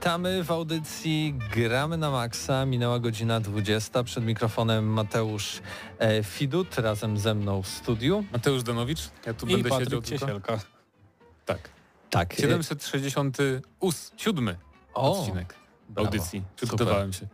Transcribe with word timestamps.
Witamy 0.00 0.44
w 0.44 0.50
audycji 0.50 1.34
Gramy 1.54 1.96
na 1.96 2.10
Maxa. 2.10 2.66
Minęła 2.66 2.98
godzina 2.98 3.40
20. 3.40 4.04
Przed 4.04 4.24
mikrofonem 4.24 4.86
Mateusz 4.86 5.60
e, 5.98 6.24
Fidut 6.24 6.78
razem 6.78 7.18
ze 7.18 7.34
mną 7.34 7.62
w 7.62 7.68
studiu. 7.68 8.24
Mateusz 8.32 8.62
Danowicz, 8.62 9.00
ja 9.26 9.34
tu 9.34 9.46
I 9.46 9.52
będę 9.52 9.68
Patryk 9.68 9.88
siedział 9.88 10.02
tylko. 10.02 10.26
Ciesielka. 10.26 10.60
Tak. 11.46 11.70
Tak. 12.10 12.34
767 12.34 14.56
O, 14.94 15.20
odcinek 15.20 15.54
brawo. 15.88 16.08
audycji. 16.08 16.42
Przygotowałem 16.56 17.12
się. 17.12 17.26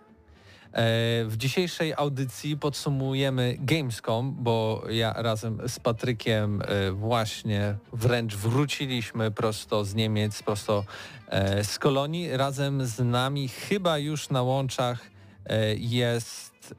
E, 0.76 1.24
W 1.24 1.36
dzisiejszej 1.36 1.94
audycji 1.96 2.56
podsumujemy 2.56 3.56
Gamescom, 3.58 4.36
bo 4.38 4.82
ja 4.90 5.12
razem 5.12 5.60
z 5.68 5.80
Patrykiem 5.80 6.62
e, 6.62 6.90
właśnie 6.92 7.76
wręcz 7.92 8.36
wróciliśmy 8.36 9.30
prosto 9.30 9.84
z 9.84 9.94
Niemiec, 9.94 10.42
prosto 10.42 10.84
e, 11.28 11.64
z 11.64 11.78
Kolonii. 11.78 12.36
Razem 12.36 12.86
z 12.86 12.98
nami 12.98 13.48
chyba 13.48 13.98
już 13.98 14.30
na 14.30 14.42
łączach 14.42 15.10
jest 15.76 16.74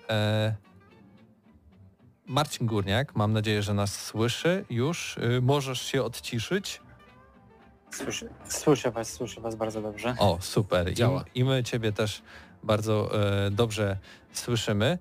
Marcin 2.25 2.67
Górniak. 2.67 3.15
Mam 3.15 3.33
nadzieję, 3.33 3.63
że 3.63 3.73
nas 3.73 4.05
słyszy 4.05 4.65
już. 4.69 5.15
Możesz 5.41 5.81
się 5.81 6.03
odciszyć. 6.03 6.81
Słyszę, 7.91 8.29
słyszę 8.49 8.91
was, 8.91 9.13
słyszę 9.13 9.41
was 9.41 9.55
bardzo 9.55 9.81
dobrze. 9.81 10.15
O, 10.19 10.37
super. 10.41 10.93
Działa. 10.93 11.25
I, 11.35 11.39
I 11.39 11.43
my 11.43 11.63
Ciebie 11.63 11.91
też 11.91 12.21
bardzo 12.63 13.21
e, 13.45 13.51
dobrze 13.51 13.97
słyszymy. 14.33 14.97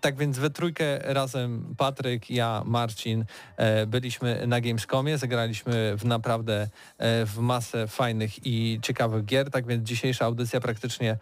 Tak 0.00 0.16
więc 0.16 0.38
we 0.38 0.50
trójkę 0.50 0.98
razem 0.98 1.74
Patryk, 1.78 2.30
ja, 2.30 2.62
Marcin 2.66 3.24
e, 3.56 3.86
byliśmy 3.86 4.46
na 4.46 4.60
Gamescomie, 4.60 5.18
zagraliśmy 5.18 5.96
w 5.96 6.04
naprawdę 6.04 6.68
e, 6.98 7.26
w 7.26 7.38
masę 7.38 7.86
fajnych 7.86 8.46
i 8.46 8.78
ciekawych 8.82 9.24
gier, 9.24 9.50
tak 9.50 9.66
więc 9.66 9.88
dzisiejsza 9.88 10.24
audycja 10.24 10.60
praktycznie 10.60 11.16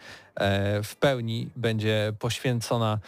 w 0.84 0.96
pełni 1.00 1.50
będzie 1.56 2.12
poświęcona 2.18 2.98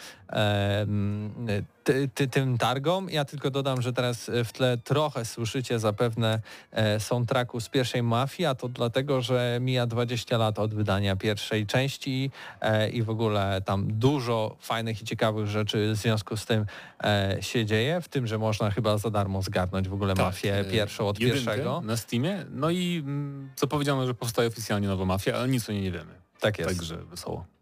ty, 1.83 2.09
ty, 2.13 2.27
tym 2.27 2.57
targom. 2.57 3.09
Ja 3.09 3.25
tylko 3.25 3.51
dodam, 3.51 3.81
że 3.81 3.93
teraz 3.93 4.31
w 4.45 4.51
tle 4.51 4.77
trochę 4.77 5.25
słyszycie 5.25 5.79
zapewne 5.79 6.41
e, 6.71 6.99
soundtracku 6.99 7.61
z 7.61 7.69
pierwszej 7.69 8.03
Mafii, 8.03 8.45
a 8.47 8.55
to 8.55 8.69
dlatego, 8.69 9.21
że 9.21 9.57
mija 9.61 9.85
20 9.87 10.37
lat 10.37 10.59
od 10.59 10.73
wydania 10.73 11.15
pierwszej 11.15 11.65
części 11.65 12.31
e, 12.61 12.89
i 12.89 13.03
w 13.03 13.09
ogóle 13.09 13.61
tam 13.65 13.99
dużo 13.99 14.57
fajnych 14.59 15.01
i 15.01 15.05
ciekawych 15.05 15.47
rzeczy 15.47 15.93
w 15.93 15.95
związku 15.95 16.37
z 16.37 16.45
tym 16.45 16.65
e, 17.03 17.37
się 17.41 17.65
dzieje, 17.65 18.01
w 18.01 18.07
tym, 18.07 18.27
że 18.27 18.37
można 18.37 18.71
chyba 18.71 18.97
za 18.97 19.09
darmo 19.09 19.41
zgarnąć 19.41 19.89
w 19.89 19.93
ogóle 19.93 20.15
mafię 20.15 20.59
e, 20.59 20.65
pierwszą 20.65 21.07
od 21.07 21.19
pierwszego. 21.19 21.81
na 21.85 21.97
Steamie. 21.97 22.45
No 22.51 22.69
i 22.69 23.03
mm, 23.05 23.49
co 23.55 23.67
powiedziano, 23.67 24.07
że 24.07 24.13
powstaje 24.13 24.47
oficjalnie 24.47 24.87
nowa 24.87 25.05
mafia, 25.05 25.35
ale 25.35 25.47
nic 25.47 25.69
o 25.69 25.71
niej 25.71 25.81
nie 25.81 25.91
wiemy. 25.91 26.19
Tak 26.39 26.59
jest. 26.59 26.69
Także 26.69 26.97
wesoło. 26.97 27.58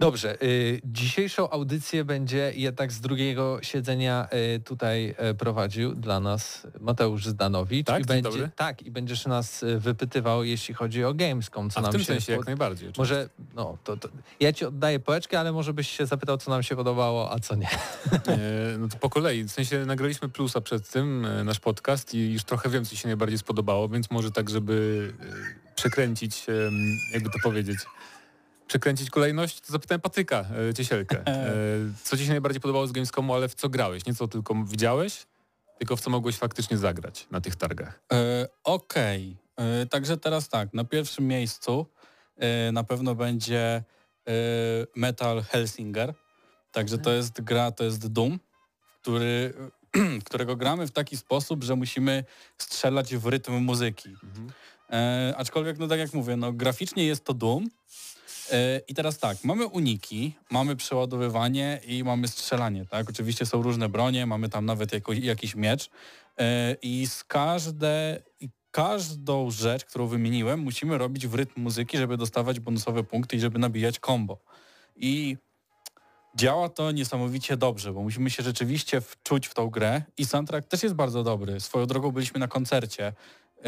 Dobrze, 0.00 0.42
y, 0.42 0.80
dzisiejszą 0.84 1.50
audycję 1.50 2.04
będzie 2.04 2.52
jednak 2.54 2.92
z 2.92 3.00
drugiego 3.00 3.58
siedzenia 3.62 4.28
y, 4.56 4.60
tutaj 4.60 5.14
y, 5.30 5.34
prowadził 5.34 5.94
dla 5.94 6.20
nas 6.20 6.66
Mateusz 6.80 7.26
Zdanowicz. 7.26 7.86
Tak? 7.86 8.02
I 8.02 8.04
będzie, 8.06 8.22
dobry. 8.30 8.50
tak, 8.56 8.82
i 8.82 8.90
będziesz 8.90 9.26
nas 9.26 9.62
y, 9.62 9.78
wypytywał, 9.78 10.44
jeśli 10.44 10.74
chodzi 10.74 11.04
o 11.04 11.14
Gamescom, 11.14 11.70
co 11.70 11.78
A 11.78 11.80
w 11.80 11.82
nam 11.82 11.92
tym 11.92 12.00
się 12.00 12.06
sensie 12.06 12.32
jak 12.32 12.38
pod- 12.40 12.46
najbardziej. 12.46 12.90
Może, 12.98 13.28
no, 13.54 13.78
to, 13.84 13.96
to 13.96 14.08
ja 14.40 14.52
ci 14.52 14.64
oddaję 14.64 15.00
połeczkę, 15.00 15.40
ale 15.40 15.52
może 15.52 15.72
byś 15.72 15.88
się 15.90 16.06
zapytał, 16.06 16.38
co 16.38 16.50
nam 16.50 16.62
się 16.62 16.76
podobało, 16.76 17.32
a 17.32 17.38
co 17.38 17.54
nie. 17.54 17.68
E, 18.28 18.78
No 18.78 18.88
to 18.88 18.96
po 18.98 19.10
kolei. 19.10 19.44
W 19.44 19.50
sensie 19.50 19.84
nagraliśmy 19.86 20.28
plusa 20.28 20.60
przed 20.60 20.88
tym, 20.90 21.24
e, 21.24 21.44
nasz 21.44 21.60
podcast 21.60 22.14
i 22.14 22.32
już 22.32 22.44
trochę 22.44 22.68
wiem, 22.70 22.84
co 22.84 22.96
się 22.96 23.08
najbardziej 23.08 23.38
spodobało, 23.38 23.88
więc 23.88 24.10
może 24.10 24.30
tak, 24.30 24.50
żeby 24.50 25.12
e, 25.20 25.74
przekręcić, 25.74 26.46
jakby 27.12 27.30
to 27.30 27.38
powiedzieć, 27.42 27.78
przekręcić 28.68 29.10
kolejność, 29.10 29.60
to 29.60 29.72
zapytałem 29.72 30.00
Patyka 30.00 30.46
e, 30.70 30.74
Ciesielkę. 30.74 31.26
E, 31.26 31.54
Co 32.04 32.16
ci 32.16 32.24
się 32.24 32.30
najbardziej 32.30 32.60
podobało 32.60 32.86
z 32.86 32.92
Gamescomu, 32.92 33.34
ale 33.34 33.48
w 33.48 33.54
co 33.54 33.68
grałeś? 33.68 34.06
Nie 34.06 34.14
co 34.14 34.28
tylko 34.28 34.54
widziałeś, 34.54 35.26
tylko 35.78 35.96
w 35.96 36.00
co 36.00 36.10
mogłeś 36.10 36.36
faktycznie 36.36 36.78
zagrać 36.78 37.26
na 37.30 37.40
tych 37.40 37.56
targach. 37.56 38.00
E, 38.12 38.48
Okej, 38.64 39.36
E, 39.58 39.86
także 39.86 40.16
teraz 40.16 40.48
tak, 40.48 40.74
na 40.74 40.84
pierwszym 40.84 41.26
miejscu 41.26 41.86
e, 42.36 42.72
na 42.72 42.84
pewno 42.84 43.14
będzie 43.14 43.60
e, 43.64 43.82
Metal 44.96 45.42
Helsinger. 45.42 46.14
Także 46.72 46.98
to 46.98 47.12
jest 47.12 47.40
gra, 47.40 47.72
to 47.72 47.84
jest 47.84 48.06
Doom, 48.06 48.38
który, 49.00 49.54
którego 50.26 50.56
gramy 50.56 50.86
w 50.86 50.90
taki 50.90 51.16
sposób, 51.16 51.64
że 51.64 51.76
musimy 51.76 52.24
strzelać 52.58 53.16
w 53.16 53.26
rytm 53.26 53.52
muzyki. 53.52 54.16
E, 54.90 55.34
aczkolwiek, 55.36 55.78
no 55.78 55.88
tak 55.88 55.98
jak 55.98 56.14
mówię, 56.14 56.36
no 56.36 56.52
graficznie 56.52 57.06
jest 57.06 57.24
to 57.24 57.34
Doom. 57.34 57.68
E, 58.52 58.80
I 58.88 58.94
teraz 58.94 59.18
tak, 59.18 59.44
mamy 59.44 59.66
uniki, 59.66 60.34
mamy 60.50 60.76
przeładowywanie 60.76 61.80
i 61.86 62.04
mamy 62.04 62.28
strzelanie, 62.28 62.86
tak? 62.86 63.10
Oczywiście 63.10 63.46
są 63.46 63.62
różne 63.62 63.88
bronie, 63.88 64.26
mamy 64.26 64.48
tam 64.48 64.66
nawet 64.66 64.92
jako, 64.92 65.12
jakiś 65.12 65.54
miecz 65.54 65.90
e, 66.38 66.76
i 66.82 67.06
z 67.06 67.24
każde, 67.24 68.22
każdą 68.70 69.50
rzecz, 69.50 69.84
którą 69.84 70.06
wymieniłem, 70.06 70.60
musimy 70.60 70.98
robić 70.98 71.26
w 71.26 71.34
rytm 71.34 71.60
muzyki, 71.60 71.98
żeby 71.98 72.16
dostawać 72.16 72.60
bonusowe 72.60 73.04
punkty 73.04 73.36
i 73.36 73.40
żeby 73.40 73.58
nabijać 73.58 73.98
combo. 74.06 74.38
I 74.96 75.36
działa 76.34 76.68
to 76.68 76.92
niesamowicie 76.92 77.56
dobrze, 77.56 77.92
bo 77.92 78.02
musimy 78.02 78.30
się 78.30 78.42
rzeczywiście 78.42 79.00
wczuć 79.00 79.46
w 79.46 79.54
tą 79.54 79.70
grę 79.70 80.02
i 80.18 80.24
soundtrack 80.24 80.68
też 80.68 80.82
jest 80.82 80.94
bardzo 80.94 81.22
dobry. 81.22 81.60
Swoją 81.60 81.86
drogą 81.86 82.10
byliśmy 82.10 82.40
na 82.40 82.48
koncercie 82.48 83.12
yy, 83.56 83.62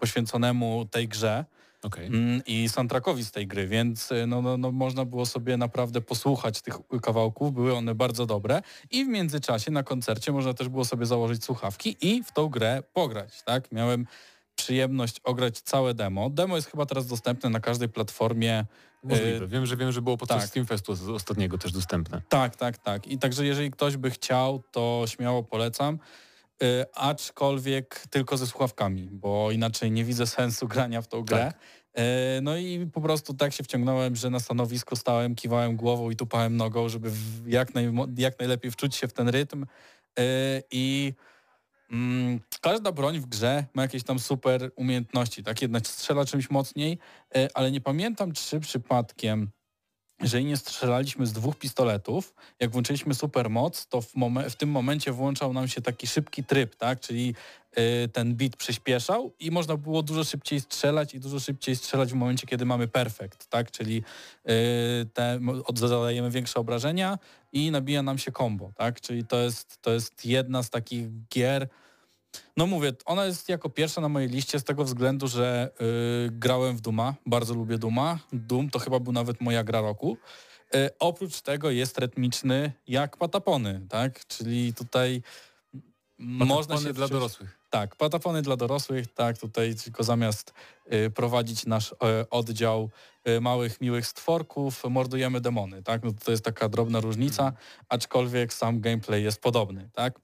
poświęconemu 0.00 0.86
tej 0.90 1.08
grze 1.08 1.44
Okej. 1.82 2.06
mm, 2.06 2.42
i 2.46 2.68
soundtrackowi 2.68 3.24
z 3.24 3.30
tej 3.30 3.46
gry, 3.46 3.66
więc 3.66 4.12
y, 4.12 4.26
no, 4.26 4.42
no, 4.42 4.56
no, 4.56 4.72
można 4.72 5.04
było 5.04 5.26
sobie 5.26 5.56
naprawdę 5.56 6.00
posłuchać 6.00 6.62
tych 6.62 6.74
kawałków, 7.02 7.52
były 7.52 7.74
one 7.76 7.94
bardzo 7.94 8.26
dobre 8.26 8.62
i 8.90 9.04
w 9.04 9.08
międzyczasie 9.08 9.70
na 9.70 9.82
koncercie 9.82 10.32
można 10.32 10.54
też 10.54 10.68
było 10.68 10.84
sobie 10.84 11.06
założyć 11.06 11.44
słuchawki 11.44 11.96
i 12.00 12.22
w 12.24 12.32
tą 12.32 12.48
grę 12.48 12.82
pograć, 12.92 13.42
tak? 13.42 13.72
Miałem 13.72 14.06
przyjemność 14.54 15.20
ograć 15.24 15.60
całe 15.60 15.94
demo. 15.94 16.30
Demo 16.30 16.56
jest 16.56 16.70
chyba 16.70 16.86
teraz 16.86 17.06
dostępne 17.06 17.50
na 17.50 17.60
każdej 17.60 17.88
platformie. 17.88 18.64
Możliwe. 19.02 19.44
Y, 19.44 19.48
Wiem, 19.48 19.66
że 19.66 19.76
wiem, 19.76 19.92
że 19.92 20.02
było 20.02 20.16
podczas 20.16 20.38
tak. 20.40 20.48
Steamfestu 20.48 20.94
z- 20.94 21.08
ostatniego 21.08 21.58
też 21.58 21.72
dostępne. 21.72 22.22
Tak, 22.28 22.56
tak, 22.56 22.78
tak. 22.78 23.06
I 23.06 23.18
także 23.18 23.46
jeżeli 23.46 23.70
ktoś 23.70 23.96
by 23.96 24.10
chciał, 24.10 24.62
to 24.70 25.04
śmiało 25.06 25.42
polecam. 25.42 25.98
Y, 26.62 26.84
aczkolwiek 26.94 28.04
tylko 28.10 28.36
ze 28.36 28.46
słuchawkami, 28.46 29.08
bo 29.12 29.50
inaczej 29.50 29.90
nie 29.90 30.04
widzę 30.04 30.26
sensu 30.26 30.68
grania 30.68 31.02
w 31.02 31.08
tą 31.08 31.22
grę. 31.22 31.52
Tak. 31.52 32.02
Y, 32.38 32.42
no 32.42 32.56
i 32.56 32.86
po 32.92 33.00
prostu 33.00 33.34
tak 33.34 33.52
się 33.52 33.64
wciągnąłem, 33.64 34.16
że 34.16 34.30
na 34.30 34.40
stanowisku 34.40 34.96
stałem, 34.96 35.34
kiwałem 35.34 35.76
głową 35.76 36.10
i 36.10 36.16
tupałem 36.16 36.56
nogą, 36.56 36.88
żeby 36.88 37.10
jak, 37.46 37.74
naj, 37.74 37.92
jak 38.16 38.38
najlepiej 38.38 38.70
wczuć 38.70 38.96
się 38.96 39.08
w 39.08 39.12
ten 39.12 39.28
rytm. 39.28 39.62
Y, 39.62 40.62
I 40.70 41.12
mm, 41.90 42.40
każda 42.60 42.92
broń 42.92 43.20
w 43.20 43.26
grze 43.26 43.64
ma 43.74 43.82
jakieś 43.82 44.04
tam 44.04 44.18
super 44.18 44.70
umiejętności, 44.76 45.42
tak? 45.42 45.62
Jedna 45.62 45.80
strzela 45.80 46.24
czymś 46.24 46.50
mocniej, 46.50 46.98
ale 47.54 47.70
nie 47.70 47.80
pamiętam, 47.80 48.32
czy 48.32 48.60
przypadkiem 48.60 49.50
jeżeli 50.22 50.44
nie 50.44 50.56
strzelaliśmy 50.56 51.26
z 51.26 51.32
dwóch 51.32 51.56
pistoletów, 51.56 52.34
jak 52.60 52.70
włączyliśmy 52.70 53.14
supermoc, 53.14 53.86
to 53.86 54.00
w, 54.00 54.12
w 54.50 54.54
tym 54.56 54.68
momencie 54.68 55.12
włączał 55.12 55.52
nam 55.52 55.68
się 55.68 55.82
taki 55.82 56.06
szybki 56.06 56.44
tryb, 56.44 56.76
tak? 56.76 57.00
Czyli 57.00 57.34
y, 57.78 58.08
ten 58.08 58.34
bit 58.34 58.56
przyspieszał 58.56 59.32
i 59.40 59.50
można 59.50 59.76
było 59.76 60.02
dużo 60.02 60.24
szybciej 60.24 60.60
strzelać 60.60 61.14
i 61.14 61.20
dużo 61.20 61.40
szybciej 61.40 61.76
strzelać 61.76 62.12
w 62.12 62.14
momencie, 62.16 62.46
kiedy 62.46 62.64
mamy 62.64 62.88
perfekt, 62.88 63.46
tak? 63.46 63.70
Czyli 63.70 64.02
y, 64.50 65.62
od- 65.64 65.78
zadajemy 65.78 66.30
większe 66.30 66.60
obrażenia 66.60 67.18
i 67.52 67.70
nabija 67.70 68.02
nam 68.02 68.18
się 68.18 68.32
combo, 68.32 68.72
tak? 68.76 69.00
Czyli 69.00 69.24
to 69.24 69.40
jest, 69.40 69.78
to 69.82 69.92
jest 69.92 70.26
jedna 70.26 70.62
z 70.62 70.70
takich 70.70 71.26
gier, 71.28 71.68
no 72.56 72.66
mówię, 72.66 72.92
ona 73.04 73.24
jest 73.24 73.48
jako 73.48 73.70
pierwsza 73.70 74.00
na 74.00 74.08
mojej 74.08 74.28
liście 74.28 74.58
z 74.58 74.64
tego 74.64 74.84
względu, 74.84 75.28
że 75.28 75.70
y, 76.26 76.30
grałem 76.30 76.76
w 76.76 76.80
Duma, 76.80 77.14
bardzo 77.26 77.54
lubię 77.54 77.78
Duma. 77.78 78.18
Doom 78.32 78.70
to 78.70 78.78
chyba 78.78 79.00
był 79.00 79.12
nawet 79.12 79.40
moja 79.40 79.64
gra 79.64 79.80
roku. 79.80 80.16
Y, 80.74 80.90
oprócz 80.98 81.40
tego 81.40 81.70
jest 81.70 81.98
rytmiczny 81.98 82.72
jak 82.88 83.16
patapony, 83.16 83.86
tak? 83.88 84.26
Czyli 84.26 84.74
tutaj 84.74 85.22
można 86.18 86.78
się 86.78 86.92
dla 86.92 87.08
dorosłych. 87.08 87.58
Tak, 87.70 87.96
patapony 87.96 88.42
dla 88.42 88.56
dorosłych, 88.56 89.14
tak, 89.14 89.38
tutaj 89.38 89.74
tylko 89.74 90.04
zamiast 90.04 90.52
y, 90.92 91.10
prowadzić 91.10 91.66
nasz 91.66 91.92
y, 91.92 91.96
oddział 92.30 92.90
y, 93.28 93.40
małych, 93.40 93.80
miłych 93.80 94.06
stworków, 94.06 94.84
mordujemy 94.84 95.40
demony, 95.40 95.82
tak? 95.82 96.02
No 96.04 96.12
to 96.24 96.30
jest 96.30 96.44
taka 96.44 96.68
drobna 96.68 97.00
różnica, 97.00 97.52
aczkolwiek 97.88 98.52
sam 98.52 98.80
gameplay 98.80 99.22
jest 99.22 99.40
podobny, 99.40 99.90
tak? 99.92 100.20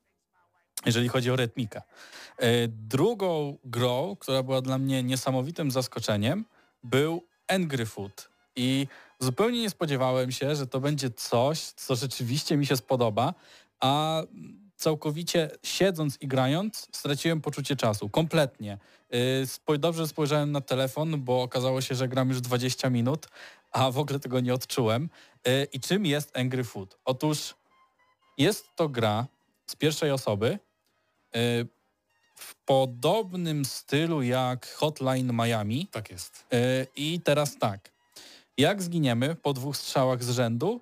Jeżeli 0.87 1.09
chodzi 1.09 1.31
o 1.31 1.37
rytmikę. 1.37 1.83
Y, 2.43 2.69
drugą 2.69 3.59
grą, 3.65 4.17
która 4.21 4.43
była 4.43 4.61
dla 4.61 4.79
mnie 4.79 5.03
niesamowitym 5.03 5.71
zaskoczeniem, 5.71 6.45
był 6.83 7.27
Angry 7.49 7.87
Food. 7.87 8.29
I 8.57 8.87
zupełnie 9.21 9.61
nie 9.61 9.71
spodziewałem 9.71 10.33
się, 10.33 10.57
że 10.57 10.67
to 10.67 10.81
będzie 10.81 11.11
coś, 11.11 11.61
co 11.61 11.97
rzeczywiście 11.97 12.57
mi 12.57 12.67
się 12.67 12.77
spodoba, 12.77 13.35
a 13.81 14.23
całkowicie 14.77 15.51
siedząc 15.63 16.19
i 16.21 16.29
grając 16.29 16.89
straciłem 16.93 17.41
poczucie 17.41 17.77
czasu, 17.77 18.09
kompletnie. 18.09 18.79
Spoj- 19.45 19.79
Dobrze 19.79 20.09
spojrzałem 20.09 20.53
na 20.53 20.61
telefon, 20.61 21.25
bo 21.25 21.43
okazało 21.43 21.81
się, 21.81 21.95
że 21.95 22.09
gram 22.09 22.29
już 22.29 22.41
20 22.41 22.91
minut, 22.91 23.27
a 23.73 23.91
w 23.91 23.99
ogóle 23.99 24.19
tego 24.19 24.41
nie 24.41 24.55
odczułem. 24.55 25.11
Yy, 25.47 25.65
I 25.73 25.81
czym 25.81 26.07
jest 26.07 26.37
Angry 26.39 26.65
Food? 26.65 26.99
Otóż 27.05 27.55
jest 28.39 28.67
to 28.77 28.89
gra 28.89 29.27
z 29.67 29.77
pierwszej 29.77 30.11
osoby 30.11 30.59
w 32.35 32.55
podobnym 32.65 33.65
stylu 33.65 34.23
jak 34.23 34.67
Hotline 34.67 35.33
Miami, 35.33 35.87
Tak 35.91 36.11
jest. 36.11 36.47
Yy, 36.53 36.59
I 36.97 37.21
teraz 37.21 37.59
tak. 37.59 37.93
Jak 38.59 38.83
zginiemy 38.83 39.35
po 39.35 39.53
dwóch 39.53 39.77
strzałach 39.77 40.25
z 40.25 40.31
rzędu, 40.31 40.81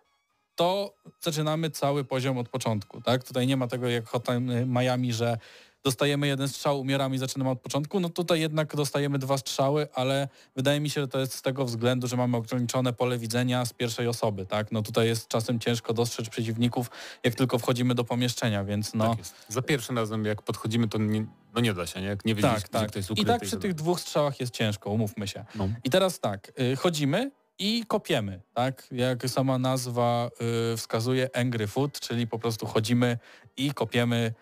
to 0.55 0.95
zaczynamy 1.21 1.71
cały 1.71 2.05
poziom 2.05 2.39
od 2.39 2.49
początku. 2.49 3.01
Tak? 3.01 3.25
Tutaj 3.25 3.47
nie 3.47 3.57
ma 3.57 3.67
tego 3.67 3.89
jak 3.89 4.09
Hotline 4.09 4.67
Miami, 4.67 5.13
że 5.13 5.39
dostajemy 5.87 6.27
jeden 6.27 6.49
strzał, 6.49 6.81
umieramy 6.81 7.17
i 7.17 7.19
zaczynamy 7.19 7.51
od 7.51 7.61
początku. 7.61 8.01
No 8.01 8.09
tutaj 8.09 8.41
jednak 8.41 8.77
dostajemy 8.77 9.19
dwa 9.19 9.39
strzały, 9.39 9.89
ale 9.95 10.29
wydaje 10.57 10.81
mi 10.81 10.91
się, 10.91 11.01
że 11.01 11.09
to 11.09 11.19
jest 11.21 11.35
z 11.35 11.43
tego 11.43 11.65
względu, 11.65 12.09
że 12.09 12.17
mamy 12.17 12.37
ograniczone 12.37 12.93
pole 12.93 13.19
widzenia 13.19 13.65
z 13.65 13.73
pierwszej 13.73 14.09
osoby. 14.09 14.47
Tak? 14.47 14.73
No 14.73 14.83
tutaj 14.83 15.07
jest 15.07 15.29
czasem 15.29 15.59
ciężko 15.61 15.95
dostrzec 15.95 16.29
przeciwników, 16.29 16.91
jak 17.25 17.35
tylko 17.35 17.59
wchodzimy 17.59 17.95
do 17.95 18.05
pomieszczenia, 18.05 18.65
więc 18.65 18.95
no... 18.95 19.17
Tak. 19.17 19.25
Za 19.49 19.63
pierwszym 19.63 19.99
razem 19.99 20.25
jak 20.25 20.43
podchodzimy, 20.43 20.89
to 20.89 20.99
nie, 20.99 21.27
no 21.55 21.61
nie 21.61 21.75
da 21.75 21.87
się, 21.87 22.01
nie? 22.01 22.07
Jak 22.07 22.25
nie 22.25 22.35
wiedzieć, 22.35 22.51
Tak, 22.53 22.69
tak. 22.69 22.89
ktoś 22.89 22.97
jest 22.97 23.11
I 23.11 23.13
ukryty. 23.13 23.31
tak 23.31 23.43
przy 23.43 23.51
tak 23.51 23.61
tych 23.61 23.75
dwóch 23.75 24.01
strzałach 24.01 24.41
jest 24.41 24.55
ciężko, 24.55 24.91
umówmy 24.91 25.29
się. 25.29 25.45
No. 25.55 25.69
I 25.85 25.91
teraz 25.91 26.21
tak, 26.21 26.53
y, 26.61 26.77
chodzimy 26.77 27.31
i 27.59 27.85
kopiemy, 27.89 28.41
tak? 28.55 28.87
Jak 28.93 29.29
sama 29.31 29.59
nazwa 29.59 30.31
y, 30.73 30.77
wskazuje, 30.77 31.37
angry 31.37 31.67
food, 31.67 32.01
czyli 32.01 32.27
po 32.27 32.39
prostu 32.39 32.67
chodzimy 32.67 33.19
i 33.57 33.75
kopiemy 33.75 34.35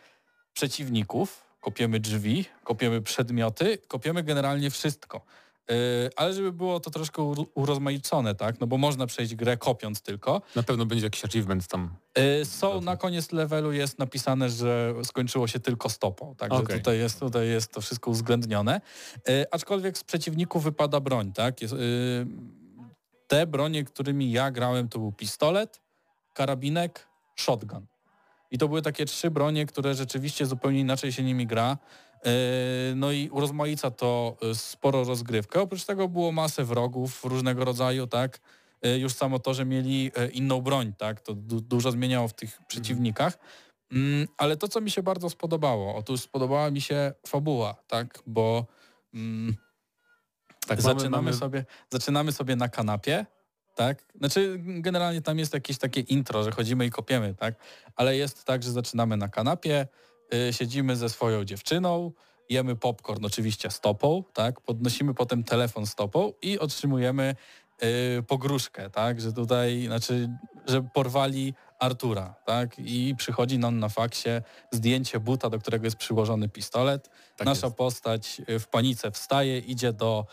przeciwników, 0.54 1.44
kopiemy 1.60 2.00
drzwi, 2.00 2.44
kopiemy 2.64 3.02
przedmioty, 3.02 3.78
kopiemy 3.88 4.22
generalnie 4.22 4.70
wszystko. 4.70 5.20
Y, 5.70 6.10
ale 6.16 6.32
żeby 6.34 6.52
było 6.52 6.80
to 6.80 6.90
troszkę 6.90 7.22
ur- 7.22 7.46
urozmaicone, 7.54 8.34
tak? 8.34 8.60
No 8.60 8.66
bo 8.66 8.78
można 8.78 9.06
przejść 9.06 9.34
grę 9.34 9.56
kopiąc 9.56 10.00
tylko. 10.00 10.42
Na 10.56 10.62
pewno 10.62 10.86
będzie 10.86 11.06
jakiś 11.06 11.24
achievement 11.24 11.66
tam. 11.66 11.94
Y, 12.18 12.44
Są 12.44 12.80
na 12.80 12.96
koniec 12.96 13.32
levelu 13.32 13.72
jest 13.72 13.98
napisane, 13.98 14.50
że 14.50 14.94
skończyło 15.04 15.46
się 15.48 15.60
tylko 15.60 15.88
stopą, 15.90 16.34
także 16.34 16.58
Okej. 16.58 16.78
tutaj, 16.78 16.98
jest, 16.98 17.20
tutaj 17.20 17.48
jest 17.48 17.72
to 17.72 17.80
wszystko 17.80 18.10
uwzględnione. 18.10 18.80
Y, 19.28 19.44
Aczkolwiek 19.50 19.98
z 19.98 20.04
przeciwników 20.04 20.64
wypada 20.64 21.00
broń, 21.00 21.32
tak? 21.32 21.62
Jest, 21.62 21.74
te 23.26 23.46
bronie, 23.46 23.84
którymi 23.84 24.32
ja 24.32 24.50
grałem, 24.50 24.88
to 24.88 24.98
był 24.98 25.12
pistolet, 25.12 25.80
karabinek, 26.34 27.06
shotgun. 27.36 27.86
I 28.50 28.58
to 28.58 28.68
były 28.68 28.82
takie 28.82 29.04
trzy 29.04 29.30
bronie, 29.30 29.66
które 29.66 29.94
rzeczywiście 29.94 30.46
zupełnie 30.46 30.80
inaczej 30.80 31.12
się 31.12 31.22
nimi 31.22 31.46
gra. 31.46 31.78
Yy, 32.24 32.30
No 32.96 33.12
i 33.12 33.28
urozmaica 33.30 33.90
to 33.90 34.36
y, 34.50 34.54
sporo 34.54 35.04
rozgrywkę. 35.04 35.60
Oprócz 35.60 35.84
tego 35.84 36.08
było 36.08 36.32
masę 36.32 36.64
wrogów 36.64 37.24
różnego 37.24 37.64
rodzaju, 37.64 38.06
tak? 38.06 38.40
Yy, 38.82 38.98
Już 38.98 39.12
samo 39.14 39.38
to, 39.38 39.54
że 39.54 39.64
mieli 39.64 40.10
e, 40.16 40.28
inną 40.28 40.60
broń, 40.60 40.92
tak? 40.98 41.20
To 41.20 41.34
du 41.34 41.60
dużo 41.60 41.90
zmieniało 41.90 42.28
w 42.28 42.32
tych 42.32 42.58
przeciwnikach. 42.68 43.38
Mm, 43.92 44.28
Ale 44.36 44.56
to, 44.56 44.68
co 44.68 44.80
mi 44.80 44.90
się 44.90 45.02
bardzo 45.02 45.30
spodobało, 45.30 45.94
otóż 45.96 46.20
spodobała 46.20 46.70
mi 46.70 46.80
się 46.80 47.12
fabuła, 47.26 47.74
tak? 47.86 48.22
Bo 48.26 48.66
mm, 49.14 49.56
Tak, 50.66 50.82
zaczynamy, 50.82 51.10
mamy, 51.10 51.22
mamy, 51.22 51.36
sobie, 51.36 51.64
zaczynamy 51.90 52.32
sobie 52.32 52.56
na 52.56 52.68
kanapie, 52.68 53.26
tak? 53.74 54.04
Znaczy 54.18 54.56
generalnie 54.58 55.22
tam 55.22 55.38
jest 55.38 55.54
jakieś 55.54 55.78
takie 55.78 56.00
intro, 56.00 56.44
że 56.44 56.50
chodzimy 56.50 56.86
i 56.86 56.90
kopiemy, 56.90 57.34
tak? 57.34 57.54
Ale 57.96 58.16
jest 58.16 58.44
tak, 58.44 58.62
że 58.62 58.72
zaczynamy 58.72 59.16
na 59.16 59.28
kanapie, 59.28 59.86
y, 60.34 60.52
siedzimy 60.52 60.96
ze 60.96 61.08
swoją 61.08 61.44
dziewczyną, 61.44 62.12
jemy 62.48 62.76
popcorn 62.76 63.24
oczywiście 63.24 63.70
stopą, 63.70 64.24
tak? 64.32 64.60
Podnosimy 64.60 65.14
potem 65.14 65.44
telefon 65.44 65.86
stopą 65.86 66.32
i 66.42 66.58
otrzymujemy 66.58 67.34
y, 68.18 68.22
pogróżkę, 68.22 68.90
tak? 68.90 69.20
Że 69.20 69.32
tutaj, 69.32 69.86
znaczy, 69.86 70.28
że 70.66 70.82
porwali 70.82 71.54
Artura, 71.78 72.34
tak? 72.46 72.78
I 72.78 73.14
przychodzi 73.18 73.58
nam 73.58 73.78
na 73.78 73.88
faksie 73.88 74.28
zdjęcie 74.70 75.20
buta, 75.20 75.50
do 75.50 75.58
którego 75.58 75.84
jest 75.84 75.96
przyłożony 75.96 76.48
pistolet. 76.48 77.10
tak 77.36 77.46
Nasza 77.46 77.66
jest. 77.66 77.76
postać 77.76 78.40
y, 78.48 78.58
w 78.58 78.68
panice 78.68 79.10
wstaje, 79.10 79.58
idzie 79.58 79.92
do 79.92 80.26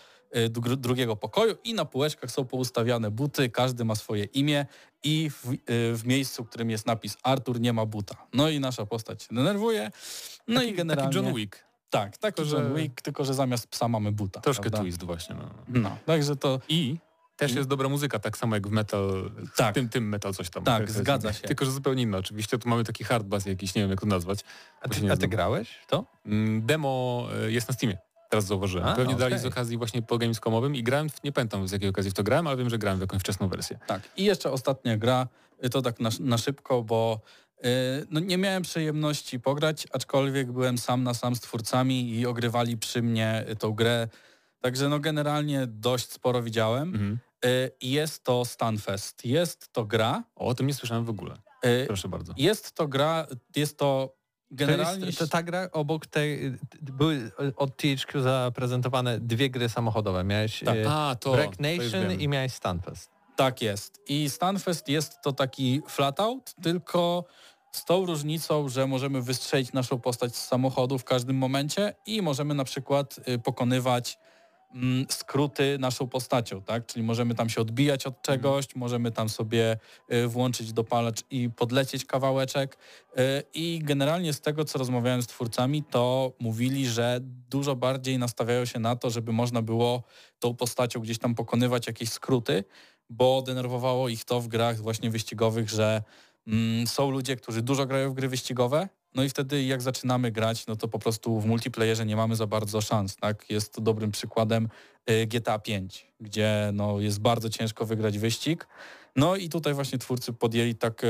drugiego 0.78 1.16
pokoju 1.16 1.56
i 1.64 1.74
na 1.74 1.86
półeczkach 1.86 2.32
są 2.32 2.46
poustawiane 2.46 3.12
buty, 3.12 3.50
każdy 3.50 3.86
ma 3.86 3.96
swoje 3.96 4.24
imię 4.24 4.66
i 5.04 5.30
w, 5.30 5.52
y, 5.54 5.58
w 5.96 6.06
miejscu, 6.06 6.44
w 6.44 6.50
którym 6.50 6.70
jest 6.70 6.86
napis 6.86 7.18
Artur 7.24 7.60
nie 7.60 7.74
ma 7.74 7.86
buta. 7.86 8.16
No 8.34 8.50
i 8.50 8.60
nasza 8.60 8.86
postać 8.86 9.24
się 9.24 9.36
denerwuje. 9.36 9.92
No 10.48 10.60
taki, 10.60 10.72
i 10.72 10.76
generalnie... 10.76 11.14
Taki 11.14 11.26
John 11.26 11.36
Wick. 11.36 11.64
Tak, 11.90 12.18
taki 12.18 12.36
Tylko, 12.36 12.50
że- 12.50 12.58
John 12.58 12.76
Wick, 12.76 13.02
tylko 13.02 13.26
że 13.26 13.34
zamiast 13.34 13.68
psa 13.68 13.88
mamy 13.88 14.12
buta. 14.12 14.42
Troszkę 14.42 14.62
prawda? 14.62 14.80
twist 14.80 15.04
właśnie. 15.04 15.36
No. 15.36 15.50
No, 15.82 15.98
także 16.06 16.36
to... 16.36 16.60
I 16.70 16.98
też 17.38 17.54
jest 17.56 17.70
dobra 17.70 17.90
muzyka, 17.90 18.20
tak 18.20 18.38
samo 18.38 18.56
jak 18.56 18.68
w 18.68 18.72
metal, 18.72 19.32
Tak. 19.56 19.72
w 19.72 19.76
tym, 19.76 19.90
tym 19.90 20.10
metal 20.10 20.34
coś 20.34 20.50
tam. 20.50 20.64
Tak, 20.64 20.92
zgadza 20.92 21.34
się. 21.34 21.42
Tylko, 21.48 21.66
że 21.66 21.72
zupełnie 21.72 22.04
inna. 22.04 22.18
Oczywiście 22.18 22.58
tu 22.58 22.70
mamy 22.70 22.84
taki 22.84 23.04
hard 23.04 23.26
bass 23.28 23.46
jakiś, 23.46 23.76
nie 23.76 23.82
wiem 23.82 23.92
jak 23.92 24.02
to 24.02 24.06
nazwać. 24.08 24.40
A 24.82 24.90
ty, 24.90 25.12
a 25.12 25.18
ty 25.18 25.28
grałeś 25.28 25.80
to? 25.88 26.06
Mm, 26.26 26.66
Demo 26.66 27.28
e, 27.46 27.52
jest 27.52 27.68
na 27.68 27.74
Steamie. 27.74 27.98
Teraz 28.32 28.46
zauważyłem. 28.46 28.88
A, 28.88 28.96
Pewnie 28.96 29.16
dali 29.16 29.34
okej. 29.34 29.44
z 29.44 29.46
okazji 29.46 29.78
właśnie 29.78 30.02
po 30.02 30.18
Gamescomowym 30.18 30.76
i 30.76 30.84
grałem, 30.84 31.10
w- 31.10 31.24
nie 31.24 31.32
pamiętam 31.32 31.68
z 31.68 31.72
jakiej 31.72 31.90
okazji 31.90 32.12
w 32.12 32.14
to 32.14 32.24
grałem, 32.24 32.48
ale 32.48 32.58
wiem, 32.58 32.70
że 32.70 32.78
grałem 32.78 32.98
w 33.00 33.02
jakąś 33.02 33.20
wczesną 33.22 33.48
wersję. 33.48 33.80
Tak. 33.88 34.02
I 34.18 34.24
jeszcze 34.24 34.52
ostatnia 34.52 34.98
gra, 34.98 35.28
y, 35.66 35.70
to 35.70 35.82
tak 35.82 36.00
na, 36.00 36.10
na 36.20 36.38
szybko, 36.38 36.84
bo 36.84 37.20
y, 37.66 37.68
no 38.10 38.20
nie 38.20 38.38
miałem 38.38 38.64
przyjemności 38.64 39.40
pograć, 39.40 39.88
aczkolwiek 39.94 40.52
byłem 40.52 40.78
sam 40.78 41.04
na 41.04 41.14
sam 41.14 41.36
z 41.36 41.40
twórcami 41.40 42.10
i 42.14 42.26
ogrywali 42.26 42.78
przy 42.78 43.02
mnie 43.02 43.46
y, 43.50 43.56
tą 43.56 43.72
grę. 43.74 44.08
Także 44.62 44.90
no 44.90 45.00
generalnie 45.00 45.68
dość 45.68 46.12
sporo 46.12 46.44
widziałem. 46.44 46.90
Mhm. 46.90 47.20
Y, 47.46 47.72
i 47.82 47.92
Jest 47.92 48.24
to 48.24 48.46
Stunfest. 48.46 49.26
Jest 49.26 49.74
to 49.74 49.86
gra. 49.86 50.24
O, 50.36 50.46
o 50.46 50.54
tym 50.56 50.68
nie 50.68 50.74
słyszałem 50.74 51.06
w 51.06 51.10
ogóle. 51.10 51.36
y, 51.66 51.84
Proszę 51.88 52.08
bardzo. 52.08 52.34
Jest 52.38 52.72
to 52.76 52.88
gra, 52.88 53.28
jest 53.56 53.78
to 53.78 54.16
generalnie... 54.52 55.00
To, 55.00 55.06
jest, 55.06 55.20
to 55.20 55.28
ta 55.28 55.44
gra 55.44 55.70
obok 55.72 56.06
tej, 56.06 56.58
były 56.82 57.32
od 57.56 57.78
THQ 57.78 58.22
zaprezentowane 58.22 59.20
dwie 59.20 59.50
gry 59.50 59.70
samochodowe. 59.70 60.24
Miałeś 60.24 60.60
Tak. 60.66 60.78
A, 60.88 61.16
to. 61.20 61.32
To 61.32 61.44
już 61.44 61.60
Nation 61.60 62.10
wiem. 62.10 62.22
i 62.22 62.28
miałeś 62.28 62.54
Stunfest. 62.54 63.12
Tak 63.36 63.62
jest. 63.62 64.00
I 64.08 64.30
Stunfest 64.30 64.90
jest 64.90 65.22
to 65.22 65.34
taki 65.34 65.82
flatout, 65.88 66.56
tylko 66.62 67.26
z 67.72 67.86
tą 67.86 68.06
różnicą, 68.06 68.70
że 68.70 68.88
możemy 68.88 69.22
wystrzelić 69.22 69.74
naszą 69.74 70.00
postać 70.00 70.36
z 70.36 70.48
samochodu 70.48 70.98
w 70.98 71.04
każdym 71.04 71.38
momencie 71.38 71.94
i 72.06 72.22
możemy 72.22 72.54
na 72.54 72.64
przykład 72.64 73.20
y, 73.28 73.40
pokonywać 73.40 74.18
skróty 75.10 75.78
naszą 75.80 76.08
postacią, 76.08 76.62
tak? 76.62 76.86
Czyli 76.86 77.04
możemy 77.04 77.36
tam 77.36 77.50
się 77.50 77.62
odbijać 77.62 78.08
od 78.08 78.22
czegoś, 78.22 78.76
możemy 78.76 79.12
tam 79.12 79.30
sobie 79.30 79.78
y, 80.14 80.28
włączyć 80.28 80.74
dopalacz 80.74 81.24
i 81.30 81.50
podlecieć 81.50 82.06
kawałeczek. 82.06 82.78
Y, 83.18 83.44
I 83.54 83.80
generalnie 83.84 84.34
z 84.34 84.42
tego, 84.42 84.66
co 84.66 84.80
rozmawiałem 84.80 85.22
z 85.22 85.28
twórcami, 85.28 85.84
to 85.84 86.34
mówili, 86.40 86.88
że 86.88 87.20
dużo 87.50 87.76
bardziej 87.76 88.18
nastawiają 88.18 88.66
się 88.66 88.80
na 88.80 88.96
to, 88.96 89.10
żeby 89.10 89.32
można 89.32 89.62
było 89.62 90.04
tą 90.40 90.56
postacią 90.56 91.00
gdzieś 91.00 91.18
tam 91.18 91.36
pokonywać 91.36 91.88
jakieś 91.88 92.10
skróty, 92.10 92.64
bo 93.10 93.42
denerwowało 93.42 94.10
ich 94.10 94.26
to 94.26 94.42
w 94.42 94.48
grach 94.48 94.78
właśnie 94.78 95.10
wyścigowych, 95.10 95.70
że 95.70 96.04
mm, 96.48 96.88
są 96.88 97.12
ludzie, 97.12 97.36
którzy 97.36 97.62
dużo 97.62 97.86
grają 97.86 98.12
w 98.12 98.14
gry 98.14 98.30
wyścigowe, 98.30 98.90
no 99.16 99.24
i 99.24 99.30
wtedy 99.30 99.64
jak 99.64 99.82
zaczynamy 99.82 100.32
grać, 100.32 100.68
no 100.68 100.76
to 100.76 100.88
po 100.88 101.00
prostu 101.00 101.40
w 101.40 101.46
multiplayerze 101.46 102.06
nie 102.06 102.16
mamy 102.16 102.36
za 102.36 102.48
bardzo 102.48 102.82
szans, 102.82 103.16
tak? 103.16 103.50
Jest 103.50 103.74
to 103.74 103.82
dobrym 103.82 104.12
przykładem 104.12 104.70
y, 105.10 105.28
GTA 105.28 105.60
5, 105.60 106.08
gdzie 106.20 106.70
no, 106.74 107.00
jest 107.00 107.20
bardzo 107.20 107.50
ciężko 107.50 107.86
wygrać 107.86 108.20
wyścig. 108.20 108.68
No 109.16 109.36
i 109.36 109.50
tutaj 109.50 109.74
właśnie 109.74 109.98
twórcy 109.98 110.34
podjęli 110.34 110.76
taką 110.76 111.08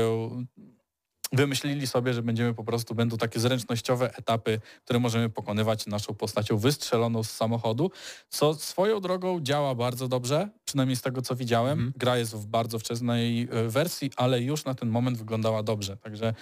wymyślili 1.32 1.86
sobie, 1.86 2.14
że 2.14 2.22
będziemy 2.22 2.54
po 2.54 2.64
prostu, 2.64 2.94
będą 2.94 3.16
takie 3.16 3.40
zręcznościowe 3.40 4.16
etapy, 4.16 4.60
które 4.84 4.98
możemy 4.98 5.30
pokonywać 5.30 5.86
naszą 5.86 6.14
postacią 6.14 6.56
wystrzeloną 6.56 7.22
z 7.22 7.30
samochodu, 7.30 7.90
co 8.28 8.54
swoją 8.54 9.00
drogą 9.00 9.40
działa 9.40 9.74
bardzo 9.74 10.08
dobrze, 10.08 10.48
przynajmniej 10.64 10.96
z 10.96 11.02
tego 11.02 11.22
co 11.22 11.36
widziałem. 11.36 11.72
Mhm. 11.72 11.92
Gra 11.96 12.16
jest 12.16 12.34
w 12.34 12.46
bardzo 12.46 12.78
wczesnej 12.78 13.48
e, 13.50 13.68
wersji, 13.68 14.10
ale 14.16 14.40
już 14.40 14.64
na 14.64 14.74
ten 14.74 14.88
moment 14.88 15.18
wyglądała 15.18 15.62
dobrze, 15.62 15.96
także 15.96 16.34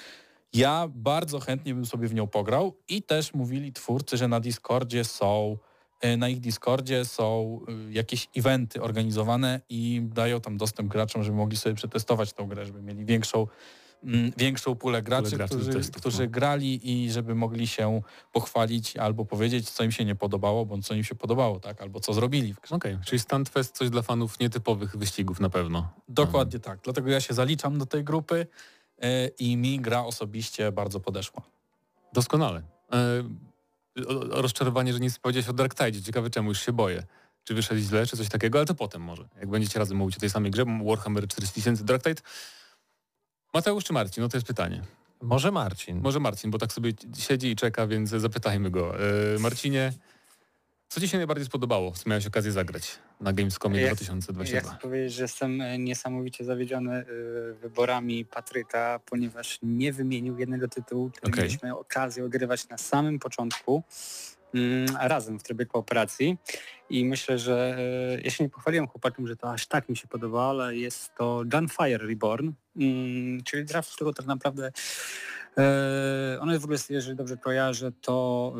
ja 0.52 0.88
bardzo 0.95 1.40
chętnie 1.40 1.75
bym 1.75 1.87
sobie 1.87 2.09
w 2.09 2.14
nią 2.14 2.26
pograł 2.26 2.76
i 2.88 3.02
też 3.02 3.35
mówili 3.35 3.73
twórcy, 3.73 4.16
że 4.16 4.28
na 4.28 4.40
Discordzie 4.40 5.04
są 5.04 5.57
e, 6.00 6.16
na 6.16 6.28
ich 6.28 6.40
Discordzie 6.40 7.04
są 7.04 7.61
e, 7.69 7.92
jakieś 7.92 8.28
eventy 8.37 8.83
organizowane 8.83 9.61
i 9.69 10.02
dają 10.14 10.40
tam 10.40 10.57
dostęp 10.57 10.88
graczom, 10.88 11.23
żeby 11.23 11.37
mogli 11.37 11.57
sobie 11.57 11.75
przetestować 11.75 12.33
tą 12.33 12.47
grę, 12.47 12.66
żeby 12.66 12.83
mieli 12.83 13.04
większą 13.04 13.47
mm, 14.04 14.33
większą 14.37 14.75
pulę 14.75 15.02
graczy, 15.02 15.37
graczy 15.37 15.54
którzy, 15.54 15.73
testów, 15.73 16.00
którzy 16.00 16.23
no. 16.23 16.30
grali 16.30 16.90
i 16.92 17.11
żeby 17.11 17.35
mogli 17.35 17.66
się 17.66 18.02
pochwalić 18.33 18.97
albo 18.97 19.25
powiedzieć, 19.25 19.71
co 19.71 19.85
im 19.85 19.92
się 19.92 20.04
nie 20.04 20.14
podobało, 20.14 20.66
bądź 20.66 20.87
co 20.87 20.95
im 20.95 21.04
się 21.04 21.14
podobało, 21.14 21.61
tak, 21.61 21.83
albo 21.83 22.00
co 22.00 22.12
zrobili 22.12 22.54
w 22.54 22.61
grze. 22.61 22.75
Okej, 22.75 22.99
czyli 23.04 23.19
Standfest 23.19 23.76
coś 23.76 23.90
dla 23.90 24.02
fanów 24.02 24.40
nietypowych 24.40 24.97
wyścigów 24.97 25.40
na 25.40 25.50
pewno. 25.50 25.92
Dokładnie 26.09 26.59
tak. 26.61 26.80
Dlatego 26.83 27.11
ja 27.11 27.21
się 27.21 27.35
zaliczam 27.35 27.78
do 27.78 27.87
tej 27.87 28.04
grupy 28.04 28.47
i 29.38 29.57
mi 29.57 29.80
gra 29.80 30.04
osobiście 30.04 30.73
bardzo 30.73 31.00
podeszła. 31.00 31.42
Doskonale. 32.12 32.62
E, 32.92 33.25
rozczarowanie, 34.30 34.92
że 34.92 35.00
nic 35.00 35.14
nie 35.14 35.21
powiedziałeś 35.21 35.49
o 35.49 35.52
Dark 35.52 35.75
Tide. 35.75 36.02
Ciekawe 36.02 36.30
czemu, 36.30 36.49
już 36.49 36.61
się 36.61 36.73
boję. 36.73 37.02
Czy 37.45 37.54
wyszedł 37.54 37.80
źle, 37.80 38.07
czy 38.07 38.16
coś 38.16 38.28
takiego, 38.28 38.59
ale 38.59 38.66
to 38.66 38.75
potem 38.75 39.02
może. 39.02 39.28
Jak 39.40 39.50
będziecie 39.50 39.78
razem 39.78 39.97
mówić 39.97 40.16
o 40.16 40.21
tej 40.21 40.30
samej 40.30 40.50
grze, 40.50 40.64
Warhammer 40.85 41.28
4000 41.28 41.85
Dark 41.85 42.02
Tide. 42.02 42.23
Mateusz 43.54 43.85
czy 43.85 43.92
Marcin? 43.92 44.23
No 44.23 44.28
to 44.28 44.37
jest 44.37 44.47
pytanie. 44.47 44.83
Może 45.23 45.52
Marcin. 45.52 46.00
Może 46.00 46.21
Marcin, 46.21 46.50
bo 46.50 46.59
tak 46.59 46.73
sobie 46.73 46.92
siedzi 47.19 47.50
i 47.50 47.57
czeka, 47.57 47.87
więc 47.87 48.11
zapytajmy 48.11 48.71
go. 48.71 48.95
E, 48.97 49.38
Marcinie, 49.38 49.92
co 50.90 51.00
Ci 51.00 51.09
się 51.09 51.16
najbardziej 51.16 51.47
spodobało, 51.47 51.92
co 51.92 52.11
miałeś 52.11 52.26
okazję 52.26 52.52
zagrać 52.52 52.99
na 53.20 53.32
Gamescomie 53.32 53.80
Ja- 53.80 53.87
2022? 53.87 54.54
Ja 54.54 54.61
chcę 54.61 54.76
powiedzieć, 54.82 55.12
że 55.12 55.23
jestem 55.23 55.61
e, 55.61 55.78
niesamowicie 55.78 56.44
zawiedziony 56.44 56.92
e, 56.94 57.04
wyborami 57.54 58.25
Patryka, 58.25 59.00
ponieważ 59.06 59.59
nie 59.62 59.92
wymienił 59.92 60.38
jednego 60.38 60.68
tytułu, 60.68 61.11
który 61.11 61.32
Okej. 61.32 61.44
mieliśmy 61.44 61.76
okazję 61.78 62.25
ogrywać 62.25 62.68
na 62.68 62.78
samym 62.78 63.18
początku 63.18 63.82
mm, 64.54 64.97
razem 65.00 65.38
w 65.38 65.42
trybie 65.42 65.66
kooperacji 65.66 66.37
i 66.90 67.04
myślę, 67.04 67.38
że 67.38 67.76
e, 68.18 68.20
ja 68.20 68.30
się 68.30 68.44
nie 68.44 68.50
pochwaliłem 68.50 68.87
chłopakom, 68.88 69.26
że 69.26 69.37
to 69.37 69.52
aż 69.52 69.66
tak 69.66 69.88
mi 69.88 69.97
się 69.97 70.09
podoba, 70.09 70.50
ale 70.50 70.76
jest 70.76 71.14
to 71.18 71.42
Gunfire 71.47 71.99
Reborn, 72.06 72.52
mm, 72.76 73.42
czyli 73.42 73.64
gra, 73.64 73.82
w 73.82 73.92
którą 73.94 74.12
tak 74.12 74.26
naprawdę 74.26 74.73
e, 75.59 76.38
ona 76.40 76.52
jest 76.52 76.62
w 76.62 76.64
ogóle, 76.64 76.78
jeżeli 76.88 77.16
dobrze 77.16 77.37
kojarzę, 77.37 77.92
to 78.00 78.52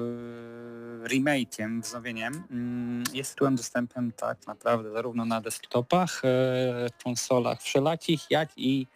e, 1.04 1.09
remake'iem, 1.09 1.82
wznowieniem. 1.82 2.42
Mm, 2.50 3.04
Jest 3.12 3.30
tytułem 3.30 3.56
dostępem 3.56 4.12
tak 4.12 4.47
naprawdę 4.47 4.90
zarówno 4.90 5.25
na 5.25 5.40
desktopach, 5.40 6.23
e, 6.25 6.87
konsolach 7.04 7.62
wszelakich, 7.62 8.20
jak 8.30 8.49
i 8.56 8.87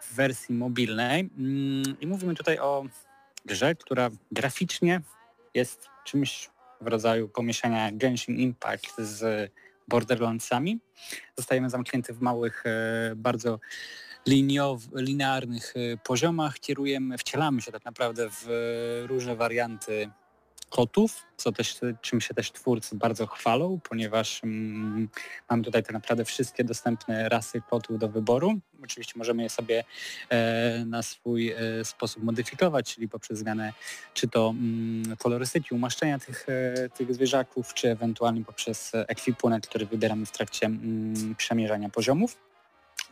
w 0.00 0.14
wersji 0.14 0.54
mobilnej. 0.54 1.30
Mm, 1.38 2.00
I 2.00 2.06
mówimy 2.06 2.34
tutaj 2.34 2.58
o 2.58 2.84
grze, 3.44 3.74
która 3.74 4.10
graficznie 4.32 5.00
jest 5.54 5.88
czymś 6.04 6.50
w 6.80 6.86
rodzaju 6.86 7.28
pomieszania 7.28 7.92
Genshin 7.92 8.36
Impact 8.36 8.98
z 8.98 9.52
Borderlandsami. 9.88 10.78
Zostajemy 11.36 11.70
zamknięty 11.70 12.12
w 12.12 12.20
małych, 12.20 12.64
bardzo 13.16 13.58
liniow, 14.26 14.80
linearnych 14.94 15.74
e, 15.76 15.96
poziomach, 15.96 16.60
kierujemy, 16.60 17.18
wcielamy 17.18 17.62
się 17.62 17.72
tak 17.72 17.84
naprawdę 17.84 18.30
w 18.30 18.48
e, 18.48 19.06
różne 19.06 19.36
warianty 19.36 20.10
kotów, 20.70 21.22
co 21.36 21.52
też, 21.52 21.80
czym 22.00 22.20
się 22.20 22.34
też 22.34 22.52
twórcy 22.52 22.96
bardzo 22.96 23.26
chwalą, 23.26 23.80
ponieważ 23.88 24.44
mm, 24.44 25.08
mamy 25.50 25.62
tutaj 25.62 25.82
tak 25.82 25.92
naprawdę 25.92 26.24
wszystkie 26.24 26.64
dostępne 26.64 27.28
rasy 27.28 27.62
kotów 27.70 27.98
do 27.98 28.08
wyboru. 28.08 28.54
Oczywiście 28.84 29.12
możemy 29.16 29.42
je 29.42 29.50
sobie 29.50 29.84
e, 30.28 30.84
na 30.84 31.02
swój 31.02 31.50
e, 31.50 31.84
sposób 31.84 32.22
modyfikować, 32.22 32.94
czyli 32.94 33.08
poprzez 33.08 33.38
zmianę 33.38 33.72
czy 34.14 34.28
to 34.28 34.54
mm, 34.58 35.16
kolorystyki, 35.16 35.74
umaszczenia 35.74 36.18
tych, 36.18 36.46
e, 36.48 36.88
tych 36.88 37.14
zwierzaków, 37.14 37.74
czy 37.74 37.90
ewentualnie 37.90 38.44
poprzez 38.44 38.94
e, 38.94 39.08
ekwipunek, 39.08 39.66
który 39.66 39.86
wybieramy 39.86 40.26
w 40.26 40.32
trakcie 40.32 40.66
mm, 40.66 41.34
przemierzania 41.34 41.88
poziomów. 41.88 42.36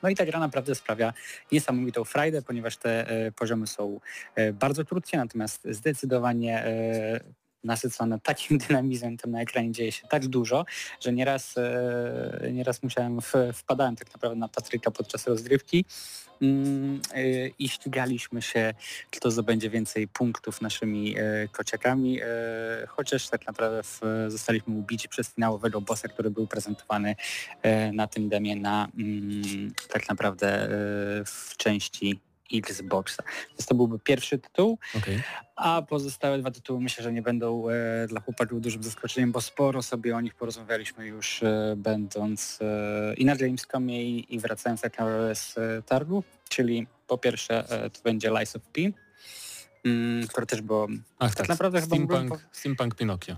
No 0.04 0.10
i 0.10 0.14
ta 0.14 0.26
gra 0.26 0.40
naprawdę 0.40 0.74
sprawia 0.74 1.12
niesamowitą 1.52 2.04
frajdę, 2.04 2.42
ponieważ 2.42 2.76
te 2.76 3.08
e, 3.08 3.32
poziomy 3.32 3.66
są 3.66 4.00
e, 4.34 4.52
bardzo 4.52 4.84
krótkie, 4.84 5.18
natomiast 5.18 5.66
zdecydowanie 5.70 6.64
e, 6.64 7.20
nasycone 7.64 8.20
takim 8.20 8.58
dynamizmem, 8.68 9.16
tam 9.16 9.30
na 9.30 9.40
ekranie 9.40 9.72
dzieje 9.72 9.92
się 9.92 10.08
tak 10.08 10.26
dużo, 10.26 10.64
że 11.00 11.12
nieraz, 11.12 11.54
nieraz 12.52 12.82
musiałem, 12.82 13.20
w, 13.20 13.32
wpadałem 13.54 13.96
tak 13.96 14.14
naprawdę 14.14 14.38
na 14.38 14.48
Patryka 14.48 14.90
podczas 14.90 15.26
rozgrywki 15.26 15.84
i 17.58 17.68
ścigaliśmy 17.68 18.42
się, 18.42 18.74
kto 19.10 19.30
zdobędzie 19.30 19.70
więcej 19.70 20.08
punktów 20.08 20.60
naszymi 20.60 21.14
e, 21.18 21.48
kociakami, 21.52 22.20
e, 22.22 22.26
chociaż 22.88 23.28
tak 23.28 23.46
naprawdę 23.46 23.82
zostaliśmy 24.28 24.74
ubici 24.74 25.08
przez 25.08 25.28
finałowego 25.28 25.80
bossa, 25.80 26.08
który 26.08 26.30
był 26.30 26.46
prezentowany 26.46 27.16
e, 27.62 27.92
na 27.92 28.06
tym 28.06 28.28
demie 28.28 28.56
na 28.56 28.88
mm, 28.98 29.72
tak 29.88 30.08
naprawdę 30.08 30.62
e, 30.62 30.68
w 31.24 31.54
części 31.56 32.20
Xboxa. 32.58 33.22
Więc 33.48 33.66
to 33.66 33.74
byłby 33.74 33.98
pierwszy 33.98 34.38
tytuł, 34.38 34.78
Okej. 34.96 35.22
a 35.56 35.82
pozostałe 35.82 36.38
dwa 36.38 36.50
tytuły 36.50 36.80
myślę, 36.80 37.04
że 37.04 37.12
nie 37.12 37.22
będą 37.22 37.68
e, 37.68 38.06
dla 38.08 38.20
chłopaków 38.20 38.60
dużym 38.60 38.82
zaskoczeniem, 38.82 39.32
bo 39.32 39.40
sporo 39.40 39.82
sobie 39.82 40.16
o 40.16 40.20
nich 40.20 40.34
porozmawialiśmy 40.34 41.06
już 41.06 41.42
e, 41.42 41.74
będąc 41.76 42.58
e, 42.62 43.14
i 43.14 43.24
na 43.24 43.36
Gamescomie 43.36 44.04
i, 44.04 44.34
i 44.34 44.38
wracając 44.38 44.80
tak 44.80 44.98
naprawdę 44.98 45.34
z 45.34 45.58
e, 45.58 45.82
targu, 45.82 46.24
czyli 46.48 46.86
po 47.06 47.18
pierwsze 47.18 47.70
e, 47.70 47.90
to 47.90 48.00
będzie 48.04 48.30
Lies 48.30 48.56
of 48.56 48.62
P, 48.62 48.80
mm, 49.84 50.26
które 50.28 50.46
też 50.46 50.60
było 50.60 50.88
Ach 51.18 51.30
Tak 51.30 51.36
tak, 51.36 51.48
naprawdę 51.48 51.80
chyba 51.80 51.96
Steampunk, 51.96 52.46
Steampunk 52.52 52.94
Pinocchio. 52.94 53.36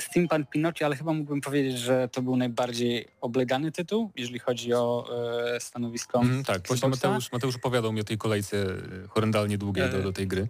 Steampunk 0.00 0.50
Pinocchio, 0.50 0.86
ale 0.86 0.96
chyba 0.96 1.12
mógłbym 1.12 1.40
powiedzieć, 1.40 1.78
że 1.78 2.08
to 2.08 2.22
był 2.22 2.36
najbardziej 2.36 3.08
oblegany 3.20 3.72
tytuł, 3.72 4.10
jeżeli 4.16 4.38
chodzi 4.38 4.74
o 4.74 5.08
e, 5.54 5.60
stanowisko 5.60 6.18
Mhm, 6.20 6.44
tak, 6.44 6.68
właśnie. 6.68 6.88
Mateusz, 6.88 7.32
Mateusz 7.32 7.56
opowiadał 7.56 7.92
mi 7.92 8.00
o 8.00 8.04
tej 8.04 8.18
kolejce 8.18 8.56
e, 8.56 9.08
horrendalnie 9.08 9.58
długiej 9.58 9.90
do, 9.90 9.98
E, 9.98 10.02
do 10.02 10.12
tej 10.12 10.26
gry. 10.26 10.48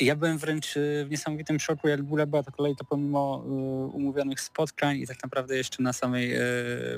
Ja 0.00 0.16
byłem 0.16 0.38
wręcz 0.38 0.76
y, 0.76 1.04
w 1.06 1.10
niesamowitym 1.10 1.60
szoku, 1.60 1.88
jak 1.88 2.02
długa 2.02 2.26
była 2.26 2.42
ta 2.42 2.50
kolejka 2.50 2.84
pomimo 2.84 3.44
y, 3.46 3.48
umówionych 3.96 4.40
spotkań 4.40 4.96
i 4.96 5.06
tak 5.06 5.22
naprawdę 5.22 5.56
jeszcze 5.56 5.82
na 5.82 5.92
samej, 5.92 6.34
y, 6.34 6.38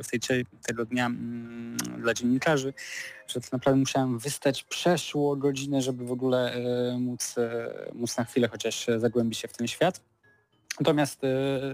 w 0.03 0.09
tej 0.11 0.47
tego 0.67 0.85
dnia 0.85 1.07
mm, 1.07 1.77
dla 1.99 2.15
dziennikarzy, 2.15 2.75
że 3.27 3.41
tak 3.41 3.53
naprawdę 3.53 3.81
musiałem 3.81 4.19
wystać 4.19 4.63
przeszło 4.63 5.37
godzinę, 5.37 5.83
żeby 5.83 6.05
w 6.05 6.13
ogóle 6.13 6.55
móc, 6.99 7.35
móc 7.95 8.17
na 8.17 8.25
chwilę 8.25 8.49
chociaż 8.49 8.87
zagłębić 8.99 9.39
się 9.39 9.49
w 9.49 9.53
ten 9.53 9.69
świat. 9.69 10.01
Natomiast 10.81 11.25
y, 11.25 11.29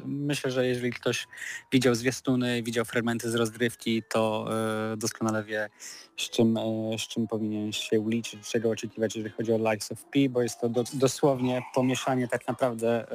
myślę, 0.05 0.51
że 0.51 0.67
jeżeli 0.67 0.93
ktoś 0.93 1.27
widział 1.73 1.95
zwiastuny, 1.95 2.63
widział 2.63 2.85
fragmenty 2.85 3.31
z 3.31 3.35
rozgrywki, 3.35 4.03
to 4.09 4.49
y, 4.93 4.97
doskonale 4.97 5.45
wie, 5.45 5.69
z 6.17 6.31
czym, 6.31 6.57
y, 6.57 6.99
z 6.99 7.03
czym 7.03 7.27
powinien 7.27 7.73
się 7.73 8.05
liczyć, 8.09 8.49
czego 8.49 8.71
oczekiwać, 8.71 9.17
jeżeli 9.17 9.35
chodzi 9.35 9.53
o 9.53 9.59
Lies 9.59 9.93
of 9.93 10.05
P, 10.05 10.29
bo 10.29 10.43
jest 10.43 10.61
to 10.61 10.69
do, 10.69 10.85
dosłownie 10.93 11.63
pomieszanie 11.75 12.29
tak 12.29 12.49
naprawdę 12.49 13.07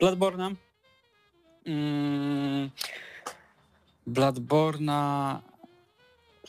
Bloodborne'a, 0.00 0.54
mm, 1.66 2.70
Bloodborne'a, 4.06 5.38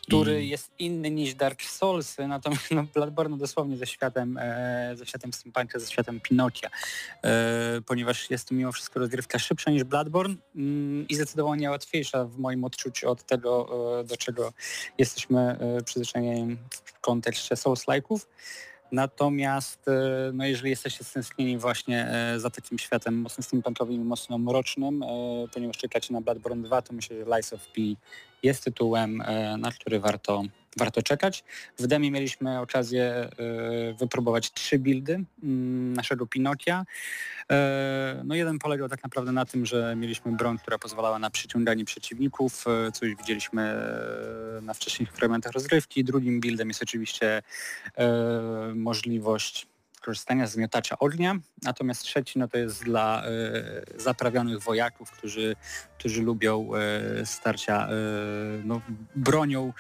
który 0.10 0.44
I- 0.44 0.50
jest 0.50 0.72
inny 0.80 1.12
niż 1.12 1.34
Dark 1.34 1.62
Soulsy, 1.64 2.28
natomiast 2.28 2.72
no, 2.72 2.84
Bloodborne 2.94 3.38
dosłownie 3.38 3.78
ze 3.78 3.88
światem, 3.88 4.38
e, 4.42 4.92
ze 4.98 5.06
światem 5.06 5.34
steampunka, 5.34 5.80
ze 5.80 5.92
światem 5.92 6.20
Pinokia, 6.20 6.70
e, 7.24 7.82
ponieważ 7.86 8.30
jest 8.30 8.50
to 8.50 8.56
mimo 8.56 8.72
wszystko 8.72 9.00
rozgrywka 9.00 9.40
szybsza 9.40 9.72
niż 9.72 9.84
Bloodborne 9.84 10.36
mm, 10.56 11.08
i 11.08 11.16
zdecydowanie 11.16 11.70
łatwiejsza 11.70 12.26
w 12.26 12.38
moim 12.38 12.64
odczuciu 12.64 13.10
od 13.12 13.24
tego, 13.24 13.70
e, 14.00 14.04
do 14.04 14.18
czego 14.18 14.54
jesteśmy 14.98 15.40
e, 15.40 15.84
przyzwyczajeni 15.84 16.58
w 16.86 17.00
kontekście 17.00 17.56
Souls-like'ów. 17.56 18.26
Natomiast 18.92 19.88
e, 19.88 20.32
no 20.34 20.46
jeżeli 20.46 20.70
jesteście 20.70 21.04
stęsknieni 21.04 21.58
właśnie 21.58 22.08
e, 22.08 22.40
za 22.40 22.50
takim 22.50 22.80
światem 22.80 23.16
mocno 23.16 23.44
steampunkowym 23.44 23.96
i 23.96 24.00
mocno 24.00 24.38
mrocznym, 24.38 25.04
e, 25.04 25.08
ponieważ 25.54 25.78
czekacie 25.78 26.14
na 26.14 26.22
Bloodborne 26.22 26.64
2, 26.64 26.82
to 26.82 26.94
myślę, 26.94 27.18
że 27.18 27.36
Lies 27.36 27.54
of 27.54 27.68
P 27.68 27.82
jest 28.44 28.64
tytułem, 28.64 29.24
na 29.58 29.72
który 29.72 30.00
warto, 30.00 30.44
warto 30.78 31.02
czekać. 31.02 31.44
W 31.80 31.88
demie 31.88 32.12
mieliśmy 32.12 32.60
okazję 32.60 33.30
wypróbować 34.00 34.52
trzy 34.52 34.80
buildy 34.80 35.24
mm, 35.44 35.94
naszego 35.94 36.28
Pinokia. 36.28 36.86
No 38.24 38.36
jeden 38.36 38.60
polegał 38.60 38.90
tak 38.90 39.04
naprawdę 39.04 39.32
na 39.32 39.46
tym, 39.46 39.66
że 39.66 39.96
mieliśmy 39.96 40.32
broń, 40.32 40.58
która 40.58 40.78
pozwalała 40.78 41.20
na 41.20 41.30
przyciąganie 41.30 41.86
przeciwników, 41.86 42.66
co 42.94 43.06
już 43.06 43.18
widzieliśmy 43.18 43.76
na 44.62 44.74
wcześniejszych 44.74 45.16
fragmentach 45.18 45.52
rozgrywki. 45.52 46.04
Drugim 46.04 46.40
buildem 46.40 46.68
jest 46.68 46.84
oczywiście 46.84 47.42
możliwość 48.76 49.68
korzystania 50.00 50.48
z 50.48 50.58
miotacza 50.58 51.00
ognia, 51.00 51.36
natomiast 51.64 52.04
trzeci 52.04 52.40
no 52.40 52.48
to 52.48 52.58
jest 52.58 52.84
dla 52.84 53.24
y, 53.96 54.02
zaprawionych 54.02 54.60
wojaków, 54.60 55.12
którzy, 55.12 55.56
którzy 55.98 56.22
lubią 56.22 56.70
y, 57.22 57.26
starcia 57.26 57.88
y, 57.88 57.92
no, 58.66 58.82
bronią 59.16 59.74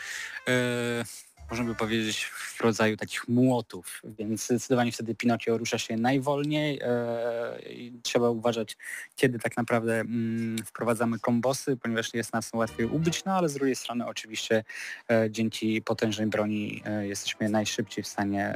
można 1.49 1.65
by 1.65 1.75
powiedzieć, 1.75 2.25
w 2.59 2.61
rodzaju 2.61 2.97
takich 2.97 3.27
młotów, 3.27 4.01
więc 4.03 4.45
zdecydowanie 4.45 4.91
wtedy 4.91 5.15
Pinocchio 5.15 5.57
rusza 5.57 5.77
się 5.77 5.97
najwolniej 5.97 6.79
e, 6.83 7.59
i 7.69 7.93
trzeba 8.03 8.29
uważać, 8.29 8.77
kiedy 9.15 9.39
tak 9.39 9.57
naprawdę 9.57 9.99
mm, 9.99 10.57
wprowadzamy 10.65 11.19
kombosy, 11.19 11.77
ponieważ 11.77 12.13
jest 12.13 12.33
nas 12.33 12.53
łatwiej 12.53 12.85
ubyć, 12.85 13.25
no 13.25 13.31
ale 13.33 13.49
z 13.49 13.53
drugiej 13.53 13.75
strony 13.75 14.05
oczywiście 14.05 14.63
e, 15.11 15.31
dzięki 15.31 15.81
potężnej 15.81 16.27
broni 16.27 16.83
e, 16.85 17.07
jesteśmy 17.07 17.49
najszybciej 17.49 18.03
w 18.03 18.07
stanie 18.07 18.55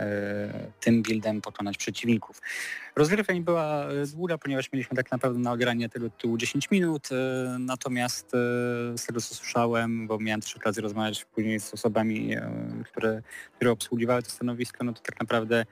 tym 0.79 1.03
buildem 1.03 1.41
pokonać 1.41 1.77
przeciwników. 1.77 2.41
Rozgrywka 2.95 3.33
nie 3.33 3.41
była 3.41 3.87
długa, 4.13 4.37
ponieważ 4.37 4.71
mieliśmy 4.71 4.97
tak 4.97 5.11
naprawdę 5.11 5.39
na 5.39 5.51
ogranie 5.51 5.89
tego 5.89 6.09
tytułu 6.09 6.37
10 6.37 6.71
minut, 6.71 7.09
natomiast 7.59 8.31
z 8.97 9.05
tego 9.05 9.21
co 9.21 9.35
słyszałem, 9.35 10.07
bo 10.07 10.19
miałem 10.19 10.41
też 10.41 10.55
okazję 10.55 10.83
rozmawiać 10.83 11.25
później 11.25 11.59
z 11.59 11.73
osobami, 11.73 12.35
które, 12.83 13.21
które 13.55 13.71
obsługiwały 13.71 14.23
to 14.23 14.29
stanowisko, 14.29 14.83
no 14.83 14.93
to 14.93 15.01
tak 15.01 15.19
naprawdę 15.19 15.65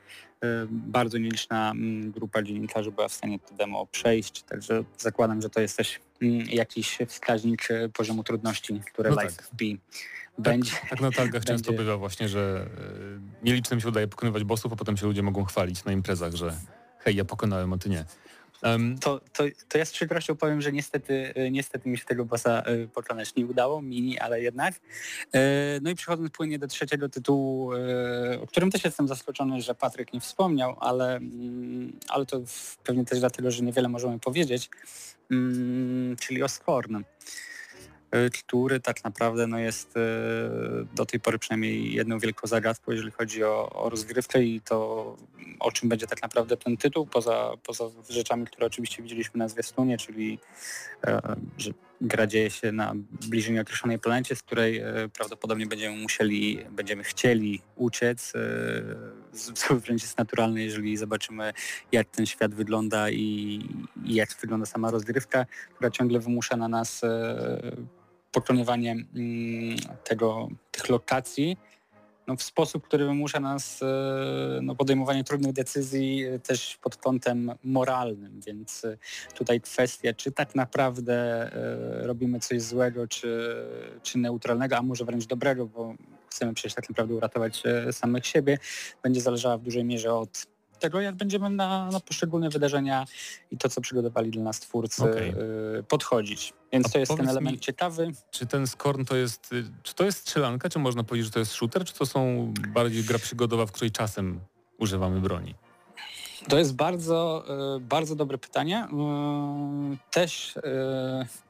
bardzo 0.70 1.18
nieliczna 1.18 1.72
mm, 1.72 2.12
grupa 2.12 2.44
dziennikarzy 2.44 2.92
była 2.92 3.08
w 3.08 3.14
stanie 3.14 3.40
to 3.40 3.56
demo 3.56 3.86
przejść, 3.86 4.44
także 4.44 4.84
zakładam, 4.98 5.42
że 5.42 5.50
to 5.50 5.62
jest 5.62 5.78
też 5.78 6.00
mm, 6.22 6.48
jakiś 6.50 6.98
wskaźnik 7.08 7.68
poziomu 7.94 8.24
trudności, 8.24 8.82
które 8.94 9.10
no 9.10 9.16
tak. 9.16 9.32
będzie. 10.38 10.72
Tak, 10.72 10.90
tak 10.90 11.02
na 11.02 11.12
targach 11.12 11.32
będzie... 11.32 11.48
często 11.48 11.74
bywa 11.74 11.98
właśnie, 11.98 12.30
że 12.30 12.70
nielicznym 13.44 13.82
się 13.82 13.88
udaje 13.88 14.08
pokonywać 14.08 14.44
bossów, 14.44 14.74
a 14.74 14.76
potem 14.76 14.98
się 14.98 15.06
ludzie 15.06 15.24
mogą 15.24 15.44
chwalić 15.44 15.86
na 15.86 15.92
imprezach, 15.92 16.34
że 16.34 16.58
hej, 17.00 17.16
ja 17.16 17.26
pokonałem, 17.26 17.74
a 17.74 17.78
ty 17.78 17.90
nie. 17.90 18.06
Um, 18.64 18.98
to, 18.98 19.22
to, 19.34 19.44
to 19.70 19.78
ja 19.78 19.86
z 19.86 19.92
przykrością 19.92 20.36
powiem, 20.36 20.62
że 20.62 20.72
niestety, 20.72 21.34
e, 21.36 21.52
niestety 21.52 21.90
mi 21.90 21.98
się 21.98 22.06
tego 22.06 22.26
bossa 22.26 22.62
e, 22.62 22.88
pokonać 22.88 23.36
nie 23.36 23.46
udało, 23.46 23.82
mini, 23.82 24.20
ale 24.20 24.42
jednak. 24.42 24.76
E, 25.34 25.40
no 25.82 25.90
i 25.90 25.96
przechodząc 25.96 26.32
płynnie 26.32 26.60
do 26.60 26.68
trzeciego 26.68 27.10
tytułu, 27.10 27.72
o 28.42 28.48
którym 28.48 28.72
też 28.72 28.84
jestem 28.84 29.08
zaskoczony, 29.08 29.62
że 29.62 29.76
Patryk 29.76 30.14
nie 30.14 30.20
wspomniał, 30.20 30.78
ale, 30.80 31.16
mm, 31.16 32.00
ale 32.10 32.26
to 32.26 32.42
pewnie 32.84 33.06
też 33.06 33.20
dlatego, 33.20 33.52
że 33.52 33.64
niewiele 33.64 33.90
możemy 33.90 34.20
powiedzieć, 34.20 34.70
mm, 35.32 36.16
czyli 36.16 36.44
o 36.44 36.50
Skorn. 36.50 36.96
E, 38.12 38.30
który 38.30 38.80
tak 38.80 39.04
naprawdę 39.04 39.48
no, 39.48 39.60
jest 39.60 39.98
e, 39.98 40.00
do 40.96 41.06
tej 41.06 41.20
pory 41.20 41.40
przynajmniej 41.40 41.94
jedną 41.94 42.20
wielką 42.20 42.48
zagadką, 42.48 42.92
jeżeli 42.92 43.12
chodzi 43.12 43.44
o, 43.44 43.70
o 43.70 43.90
rozgrywkę 43.90 44.44
i 44.44 44.62
to 44.62 45.18
o 45.60 45.72
czym 45.72 45.90
będzie 45.90 46.08
tak 46.08 46.22
naprawdę 46.22 46.58
ten 46.58 46.78
tytuł, 46.78 47.06
poza, 47.06 47.52
poza 47.64 47.86
rzeczami, 48.10 48.46
które 48.46 48.68
oczywiście 48.68 49.04
widzieliśmy 49.04 49.38
na 49.38 49.48
zwiastunie, 49.48 49.98
czyli 49.98 50.40
e, 51.08 51.36
że 51.58 51.72
gra 52.02 52.28
dzieje 52.28 52.50
się 52.50 52.72
na 52.72 52.94
bliżej 53.30 53.54
nieokreślonej 53.54 54.00
planecie, 54.00 54.36
z 54.36 54.44
której 54.44 54.82
prawdopodobnie 55.14 55.66
będziemy 55.66 55.98
musieli, 55.98 56.66
będziemy 56.72 57.04
chcieli 57.04 57.62
uciec, 57.76 58.34
co 59.56 59.76
wręcz 59.76 60.02
jest 60.02 60.18
naturalne, 60.18 60.64
jeżeli 60.64 60.98
zobaczymy 60.98 61.54
jak 61.92 62.08
ten 62.08 62.26
świat 62.26 62.54
wygląda 62.54 63.10
i, 63.10 63.60
i 64.06 64.16
jak 64.16 64.30
wygląda 64.42 64.66
sama 64.66 64.92
rozgrywka, 64.92 65.46
która 65.76 65.92
ciągle 65.92 66.20
wymusza 66.20 66.58
na 66.58 66.68
nas 66.68 67.02
pokonywanie 68.32 68.92
mm, 68.92 69.78
tego, 70.04 70.48
tych 70.72 70.90
lokacji 70.90 71.58
no, 72.28 72.36
w 72.36 72.44
sposób, 72.44 72.88
który 72.88 73.06
wymusza 73.06 73.40
nas 73.40 73.84
e, 73.84 74.60
no, 74.62 74.76
podejmowanie 74.76 75.24
trudnych 75.24 75.54
decyzji 75.54 76.24
e, 76.24 76.40
też 76.40 76.78
pod 76.82 76.98
kątem 76.98 77.52
moralnym, 77.64 78.42
więc 78.48 78.86
e, 78.86 78.98
tutaj 79.36 79.62
kwestia, 79.62 80.14
czy 80.14 80.32
tak 80.32 80.56
naprawdę 80.56 81.50
robimy 82.02 82.40
coś 82.40 82.62
złego, 82.62 83.08
czy, 83.08 83.56
czy 84.04 84.18
neutralnego, 84.18 84.78
a 84.78 84.82
może 84.82 85.06
wręcz 85.06 85.26
dobrego, 85.26 85.66
bo 85.66 85.94
chcemy 86.30 86.54
przecież 86.54 86.74
tak 86.74 86.90
naprawdę 86.90 87.14
uratować 87.16 87.64
samych 87.92 88.28
siebie, 88.28 88.58
będzie 89.04 89.22
zależała 89.22 89.58
w 89.58 89.62
dużej 89.62 89.84
mierze 89.84 90.14
od 90.14 90.46
tego, 90.82 91.02
jak 91.02 91.16
będziemy 91.16 91.50
na, 91.50 91.92
na 91.92 92.00
poszczególne 92.00 92.50
wydarzenia 92.50 93.06
i 93.52 93.58
to, 93.58 93.70
co 93.70 93.82
przygotowali 93.82 94.32
dla 94.32 94.44
nas 94.44 94.60
twórcy, 94.60 95.04
okay. 95.04 95.34
podchodzić. 95.88 96.54
Więc 96.74 96.86
A 96.86 96.90
to 96.90 97.00
jest 97.00 97.18
ten 97.18 97.30
element 97.30 97.56
mi, 97.56 97.60
ciekawy. 97.60 98.12
Czy 98.32 98.46
ten 98.46 98.68
Skorn 98.68 99.06
to 99.06 99.16
jest, 99.16 99.54
y, 99.54 99.64
czy 99.84 99.96
to 99.96 100.04
jest 100.04 100.20
strzelanka, 100.20 100.70
czy 100.70 100.80
można 100.80 101.04
powiedzieć, 101.04 101.26
że 101.26 101.32
to 101.32 101.40
jest 101.40 101.52
shooter, 101.52 101.86
czy 101.86 101.94
to 101.94 102.06
są 102.06 102.54
bardziej 102.68 103.04
gra 103.04 103.20
przygodowa, 103.20 103.66
w 103.66 103.72
której 103.72 103.92
czasem 103.92 104.40
używamy 104.78 105.20
broni? 105.20 105.56
To 106.50 106.58
jest 106.58 106.76
bardzo, 106.76 107.46
y, 107.78 107.80
bardzo 107.80 108.16
dobre 108.16 108.38
pytanie. 108.38 108.88
Y, 109.94 109.98
też 110.12 110.60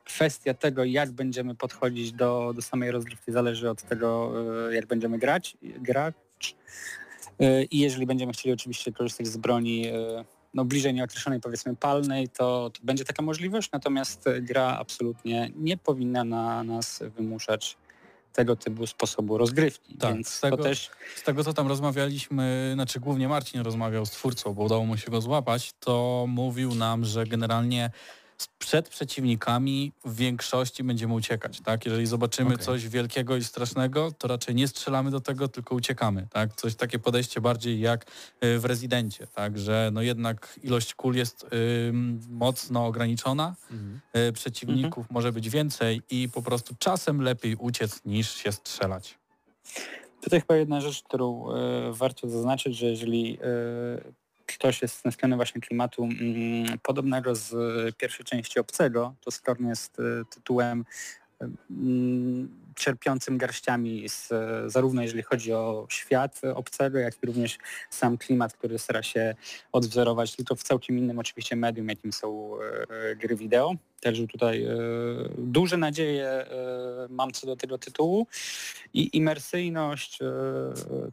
kwestia 0.05 0.53
tego, 0.53 0.83
jak 0.83 1.11
będziemy 1.11 1.55
podchodzić 1.55 2.11
do, 2.11 2.53
do 2.55 2.61
samej 2.61 2.91
rozgrywki 2.91 3.31
zależy 3.31 3.69
od 3.69 3.81
tego, 3.81 4.31
jak 4.71 4.85
będziemy 4.85 5.19
grać, 5.19 5.57
grać 5.61 6.15
I 7.71 7.79
jeżeli 7.79 8.05
będziemy 8.05 8.33
chcieli 8.33 8.53
oczywiście 8.53 8.91
korzystać 8.91 9.27
z 9.27 9.37
broni 9.37 9.87
e, 9.87 10.25
no, 10.53 10.65
bliżej 10.65 10.93
nieokreślonej, 10.93 11.39
powiedzmy 11.39 11.75
palnej, 11.75 12.29
to, 12.29 12.69
to 12.69 12.79
będzie 12.83 13.05
taka 13.05 13.21
możliwość, 13.21 13.69
natomiast 13.73 14.25
gra 14.41 14.77
absolutnie 14.79 15.51
nie 15.55 15.77
powinna 15.77 16.23
na 16.23 16.63
nas 16.63 17.03
wymuszać 17.17 17.77
tego 18.33 18.55
typu 18.55 18.87
sposobu 18.87 19.37
rozgrywki. 19.37 19.97
Tak, 19.97 20.13
Więc 20.13 20.27
z 20.27 20.39
tego, 20.39 20.57
też... 20.57 20.89
z 21.15 21.23
tego 21.23 21.43
co 21.43 21.53
tam 21.53 21.67
rozmawialiśmy, 21.67 22.71
znaczy 22.73 22.99
głównie 22.99 23.27
Marcin 23.27 23.61
rozmawiał 23.61 24.05
z 24.05 24.11
twórcą, 24.11 24.53
bo 24.53 24.63
udało 24.63 24.85
mu 24.85 24.97
się 24.97 25.11
go 25.11 25.21
złapać, 25.21 25.73
to 25.79 26.25
mówił 26.27 26.75
nam, 26.75 27.05
że 27.05 27.25
generalnie 27.25 27.89
przed 28.47 28.89
przeciwnikami 28.89 29.91
w 30.05 30.15
większości 30.15 30.83
będziemy 30.83 31.13
uciekać, 31.13 31.61
tak? 31.61 31.85
Jeżeli 31.85 32.05
zobaczymy 32.05 32.53
okay. 32.53 32.65
coś 32.65 32.87
wielkiego 32.87 33.37
i 33.37 33.43
strasznego, 33.43 34.11
to 34.11 34.27
raczej 34.27 34.55
nie 34.55 34.67
strzelamy 34.67 35.11
do 35.11 35.21
tego, 35.21 35.47
tylko 35.47 35.75
uciekamy, 35.75 36.27
tak? 36.31 36.53
Coś 36.55 36.75
takie 36.75 36.99
podejście 36.99 37.41
bardziej 37.41 37.79
jak 37.79 38.05
y, 38.43 38.59
w 38.59 38.65
rezydencie, 38.65 39.27
tak? 39.27 39.57
Że 39.57 39.89
no 39.93 40.01
jednak 40.01 40.59
ilość 40.63 40.93
kul 40.93 41.15
jest 41.15 41.43
y, 41.43 41.47
mocno 42.29 42.85
ograniczona, 42.85 43.55
mhm. 43.71 43.99
y, 44.29 44.33
przeciwników 44.33 44.97
mhm. 44.97 45.13
może 45.13 45.31
być 45.31 45.49
więcej 45.49 46.01
i 46.09 46.29
po 46.29 46.41
prostu 46.41 46.75
czasem 46.79 47.21
lepiej 47.21 47.55
uciec 47.55 48.01
niż 48.05 48.35
się 48.35 48.51
strzelać. 48.51 49.17
Tutaj 50.21 50.41
chyba 50.41 50.55
jedna 50.55 50.81
rzecz, 50.81 51.03
którą 51.03 51.51
y, 51.51 51.93
warto 51.93 52.29
zaznaczyć, 52.29 52.77
że 52.77 52.85
jeżeli 52.85 53.37
y, 53.41 54.13
ktoś 54.53 54.81
jest 54.81 54.95
stęskniony 54.95 55.35
właśnie 55.35 55.61
klimatu 55.61 56.03
mm, 56.03 56.79
podobnego 56.79 57.35
z 57.35 57.51
pierwszej 57.95 58.25
części 58.25 58.59
Obcego, 58.59 59.15
to 59.21 59.31
Skorn 59.31 59.67
jest 59.67 59.99
y, 59.99 60.25
tytułem 60.29 60.85
mm, 61.69 62.60
czerpiącym 62.75 63.37
garściami 63.37 64.09
z, 64.09 64.29
zarówno 64.71 65.01
jeżeli 65.01 65.23
chodzi 65.23 65.53
o 65.53 65.85
świat 65.89 66.41
obcego, 66.55 66.99
jak 66.99 67.23
i 67.23 67.25
również 67.25 67.57
sam 67.89 68.17
klimat, 68.17 68.53
który 68.53 68.79
stara 68.79 69.03
się 69.03 69.35
odwzorować 69.71 70.35
tylko 70.35 70.55
w 70.55 70.63
całkiem 70.63 70.97
innym 70.97 71.19
oczywiście 71.19 71.55
medium, 71.55 71.87
jakim 71.87 72.13
są 72.13 72.57
e, 72.61 73.15
gry 73.15 73.35
wideo. 73.35 73.75
Także 74.01 74.27
tutaj 74.27 74.63
e, 74.63 74.75
duże 75.37 75.77
nadzieje 75.77 76.27
e, 76.27 76.47
mam 77.09 77.31
co 77.31 77.47
do 77.47 77.55
tego 77.55 77.77
tytułu 77.77 78.27
i 78.93 79.17
imersyjność 79.17 80.19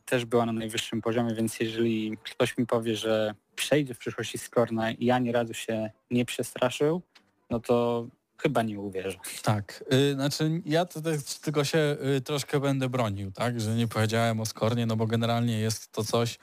też 0.04 0.24
była 0.24 0.46
na 0.46 0.52
najwyższym 0.52 1.02
poziomie, 1.02 1.34
więc 1.34 1.60
jeżeli 1.60 2.18
ktoś 2.22 2.58
mi 2.58 2.66
powie, 2.66 2.96
że 2.96 3.34
przejdzie 3.56 3.94
w 3.94 3.98
przyszłości 3.98 4.38
Skorna 4.38 4.90
i 4.90 5.04
ja 5.04 5.18
nie 5.18 5.32
razu 5.32 5.54
się 5.54 5.90
nie 6.10 6.24
przestraszył, 6.24 7.02
no 7.50 7.60
to 7.60 8.06
chyba 8.38 8.62
nie 8.62 8.80
uwierzę. 8.80 9.18
Tak, 9.42 9.84
yy, 9.90 10.14
znaczy 10.14 10.62
ja 10.64 10.84
tutaj 10.84 11.18
tylko 11.42 11.64
się 11.64 11.96
y, 12.16 12.20
troszkę 12.20 12.60
będę 12.60 12.88
bronił, 12.88 13.32
tak, 13.32 13.60
że 13.60 13.74
nie 13.74 13.88
powiedziałem 13.88 14.40
o 14.40 14.46
Skornie, 14.46 14.86
no 14.86 14.96
bo 14.96 15.06
generalnie 15.06 15.58
jest 15.58 15.92
to 15.92 16.04
coś, 16.04 16.38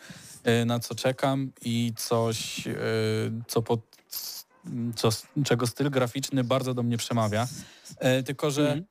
y, 0.61 0.65
na 0.65 0.79
co 0.79 0.95
czekam 0.95 1.51
i 1.61 1.93
coś, 1.97 2.67
y, 2.67 2.73
co 3.47 3.61
pod, 3.61 3.79
co, 4.95 5.09
czego 5.45 5.67
styl 5.67 5.89
graficzny 5.89 6.43
bardzo 6.43 6.73
do 6.73 6.83
mnie 6.83 6.97
przemawia, 6.97 7.47
tylko 8.25 8.51
że 8.51 8.71
mm. 8.71 8.85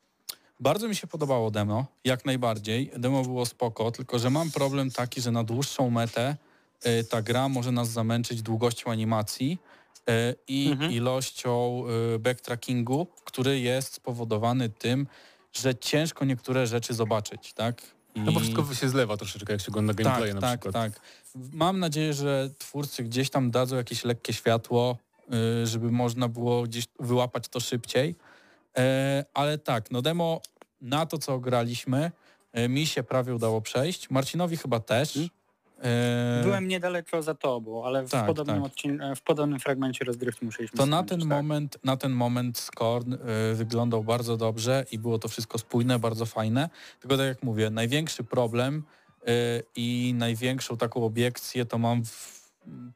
Bardzo 0.61 0.89
mi 0.89 0.97
się 0.97 1.07
podobało 1.07 1.51
demo, 1.51 1.87
jak 2.05 2.25
najbardziej. 2.25 2.91
Demo 2.97 3.23
było 3.23 3.47
spoko, 3.47 3.91
tylko 3.91 4.19
że 4.19 4.31
mam 4.31 4.51
problem 4.51 4.91
taki, 4.91 5.21
że 5.21 5.31
na 5.31 5.45
dłuższą 5.45 5.91
metę 5.91 6.37
e, 6.83 7.05
ta 7.05 7.23
gra 7.23 7.49
może 7.49 7.73
nas 7.73 7.89
zamęczyć 7.89 8.43
długością 8.43 8.91
animacji 8.91 9.59
e, 9.63 9.74
i 10.49 10.69
Mhm. 10.73 10.93
ilością 10.93 11.83
e, 12.15 12.19
backtrackingu, 12.19 13.07
który 13.25 13.61
jest 13.61 13.95
spowodowany 13.95 14.69
tym, 14.69 15.07
że 15.53 15.75
ciężko 15.75 16.25
niektóre 16.25 16.67
rzeczy 16.67 16.95
zobaczyć, 16.95 17.53
tak? 17.53 17.83
No 18.17 18.33
bo 18.33 18.41
I- 18.41 18.43
wszystko 18.43 18.75
się 18.75 18.89
zlewa 18.89 19.17
troszeczkę, 19.17 19.53
jak 19.53 19.63
się 19.63 19.69
ogląda 19.69 19.95
gameplay 19.95 20.29
tak, 20.33 20.35
na 20.35 20.41
tak, 20.41 20.61
przykład. 20.61 20.75
tak. 20.75 21.01
Mam 21.53 21.79
nadzieję, 21.81 22.13
że 22.15 22.51
twórcy 22.59 23.05
gdzieś 23.05 23.31
tam 23.31 23.51
dadzą 23.51 23.77
jakieś 23.77 24.05
lekkie 24.05 24.33
światło, 24.33 24.97
y, 25.63 25.67
żeby 25.67 25.91
można 25.91 26.29
było 26.29 26.63
gdzieś 26.63 26.85
wyłapać 27.01 27.49
to 27.49 27.61
szybciej. 27.61 28.15
E, 28.79 29.25
Ale 29.35 29.59
tak, 29.59 29.91
no 29.91 30.03
demo 30.03 30.41
na 30.81 31.07
to, 31.07 31.19
co 31.19 31.39
graliśmy, 31.39 32.13
e, 32.53 32.69
mi 32.69 32.87
się 32.87 33.03
prawie 33.03 33.35
udało 33.35 33.61
przejść. 33.61 34.11
Marcinowi 34.11 34.57
chyba 34.57 34.81
też. 34.81 35.19
E, 35.85 36.41
Byłem 36.43 36.69
niedaleko 36.69 37.23
za 37.23 37.35
tobą, 37.35 37.85
ale 37.87 38.03
w, 38.07 38.11
tak, 38.11 38.27
podobnym, 38.27 38.63
tak. 38.63 38.73
Odcin- 38.73 39.17
w 39.17 39.23
podobnym 39.23 39.61
fragmencie 39.61 40.05
rozgrywki 40.05 40.45
musieliśmy 40.45 40.77
To 40.79 40.87
na 40.87 41.03
ten 41.03 41.21
tak. 41.21 41.29
moment, 41.29 41.79
na 41.85 41.97
ten 41.97 42.13
moment 42.13 42.59
Scorn 42.59 43.13
y, 43.13 43.19
wyglądał 43.55 44.05
bardzo 44.05 44.37
dobrze 44.37 44.85
i 44.93 44.99
było 44.99 45.19
to 45.19 45.29
wszystko 45.29 45.59
spójne, 45.59 45.99
bardzo 45.99 46.27
fajne. 46.27 46.69
Tylko 47.01 47.17
tak 47.17 47.27
jak 47.27 47.43
mówię, 47.43 47.71
największy 47.71 48.25
problem 48.25 48.83
y, 49.23 49.63
i 49.77 50.15
największą 50.19 50.77
taką 50.77 51.05
obiekcję 51.05 51.65
to 51.65 51.79
mam 51.79 52.05
w, 52.05 52.35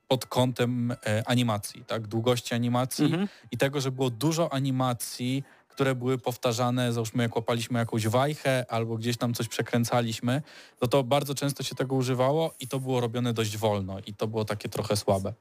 pod 0.08 0.26
kątem 0.26 0.90
y, 0.90 0.96
animacji, 1.26 1.84
tak, 1.84 2.06
długości 2.06 2.54
animacji 2.54 3.04
Mhm. 3.04 3.28
i 3.50 3.56
tego, 3.56 3.80
że 3.80 3.90
było 3.92 4.10
dużo 4.10 4.52
animacji, 4.52 5.44
które 5.78 5.94
były 5.94 6.18
powtarzane, 6.18 6.92
załóżmy 6.92 7.22
jak 7.22 7.36
łapaliśmy 7.36 7.78
jakąś 7.78 8.08
wajchę 8.08 8.64
albo 8.68 8.96
gdzieś 8.96 9.16
tam 9.16 9.34
coś 9.34 9.48
przekręcaliśmy, 9.48 10.42
to 10.78 10.88
to 10.88 11.04
bardzo 11.04 11.34
często 11.34 11.62
się 11.62 11.74
tego 11.74 11.94
używało 11.94 12.54
i 12.60 12.68
to 12.68 12.80
było 12.80 13.00
robione 13.00 13.32
dość 13.32 13.56
wolno 13.56 13.98
i 14.06 14.14
to 14.14 14.26
było 14.26 14.44
takie 14.44 14.68
trochę 14.68 14.96
słabe. 14.96 15.32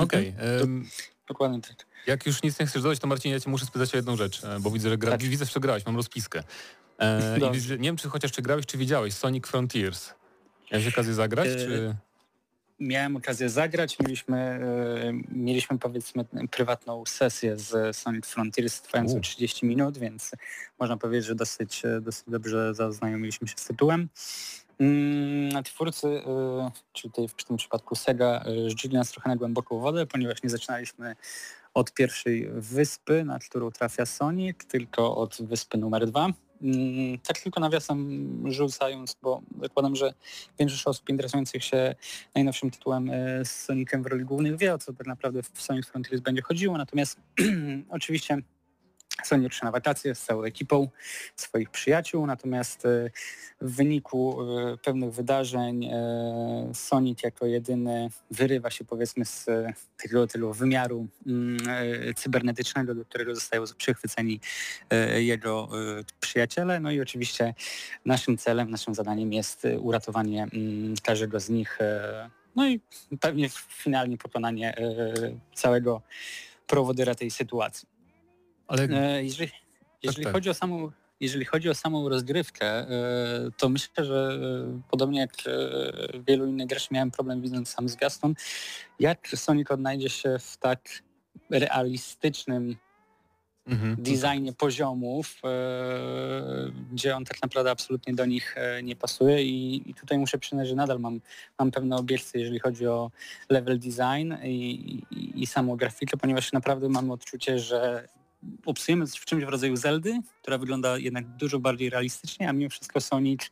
Okej. 0.00 0.34
em, 0.62 0.88
Dokładnie 1.28 1.60
tak. 1.60 1.86
Jak 2.06 2.26
już 2.26 2.42
nic 2.42 2.60
nie 2.60 2.66
chcesz 2.66 2.82
dodać, 2.82 2.98
to 2.98 3.06
Marcin, 3.06 3.32
ja 3.32 3.40
cię 3.40 3.50
muszę 3.50 3.66
spytać 3.66 3.94
o 3.94 3.96
jedną 3.96 4.16
rzecz, 4.16 4.44
e, 4.44 4.60
bo 4.60 4.70
widzę, 4.70 4.88
że 4.88 4.98
gra... 4.98 5.10
Tak. 5.10 5.22
widzę, 5.22 5.44
że 5.44 5.60
grałeś, 5.60 5.86
mam 5.86 5.96
rozpiskę. 5.96 6.42
E, 6.98 7.38
nie 7.78 7.88
wiem, 7.88 7.96
czy 7.96 8.08
chociaż 8.08 8.32
czy 8.32 8.42
grałeś, 8.42 8.66
czy 8.66 8.78
widziałeś 8.78 9.14
Sonic 9.14 9.46
Frontiers. 9.46 10.14
Miałeś 10.72 10.86
okazję 10.86 11.14
zagrać, 11.14 11.48
E, 11.48 11.54
czy... 11.56 11.96
Miałem 12.82 13.16
okazję 13.16 13.48
zagrać, 13.48 13.98
mieliśmy, 14.00 14.38
e, 14.38 15.12
mieliśmy 15.28 15.78
powiedzmy 15.78 16.24
prywatną 16.50 17.06
sesję 17.06 17.56
z 17.56 17.96
Sonic 17.96 18.26
Frontiers 18.26 18.82
trwającą 18.82 19.16
U. 19.16 19.20
30 19.20 19.66
minut, 19.66 19.98
więc 19.98 20.30
można 20.80 20.96
powiedzieć, 20.96 21.26
że 21.26 21.34
dosyć, 21.34 21.84
e, 21.84 22.00
dosyć 22.00 22.24
dobrze 22.28 22.74
zaznajomiliśmy 22.74 23.48
się 23.48 23.54
z 23.56 23.64
tytułem. 23.64 24.08
Mm, 24.78 25.64
Twórcy, 25.64 26.08
e, 26.08 26.70
czyli 26.92 27.12
tutaj 27.12 27.28
w 27.28 27.44
tym 27.44 27.56
przypadku 27.56 27.94
Sega, 27.94 28.44
rzucili 28.66 28.94
nas 28.94 29.10
trochę 29.10 29.28
na 29.28 29.36
głęboką 29.36 29.80
wodę, 29.80 30.06
ponieważ 30.06 30.42
nie 30.42 30.50
zaczynaliśmy 30.50 31.16
od 31.74 31.92
pierwszej 31.92 32.48
wyspy, 32.52 33.24
na 33.24 33.38
którą 33.38 33.70
trafia 33.70 34.06
Sonic, 34.06 34.56
tylko 34.68 35.16
od 35.16 35.42
wyspy 35.42 35.78
numer 35.78 36.06
dwa. 36.06 36.28
Mm, 36.62 37.18
Tak 37.18 37.40
tylko 37.40 37.60
nawiasem 37.60 38.32
rzucając, 38.52 39.16
bo 39.22 39.42
zakładam, 39.62 39.96
że 39.96 40.14
większość 40.58 40.86
osób 40.86 41.08
interesujących 41.08 41.64
się 41.64 41.94
najnowszym 42.34 42.70
tytułem 42.70 43.10
e, 43.10 43.44
z 43.44 43.50
Sonicem 43.50 44.02
w 44.02 44.06
roli 44.06 44.24
głównych 44.24 44.58
wie, 44.58 44.74
o 44.74 44.78
co 44.78 44.92
tak 44.92 45.06
naprawdę 45.06 45.42
w 45.42 45.62
Sonic 45.62 45.86
Frontiers 45.86 46.20
będzie 46.22 46.42
chodziło. 46.42 46.78
Natomiast 46.78 47.20
oczywiście 47.90 48.38
Sonic 49.24 49.48
rusza 49.48 49.66
na 49.66 49.72
wakacje 49.72 50.14
z 50.14 50.22
całą 50.22 50.42
ekipą 50.42 50.88
swoich 51.36 51.70
przyjaciół, 51.70 52.26
natomiast 52.26 52.86
e, 52.86 53.10
w 53.60 53.76
wyniku 53.76 54.38
e, 54.42 54.76
pewnych 54.76 55.12
wydarzeń 55.12 55.84
e, 55.84 56.70
Sonic 56.74 57.22
jako 57.22 57.46
jedyny 57.46 58.08
wyrywa 58.30 58.70
się 58.70 58.84
powiedzmy 58.84 59.24
z 59.24 59.46
tego 60.02 60.26
tylu 60.26 60.52
wymiaru 60.52 61.06
mm, 61.26 61.58
cybernetycznego, 62.16 62.94
do 62.94 63.04
którego 63.04 63.34
zostają 63.34 63.64
przychwyceni 63.76 64.40
jego 65.16 65.68
przyjaciele. 66.20 66.80
No 66.80 66.90
i 66.90 67.00
oczywiście 67.00 67.54
naszym 68.04 68.38
celem, 68.38 68.70
naszym 68.70 68.94
zadaniem 68.94 69.32
jest 69.32 69.66
uratowanie 69.78 70.42
mm, 70.42 70.94
każdego 71.02 71.40
z 71.40 71.48
nich, 71.48 71.78
no 72.56 72.68
i 72.68 72.80
pewnie 73.20 73.48
finalnie 73.68 74.18
pokonanie 74.18 74.74
całego 75.54 76.02
prowodyra 76.66 77.14
tej 77.14 77.30
sytuacji. 77.30 77.91
Ale 78.66 78.82
E, 78.82 79.24
Jeżeli, 79.24 79.50
jeżeli 80.02 80.24
tak. 80.24 80.32
chodzi 80.32 80.50
o 80.50 80.54
samą 80.54 80.90
jeżeli 81.22 81.44
chodzi 81.44 81.70
o 81.70 81.74
samą 81.74 82.08
rozgrywkę, 82.08 82.66
e, 82.66 82.88
to 83.56 83.68
myślę, 83.68 84.04
że 84.04 84.38
e, 84.68 84.80
podobnie 84.90 85.20
jak 85.20 85.32
wielu 86.28 86.46
innych 86.46 86.66
graczy 86.66 86.88
miałem 86.90 87.10
problem 87.10 87.40
widząc 87.40 87.68
sam 87.68 87.88
zwiastun, 87.88 88.34
jak 89.00 89.28
Sonic 89.28 89.70
odnajdzie 89.70 90.08
się 90.08 90.38
w 90.38 90.56
tak 90.56 90.80
realistycznym 91.50 92.76
mhm. 93.66 93.96
designie 93.98 94.52
poziomów, 94.52 95.40
e, 95.44 95.50
gdzie 96.92 97.16
on 97.16 97.24
tak 97.24 97.42
naprawdę 97.42 97.70
absolutnie 97.70 98.14
do 98.14 98.26
nich 98.26 98.56
nie 98.82 98.96
pasuje 98.96 99.44
i, 99.44 99.90
i 99.90 99.94
tutaj 99.94 100.18
muszę 100.18 100.38
przyznać, 100.38 100.68
że 100.68 100.74
nadal 100.74 101.00
mam, 101.00 101.20
mam 101.58 101.70
pewne 101.70 101.96
obiekcje, 101.96 102.40
jeżeli 102.40 102.58
chodzi 102.58 102.86
o 102.86 103.10
level 103.48 103.78
design 103.78 104.34
i, 104.44 104.48
i, 105.10 105.42
i 105.42 105.46
samą 105.46 105.76
grafikę, 105.76 106.16
ponieważ 106.16 106.52
naprawdę 106.52 106.88
mam 106.88 107.10
odczucie, 107.10 107.58
że 107.58 108.08
obsujemy 108.66 109.06
w 109.06 109.24
czymś 109.24 109.44
w 109.44 109.48
rodzaju 109.48 109.76
Zeldy, 109.76 110.20
która 110.42 110.58
wygląda 110.58 110.98
jednak 110.98 111.26
dużo 111.28 111.58
bardziej 111.58 111.90
realistycznie, 111.90 112.48
a 112.48 112.52
mimo 112.52 112.70
wszystko 112.70 113.00
Sonic 113.00 113.50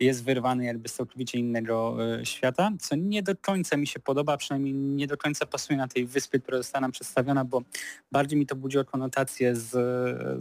jest 0.00 0.24
wyrwany 0.24 0.64
jakby 0.64 0.88
z 0.88 0.94
całkowicie 0.94 1.38
innego 1.38 1.96
e, 2.20 2.26
świata, 2.26 2.70
co 2.80 2.96
nie 2.96 3.22
do 3.22 3.36
końca 3.36 3.76
mi 3.76 3.86
się 3.86 4.00
podoba, 4.00 4.36
przynajmniej 4.36 4.74
nie 4.74 5.06
do 5.06 5.16
końca 5.16 5.46
pasuje 5.46 5.76
na 5.76 5.88
tej 5.88 6.06
wyspie, 6.06 6.38
która 6.38 6.58
została 6.58 6.80
nam 6.80 6.92
przedstawiona, 6.92 7.44
bo 7.44 7.62
bardziej 8.12 8.38
mi 8.38 8.46
to 8.46 8.56
budziło 8.56 8.84
konotację 8.84 9.56
z, 9.56 9.70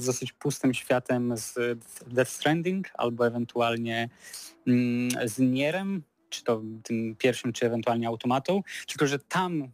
z 0.02 0.06
dosyć 0.06 0.34
pustym 0.34 0.74
światem 0.74 1.38
z 1.38 1.56
Death 2.08 2.32
Stranding 2.32 2.88
albo 2.94 3.28
ewentualnie 3.28 4.10
mm, 4.68 5.10
z 5.26 5.40
Nierem, 5.40 6.04
czy 6.30 6.44
to 6.44 6.62
tym 6.84 7.16
pierwszym, 7.16 7.54
czy 7.54 7.66
ewentualnie 7.66 8.08
automatą, 8.08 8.62
tylko 8.88 9.08
że 9.08 9.20
tam 9.20 9.62
e, 9.62 9.70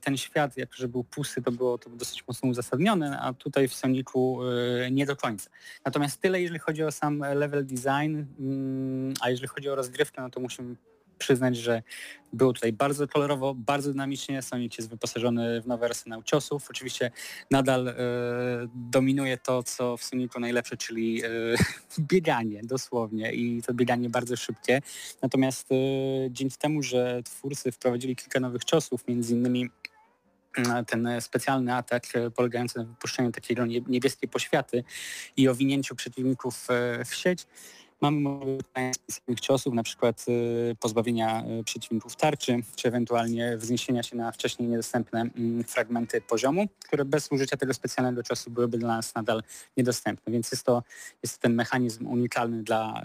ten 0.00 0.16
świat, 0.16 0.56
jak 0.56 0.74
że 0.74 0.88
był 0.88 1.04
pusty, 1.04 1.42
to 1.42 1.52
było 1.52 1.78
to 1.78 1.90
dosyć 1.90 2.26
mocno 2.28 2.48
uzasadnione, 2.48 3.20
a 3.20 3.32
tutaj 3.32 3.68
w 3.68 3.74
Sonicu 3.74 4.40
e, 4.84 4.90
nie 4.90 5.06
do 5.06 5.16
końca. 5.16 5.50
Natomiast 5.84 6.20
tyle, 6.20 6.40
jeżeli 6.40 6.58
chodzi 6.58 6.84
o 6.84 6.92
sam 6.92 7.18
level 7.18 7.66
design, 7.66 8.24
mm, 8.40 9.14
a 9.20 9.30
jeżeli 9.30 9.48
chodzi 9.48 9.68
o 9.68 9.74
rozgrywkę, 9.74 10.22
no 10.22 10.30
to 10.30 10.40
musimy 10.40 10.76
przyznać, 11.20 11.56
że 11.56 11.82
było 12.32 12.52
tutaj 12.52 12.72
bardzo 12.72 13.08
kolorowo, 13.08 13.54
bardzo 13.54 13.90
dynamicznie. 13.90 14.42
Sonic 14.42 14.78
jest 14.78 14.90
wyposażony 14.90 15.60
w 15.60 15.66
nowy 15.66 15.84
arsenał 15.84 16.22
ciosów. 16.22 16.66
Oczywiście 16.70 17.10
nadal 17.50 17.88
e, 17.88 17.94
dominuje 18.74 19.38
to, 19.38 19.62
co 19.62 19.96
w 19.96 20.04
Sonicu 20.04 20.40
najlepsze, 20.40 20.76
czyli 20.76 21.22
e, 21.24 21.28
bieganie 22.12 22.60
dosłownie 22.64 23.32
i 23.32 23.62
to 23.62 23.74
bieganie 23.74 24.10
bardzo 24.10 24.36
szybkie. 24.36 24.80
Natomiast 25.22 25.72
e, 25.72 25.74
dzięki 26.30 26.56
temu, 26.56 26.82
że 26.82 27.22
twórcy 27.24 27.72
wprowadzili 27.72 28.16
kilka 28.16 28.40
nowych 28.40 28.64
ciosów, 28.64 29.08
między 29.08 29.34
innymi 29.34 29.70
e, 30.56 30.84
ten 30.84 31.08
specjalny 31.20 31.74
atak 31.74 32.04
e, 32.14 32.30
polegający 32.30 32.78
na 32.78 32.84
wypuszczeniu 32.84 33.32
takiej 33.32 33.56
nie- 33.66 33.80
niebieskiej 33.80 34.28
poświaty 34.28 34.84
i 35.36 35.48
owinięciu 35.48 35.94
przeciwników 35.94 36.70
e, 36.70 37.04
w 37.04 37.14
sieć, 37.14 37.46
Mamy 38.00 38.20
możliwość 38.20 38.60
specjalnych 39.10 39.40
ciosów, 39.40 39.74
na 39.74 39.82
przykład 39.82 40.24
y, 40.28 40.76
pozbawienia 40.80 41.44
y, 41.60 41.64
przeciwników 41.64 42.16
tarczy, 42.16 42.56
czy 42.76 42.88
ewentualnie 42.88 43.56
wzniesienia 43.56 44.02
się 44.02 44.16
na 44.16 44.32
wcześniej 44.32 44.68
niedostępne 44.68 45.20
mm, 45.20 45.64
fragmenty 45.64 46.20
poziomu, 46.20 46.66
które 46.86 47.04
bez 47.04 47.32
użycia 47.32 47.56
tego 47.56 47.74
specjalnego 47.74 48.22
ciosu 48.22 48.50
byłyby 48.50 48.78
dla 48.78 48.88
nas 48.96 49.14
nadal 49.14 49.42
niedostępne. 49.76 50.32
Więc 50.32 50.52
jest 50.52 50.64
to, 50.64 50.82
jest 51.22 51.36
to 51.38 51.42
ten 51.42 51.54
mechanizm 51.54 52.06
unikalny 52.06 52.62
dla 52.62 53.02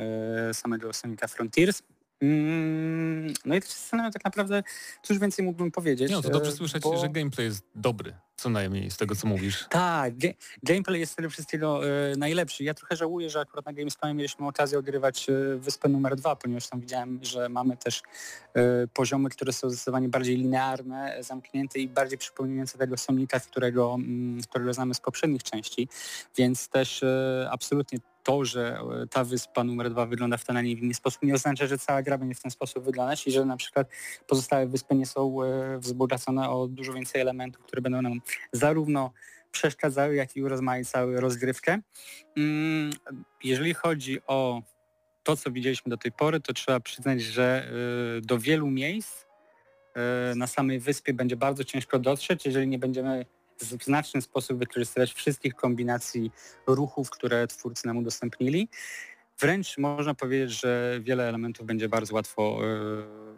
y, 0.50 0.54
samego 0.54 0.94
Sonica 0.94 1.28
Frontiers. 1.28 1.82
Mm, 2.22 3.34
No 3.46 3.56
i 3.56 3.62
się 3.62 3.68
zastanawiam 3.68 4.12
tak 4.12 4.26
naprawdę, 4.26 4.64
cóż 5.04 5.20
więcej 5.20 5.46
mógłbym 5.46 5.72
powiedzieć. 5.72 6.12
No 6.12 6.22
to 6.22 6.30
dobrze 6.30 6.52
słyszeć, 6.52 6.84
bo- 6.84 6.98
że 6.98 7.10
gameplay 7.10 7.46
jest 7.48 7.64
dobry, 7.76 8.14
co 8.38 8.50
najmniej 8.50 8.92
z 8.92 8.98
tego, 8.98 9.16
co 9.16 9.28
mówisz. 9.28 9.66
tak, 9.70 10.14
gameplay 10.64 11.00
jest 11.00 11.16
tego 11.16 11.30
wszystkiego 11.30 11.88
e, 11.88 12.16
najlepszy. 12.18 12.64
Ja 12.64 12.74
trochę 12.74 12.96
żałuję, 12.96 13.30
że 13.30 13.40
akurat 13.40 13.66
na 13.66 13.74
Gamescomie 13.74 14.14
mieliśmy 14.14 14.48
okazję 14.48 14.80
odgrywać 14.80 15.30
e, 15.30 15.34
wyspę 15.58 15.90
numer 15.90 16.16
dwa, 16.16 16.36
ponieważ 16.36 16.68
tam 16.68 16.82
widziałem, 16.82 17.20
że 17.22 17.50
mamy 17.50 17.78
też 17.78 18.02
e, 18.54 18.88
poziomy, 18.94 19.30
które 19.30 19.54
są 19.54 19.70
zdecydowanie 19.70 20.10
bardziej 20.10 20.38
linearne, 20.38 21.18
zamknięte 21.20 21.80
i 21.80 21.88
bardziej 21.88 22.18
przypominające 22.18 22.78
tego 22.78 22.98
Sonika, 22.98 23.40
którego, 23.40 23.94
mm, 23.94 24.42
którego 24.42 24.74
znamy 24.74 24.94
z 24.94 25.00
poprzednich 25.00 25.44
części, 25.44 25.88
więc 26.38 26.70
też 26.70 27.06
absolutnie 27.50 28.00
to, 28.24 28.46
że 28.46 28.80
ta 29.10 29.24
wyspa 29.24 29.64
numer 29.64 29.90
dwa 29.90 30.06
wygląda 30.06 30.38
w 30.38 30.46
ten, 30.46 30.58
a 30.58 30.62
nie 30.62 30.72
inny 30.72 30.94
sposób, 30.94 31.24
nie 31.24 31.34
oznacza, 31.34 31.68
że 31.68 31.78
cała 31.78 32.02
gra 32.04 32.18
będzie 32.18 32.36
w 32.36 32.42
ten 32.42 32.52
sposób 32.52 32.84
wyglądać 32.84 33.28
i 33.28 33.32
że 33.32 33.46
na 33.46 33.58
przykład 33.58 33.88
pozostałe 34.28 34.68
wyspy 34.68 34.96
nie 34.96 35.06
są 35.06 35.38
wzbogacone 35.78 36.50
o 36.50 36.68
dużo 36.68 36.94
więcej 36.94 37.22
elementów, 37.22 37.64
które 37.64 37.82
będą 37.82 38.02
nam 38.02 38.22
zarówno 38.52 39.12
przeszkadzały, 39.52 40.16
jak 40.16 40.36
i 40.36 40.44
urozmaicały 40.44 41.22
rozgrywkę. 41.22 41.80
Mm, 42.38 42.92
Jeżeli 43.44 43.74
chodzi 43.74 44.20
o 44.28 44.62
to, 45.24 45.36
co 45.38 45.52
widzieliśmy 45.52 45.90
do 45.90 45.98
tej 45.98 46.12
pory, 46.12 46.40
to 46.40 46.54
trzeba 46.54 46.80
przyznać, 46.80 47.22
że 47.22 47.72
y, 48.18 48.22
do 48.22 48.40
wielu 48.40 48.68
miejsc 48.68 49.22
y, 49.22 50.36
na 50.36 50.48
samej 50.48 50.80
wyspie 50.80 51.14
będzie 51.14 51.36
bardzo 51.36 51.64
ciężko 51.64 52.00
dotrzeć, 52.00 52.46
jeżeli 52.46 52.68
nie 52.68 52.80
będziemy 52.80 53.26
w 53.60 53.84
znaczny 53.84 54.22
sposób 54.22 54.60
wykorzystywać 54.60 55.14
wszystkich 55.14 55.56
kombinacji 55.56 56.32
ruchów, 56.68 57.10
które 57.10 57.48
twórcy 57.48 57.88
nam 57.88 57.98
udostępnili. 57.98 58.70
Wręcz 59.40 59.78
można 59.78 60.14
powiedzieć, 60.14 60.60
że 60.62 61.00
wiele 61.02 61.30
elementów 61.30 61.66
będzie 61.66 61.90
bardzo 61.90 62.16
łatwo 62.16 62.60
y, 62.64 63.35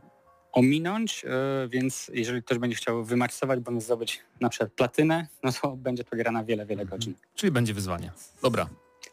ominąć, 0.58 1.26
więc 1.70 2.12
jeżeli 2.13 2.43
ktoś 2.43 2.58
będzie 2.58 2.76
chciał 2.76 3.04
wymaksować 3.04 3.60
bądź 3.60 3.84
zdobyć 3.84 4.20
na 4.39 4.50
przykład 4.50 4.72
platynę, 4.72 5.28
no 5.43 5.52
to 5.52 5.76
będzie 5.76 6.04
to 6.04 6.17
gra 6.17 6.32
na 6.32 6.43
wiele, 6.43 6.65
wiele 6.65 6.86
godzin. 6.86 7.13
Czyli 7.36 7.52
będzie 7.52 7.74
wyzwanie. 7.74 8.12
Dobra. 8.41 8.70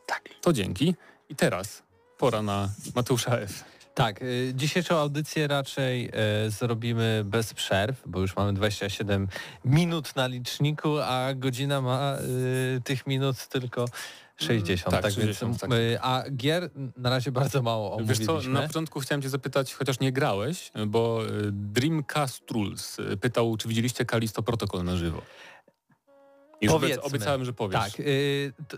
Tak. 0.07 0.23
To 0.41 0.53
dzięki. 0.53 0.95
I 1.29 1.37
teraz 1.37 1.83
pora 2.19 2.43
na 2.43 2.69
Mateusza 2.95 3.39
F. 3.39 3.65
Tak, 3.95 4.23
y, 4.23 4.53
dzisiejszą 4.55 4.99
audycję 4.99 5.47
raczej 5.49 6.11
y, 6.47 6.51
zrobimy 6.51 7.23
bez 7.25 7.55
przerw, 7.55 8.03
bo 8.07 8.21
już 8.21 8.37
mamy 8.37 8.53
27 8.53 9.29
minut 9.65 10.17
na 10.17 10.27
liczniku, 10.27 10.99
a 10.99 11.35
godzina 11.35 11.81
ma 11.81 12.17
y, 12.77 12.81
tych 12.81 13.07
minut 13.07 13.49
tylko 13.49 13.85
60. 14.37 14.91
Tak, 14.95 15.03
tak, 15.03 15.13
60, 15.13 15.51
więc, 15.53 15.61
tak. 15.61 15.71
y, 15.73 15.99
a 16.01 16.23
gier 16.37 16.71
na 16.97 17.11
razie 17.11 17.33
bardzo 17.33 17.63
mało 17.63 17.99
Wiesz 18.05 18.19
co, 18.19 18.33
omówiliśmy. 18.33 18.61
na 18.61 18.67
początku 18.67 19.01
chciałem 19.01 19.23
cię 19.23 19.29
zapytać, 19.29 19.75
chociaż 19.75 20.01
nie 20.01 20.13
grałeś, 20.13 20.71
bo 20.87 21.27
y, 21.27 21.53
Dreamcast 21.53 22.51
Rules 22.51 22.99
y, 22.99 23.17
pytał, 23.17 23.57
czy 23.57 23.69
widzieliście 23.69 24.05
Kalisto 24.05 24.43
Protocol 24.43 24.85
na 24.85 24.97
żywo. 24.97 25.23
Już 26.61 26.73
Powiedzmy. 26.73 27.03
obiecałem, 27.03 27.45
że 27.45 27.53
powiesz. 27.53 27.81
Tak, 27.81 27.93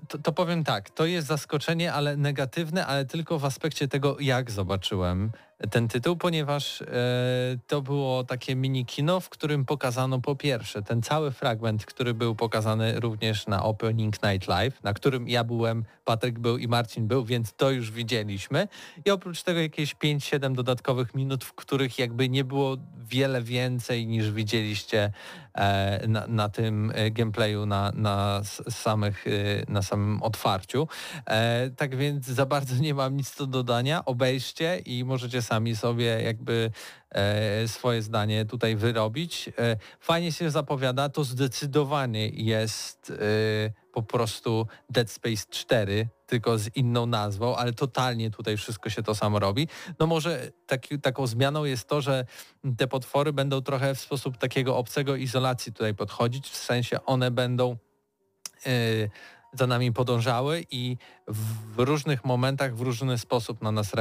to- 0.08 0.18
to 0.18 0.32
powiem 0.32 0.64
tak, 0.64 0.90
to 0.90 1.06
jest 1.06 1.26
zaskoczenie, 1.26 1.92
ale 1.92 2.16
negatywne, 2.16 2.86
ale 2.86 3.04
tylko 3.04 3.38
w 3.38 3.44
aspekcie 3.44 3.88
tego, 3.88 4.16
jak 4.20 4.50
zobaczyłem 4.50 5.32
ten 5.70 5.88
tytuł, 5.88 6.16
ponieważ 6.16 6.82
e, 6.82 6.86
to 7.66 7.82
było 7.82 8.24
takie 8.24 8.56
mini 8.56 8.86
kino, 8.86 9.20
w 9.20 9.28
którym 9.28 9.64
pokazano 9.64 10.20
po 10.20 10.36
pierwsze 10.36 10.82
ten 10.82 11.02
cały 11.02 11.30
fragment, 11.30 11.86
który 11.86 12.14
był 12.14 12.34
pokazany 12.34 13.00
również 13.00 13.46
na 13.46 13.64
Opening 13.64 14.22
Night 14.22 14.48
Live, 14.48 14.82
na 14.82 14.92
którym 14.94 15.28
ja 15.28 15.44
byłem, 15.44 15.84
Patryk 16.04 16.38
był 16.38 16.58
i 16.58 16.68
Marcin 16.68 17.06
był, 17.08 17.24
więc 17.24 17.52
to 17.52 17.70
już 17.70 17.90
widzieliśmy. 17.90 18.68
I 19.04 19.10
oprócz 19.10 19.42
tego 19.42 19.60
jakieś 19.60 19.94
5-7 19.94 20.54
dodatkowych 20.54 21.14
minut, 21.14 21.44
w 21.44 21.54
których 21.54 21.98
jakby 21.98 22.28
nie 22.28 22.44
było 22.44 22.76
wiele 23.08 23.42
więcej 23.42 24.06
niż 24.06 24.30
widzieliście 24.30 25.12
e, 25.54 26.08
na, 26.08 26.26
na 26.26 26.48
tym 26.48 26.92
e, 26.94 27.10
gameplayu, 27.10 27.66
na, 27.66 27.92
na, 27.94 28.40
samych, 28.70 29.24
na 29.68 29.82
samym 29.82 30.22
otwarciu. 30.22 30.88
Tak 31.76 31.96
więc 31.96 32.26
za 32.26 32.46
bardzo 32.46 32.82
nie 32.82 32.94
mam 32.94 33.16
nic 33.16 33.36
do 33.36 33.46
dodania. 33.46 34.04
Obejrzcie 34.04 34.78
i 34.78 35.04
możecie 35.04 35.42
sami 35.46 35.76
sobie 35.76 36.22
jakby 36.22 36.70
e, 37.10 37.68
swoje 37.68 38.02
zdanie 38.02 38.44
tutaj 38.44 38.76
wyrobić. 38.76 39.50
E, 39.58 39.76
fajnie 40.00 40.32
się 40.32 40.50
zapowiada, 40.50 41.08
to 41.08 41.24
zdecydowanie 41.24 42.28
jest 42.28 43.10
e, 43.10 43.14
po 43.92 44.02
prostu 44.02 44.66
Dead 44.90 45.10
Space 45.10 45.46
4, 45.50 46.08
tylko 46.26 46.58
z 46.58 46.76
inną 46.76 47.06
nazwą, 47.06 47.56
ale 47.56 47.72
totalnie 47.72 48.30
tutaj 48.30 48.56
wszystko 48.56 48.90
się 48.90 49.02
to 49.02 49.14
samo 49.14 49.38
robi. 49.38 49.68
No 49.98 50.06
może 50.06 50.50
taki, 50.66 51.00
taką 51.00 51.26
zmianą 51.26 51.64
jest 51.64 51.88
to, 51.88 52.00
że 52.00 52.24
te 52.78 52.86
potwory 52.86 53.32
będą 53.32 53.62
trochę 53.62 53.94
w 53.94 54.00
sposób 54.00 54.36
takiego 54.38 54.76
obcego 54.76 55.16
izolacji 55.16 55.72
tutaj 55.72 55.94
podchodzić, 55.94 56.48
w 56.48 56.56
sensie 56.56 57.04
one 57.04 57.30
będą 57.30 57.76
y, 58.66 59.10
za 59.58 59.66
nami 59.66 59.92
podążały 59.92 60.64
i 60.70 60.96
w 61.28 61.78
różnych 61.78 62.24
momentach 62.24 62.76
w 62.76 62.80
różny 62.80 63.18
sposób 63.18 63.62
na 63.62 63.72
nas 63.72 63.92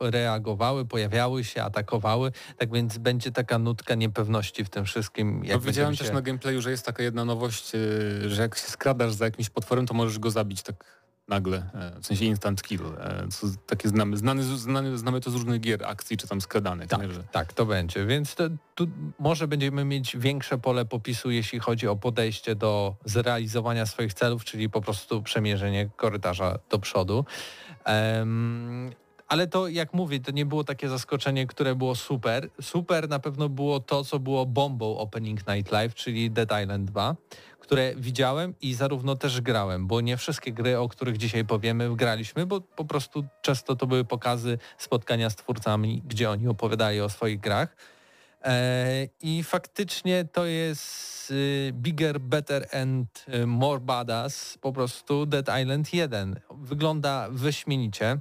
reagowały, 0.00 0.84
pojawiały 0.84 1.44
się, 1.44 1.62
atakowały, 1.62 2.32
tak 2.58 2.72
więc 2.72 2.98
będzie 2.98 3.32
taka 3.32 3.58
nutka 3.58 3.94
niepewności 3.94 4.64
w 4.64 4.68
tym 4.70 4.84
wszystkim. 4.84 5.38
No, 5.38 5.44
Jak 5.44 5.60
widziałem 5.60 5.64
będziemy 5.64 5.96
też 5.96 6.06
się... 6.06 6.14
na 6.14 6.22
gameplayu, 6.22 6.62
że 6.62 6.70
jest 6.70 6.86
taka 6.86 7.02
jedna 7.02 7.24
nowość, 7.24 7.74
y, 7.74 8.30
że 8.30 8.42
jak 8.42 8.54
się 8.54 8.68
skradasz 8.68 9.12
za 9.12 9.24
jakimś 9.24 9.50
potworem, 9.50 9.86
to 9.86 9.94
możesz 9.94 10.18
go 10.18 10.30
zabić 10.30 10.62
tak 10.62 11.05
nagle, 11.28 11.70
e, 11.74 12.00
w 12.00 12.06
sensie 12.06 12.24
instant 12.24 12.62
kill. 12.62 12.80
e, 12.98 13.28
Co 13.30 13.46
takie 13.66 13.88
znamy, 13.88 14.16
znany, 14.16 14.42
znany, 14.42 14.98
znamy 14.98 15.20
to 15.20 15.30
z 15.30 15.34
różnych 15.34 15.60
gier, 15.60 15.84
akcji 15.84 16.16
czy 16.16 16.28
tam 16.28 16.40
skradanych. 16.40 16.88
Tak, 16.88 17.00
nie, 17.02 17.08
tak, 17.32 17.52
to 17.52 17.66
będzie. 17.66 18.06
Więc 18.06 18.34
to, 18.34 18.44
tu 18.74 18.86
może 19.18 19.48
będziemy 19.48 19.84
mieć 19.84 20.16
większe 20.16 20.58
pole 20.58 20.84
popisu, 20.84 21.30
jeśli 21.30 21.58
chodzi 21.58 21.88
o 21.88 21.96
podejście 21.96 22.54
do 22.54 22.94
zrealizowania 23.04 23.86
swoich 23.86 24.14
celów, 24.14 24.44
czyli 24.44 24.70
po 24.70 24.80
prostu 24.80 25.22
przemierzenie 25.22 25.88
korytarza 25.96 26.58
do 26.70 26.78
przodu. 26.78 27.24
Em, 27.84 28.90
ale 29.28 29.46
to, 29.46 29.68
jak 29.68 29.92
mówię, 29.94 30.20
to 30.20 30.30
nie 30.30 30.46
było 30.46 30.64
takie 30.64 30.88
zaskoczenie, 30.88 31.46
które 31.46 31.74
było 31.74 31.94
super. 31.94 32.50
Super 32.60 33.08
na 33.08 33.18
pewno 33.18 33.48
było 33.48 33.80
to, 33.80 34.04
co 34.04 34.18
było 34.18 34.46
bombą 34.46 34.98
Opening 34.98 35.46
Night 35.48 35.72
Live, 35.72 35.94
czyli 35.94 36.30
Dead 36.30 36.62
Island 36.62 36.90
2, 36.90 37.16
które 37.60 37.94
widziałem 37.96 38.54
i 38.60 38.74
zarówno 38.74 39.16
też 39.16 39.40
grałem, 39.40 39.86
bo 39.86 40.00
nie 40.00 40.16
wszystkie 40.16 40.52
gry, 40.52 40.78
o 40.78 40.88
których 40.88 41.16
dzisiaj 41.16 41.44
powiemy, 41.44 41.96
graliśmy, 41.96 42.46
bo 42.46 42.60
po 42.60 42.84
prostu 42.84 43.24
często 43.42 43.76
to 43.76 43.86
były 43.86 44.04
pokazy, 44.04 44.58
spotkania 44.78 45.30
z 45.30 45.36
twórcami, 45.36 46.02
gdzie 46.06 46.30
oni 46.30 46.48
opowiadali 46.48 47.00
o 47.00 47.08
swoich 47.08 47.40
grach. 47.40 47.76
E, 48.44 49.08
I 49.22 49.42
faktycznie 49.42 50.24
to 50.24 50.44
jest 50.44 51.30
y, 51.30 51.70
bigger, 51.74 52.20
better 52.20 52.66
and 52.76 53.24
y, 53.34 53.46
more 53.46 53.80
badass, 53.80 54.58
po 54.60 54.72
prostu 54.72 55.26
Dead 55.26 55.48
Island 55.62 55.94
1. 55.94 56.40
Wygląda 56.50 57.28
wyśmienicie. 57.30 58.18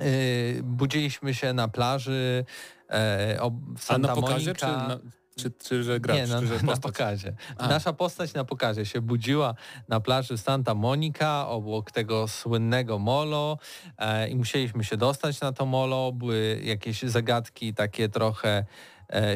Y, 0.00 0.60
Budziliśmy 0.62 1.34
się 1.34 1.52
na 1.52 1.68
plaży 1.68 2.44
e, 2.88 3.36
w 3.76 3.80
A 3.80 3.82
Santa 3.82 4.08
na 4.08 4.14
pokazie, 4.14 4.46
Monica. 4.46 4.66
czy, 4.66 4.88
na, 4.88 5.19
czy, 5.42 5.50
czy 5.50 5.82
że 5.82 6.00
grasz, 6.00 6.16
Nie, 6.16 6.26
na, 6.26 6.40
czy 6.40 6.46
że 6.46 6.62
na 6.62 6.76
pokazie. 6.76 7.32
A. 7.58 7.68
Nasza 7.68 7.92
postać 7.92 8.34
na 8.34 8.44
pokazie 8.44 8.86
się 8.86 9.00
budziła 9.00 9.54
na 9.88 10.00
plaży 10.00 10.38
Santa 10.38 10.74
Monica 10.74 11.48
obok 11.48 11.90
tego 11.90 12.28
słynnego 12.28 12.98
molo 12.98 13.58
e, 13.98 14.28
i 14.28 14.36
musieliśmy 14.36 14.84
się 14.84 14.96
dostać 14.96 15.40
na 15.40 15.52
to 15.52 15.66
molo. 15.66 16.12
Były 16.12 16.60
jakieś 16.64 17.02
zagadki 17.02 17.74
takie 17.74 18.08
trochę 18.08 18.64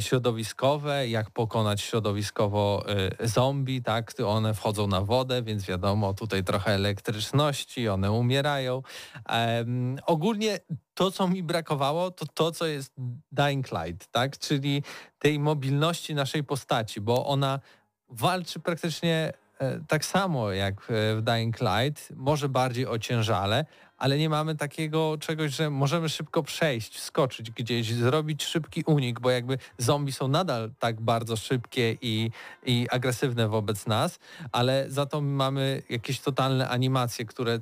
środowiskowe, 0.01 1.09
jak 1.09 1.31
pokonać 1.31 1.81
środowiskowo 1.81 2.85
e, 3.21 3.29
zombie, 3.29 3.83
tak? 3.83 4.13
One 4.27 4.55
wchodzą 4.55 4.87
na 4.87 5.01
wodę, 5.01 5.43
więc 5.43 5.65
wiadomo, 5.65 6.15
tutaj 6.15 6.45
trochę 6.45 6.73
elektryczności, 6.73 7.89
one 7.89 8.13
umierają. 8.13 8.83
Em, 9.29 9.97
ogólnie 10.07 10.59
to, 10.95 11.11
co 11.11 11.29
mi 11.29 11.43
brakowało, 11.43 12.11
to 12.11 12.27
to, 12.35 12.53
co 12.53 12.67
jest 12.67 12.93
Dying 13.33 13.67
Light, 13.73 14.11
tak? 14.11 14.39
Czyli 14.39 14.83
tej 15.19 15.39
mobilności 15.39 16.15
naszej 16.15 16.45
postaci, 16.45 17.01
bo 17.01 17.27
ona 17.27 17.61
walczy 18.09 18.61
praktycznie 18.61 19.33
e, 19.59 19.81
tak 19.89 20.05
samo 20.05 20.51
jak 20.51 20.75
e, 20.75 21.17
w 21.17 21.23
Dying 21.23 21.57
Light, 21.61 22.13
może 22.17 22.49
bardziej 22.49 22.87
ociężale, 22.87 23.65
ale 24.05 24.19
nie 24.19 24.29
mamy 24.29 24.55
takiego 24.55 25.17
czegoś, 25.21 25.53
że 25.55 25.71
możemy 25.71 26.09
szybko 26.09 26.43
przejść, 26.43 27.01
skoczyć 27.01 27.51
gdzieś, 27.51 27.95
zrobić 27.95 28.45
szybki 28.45 28.83
unik, 28.87 29.21
bo 29.21 29.31
jakby 29.31 29.59
zombie 29.79 30.13
są 30.13 30.29
nadal 30.29 30.71
tak 30.79 31.01
bardzo 31.01 31.37
szybkie 31.37 31.97
i, 32.03 32.31
i 32.67 32.87
agresywne 32.91 33.49
wobec 33.49 33.87
nas, 33.87 34.19
ale 34.53 34.87
za 34.89 35.07
to 35.07 35.21
mamy 35.21 35.83
jakieś 35.89 36.21
totalne 36.21 36.69
animacje, 36.69 37.25
które 37.25 37.59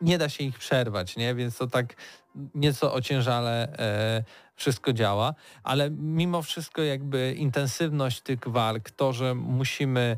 nie 0.00 0.18
da 0.18 0.28
się 0.28 0.44
ich 0.44 0.58
przerwać, 0.58 1.16
nie? 1.16 1.34
Więc 1.34 1.56
to 1.56 1.66
tak 1.66 1.94
nieco 2.54 2.94
ociężale 2.94 3.78
e, 3.78 4.24
wszystko 4.56 4.92
działa, 4.92 5.34
ale 5.62 5.90
mimo 5.90 6.42
wszystko 6.42 6.82
jakby 6.82 7.34
intensywność 7.38 8.20
tych 8.20 8.48
walk, 8.48 8.90
to, 8.90 9.12
że 9.12 9.34
musimy 9.34 10.16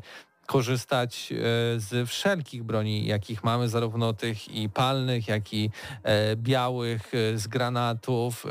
korzystać 0.51 1.31
e, 1.31 1.35
z 1.79 2.09
wszelkich 2.09 2.63
broni, 2.63 3.05
jakich 3.05 3.43
mamy, 3.43 3.69
zarówno 3.69 4.13
tych 4.13 4.55
i 4.55 4.69
palnych, 4.69 5.27
jak 5.27 5.53
i 5.53 5.71
e, 6.03 6.35
białych, 6.35 7.11
e, 7.13 7.37
z 7.37 7.47
granatów. 7.47 8.45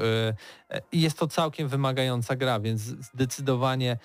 Jest 0.93 1.19
to 1.19 1.27
całkiem 1.27 1.69
wymagająca 1.69 2.37
gra, 2.37 2.61
więc 2.61 2.81
zdecydowanie 2.81 3.99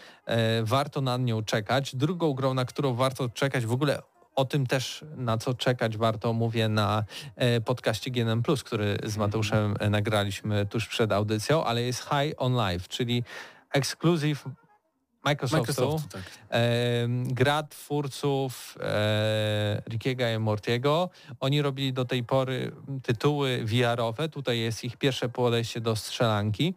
warto 0.63 1.01
na 1.01 1.17
nią 1.17 1.43
czekać. 1.43 1.95
Drugą 1.95 2.33
grą, 2.33 2.53
na 2.53 2.65
którą 2.65 2.95
warto 2.95 3.29
czekać, 3.29 3.65
w 3.65 3.71
ogóle 3.71 4.01
o 4.35 4.45
tym 4.45 4.67
też, 4.67 5.05
na 5.17 5.37
co 5.37 5.53
czekać 5.53 5.97
warto, 5.97 6.33
mówię 6.33 6.69
na 6.69 7.03
podcaście 7.65 8.11
GNM+, 8.11 8.43
który 8.65 8.97
z 9.03 9.17
Mateuszem 9.17 9.75
e, 9.79 9.89
nagraliśmy 9.89 10.65
tuż 10.65 10.87
przed 10.87 11.11
audycją, 11.11 11.63
ale 11.63 11.81
jest 11.81 11.99
High 11.99 12.33
on 12.37 12.53
Life, 12.53 12.87
czyli 12.89 13.23
exclusive 13.71 14.45
Microsoftu, 15.25 15.57
Microsoftu, 15.71 16.09
tak. 16.09 16.21
e, 16.49 17.07
gra 17.09 17.63
twórców 17.63 18.77
e, 18.81 19.81
Rickiego 19.89 20.29
i 20.29 20.39
Mortiego. 20.39 21.09
Oni 21.39 21.61
robili 21.61 21.93
do 21.93 22.05
tej 22.05 22.23
pory 22.23 22.71
tytuły 23.03 23.65
VR-owe, 23.65 24.29
tutaj 24.29 24.59
jest 24.59 24.83
ich 24.83 24.97
pierwsze 24.97 25.29
podejście 25.29 25.81
do 25.81 25.95
strzelanki. 25.95 26.73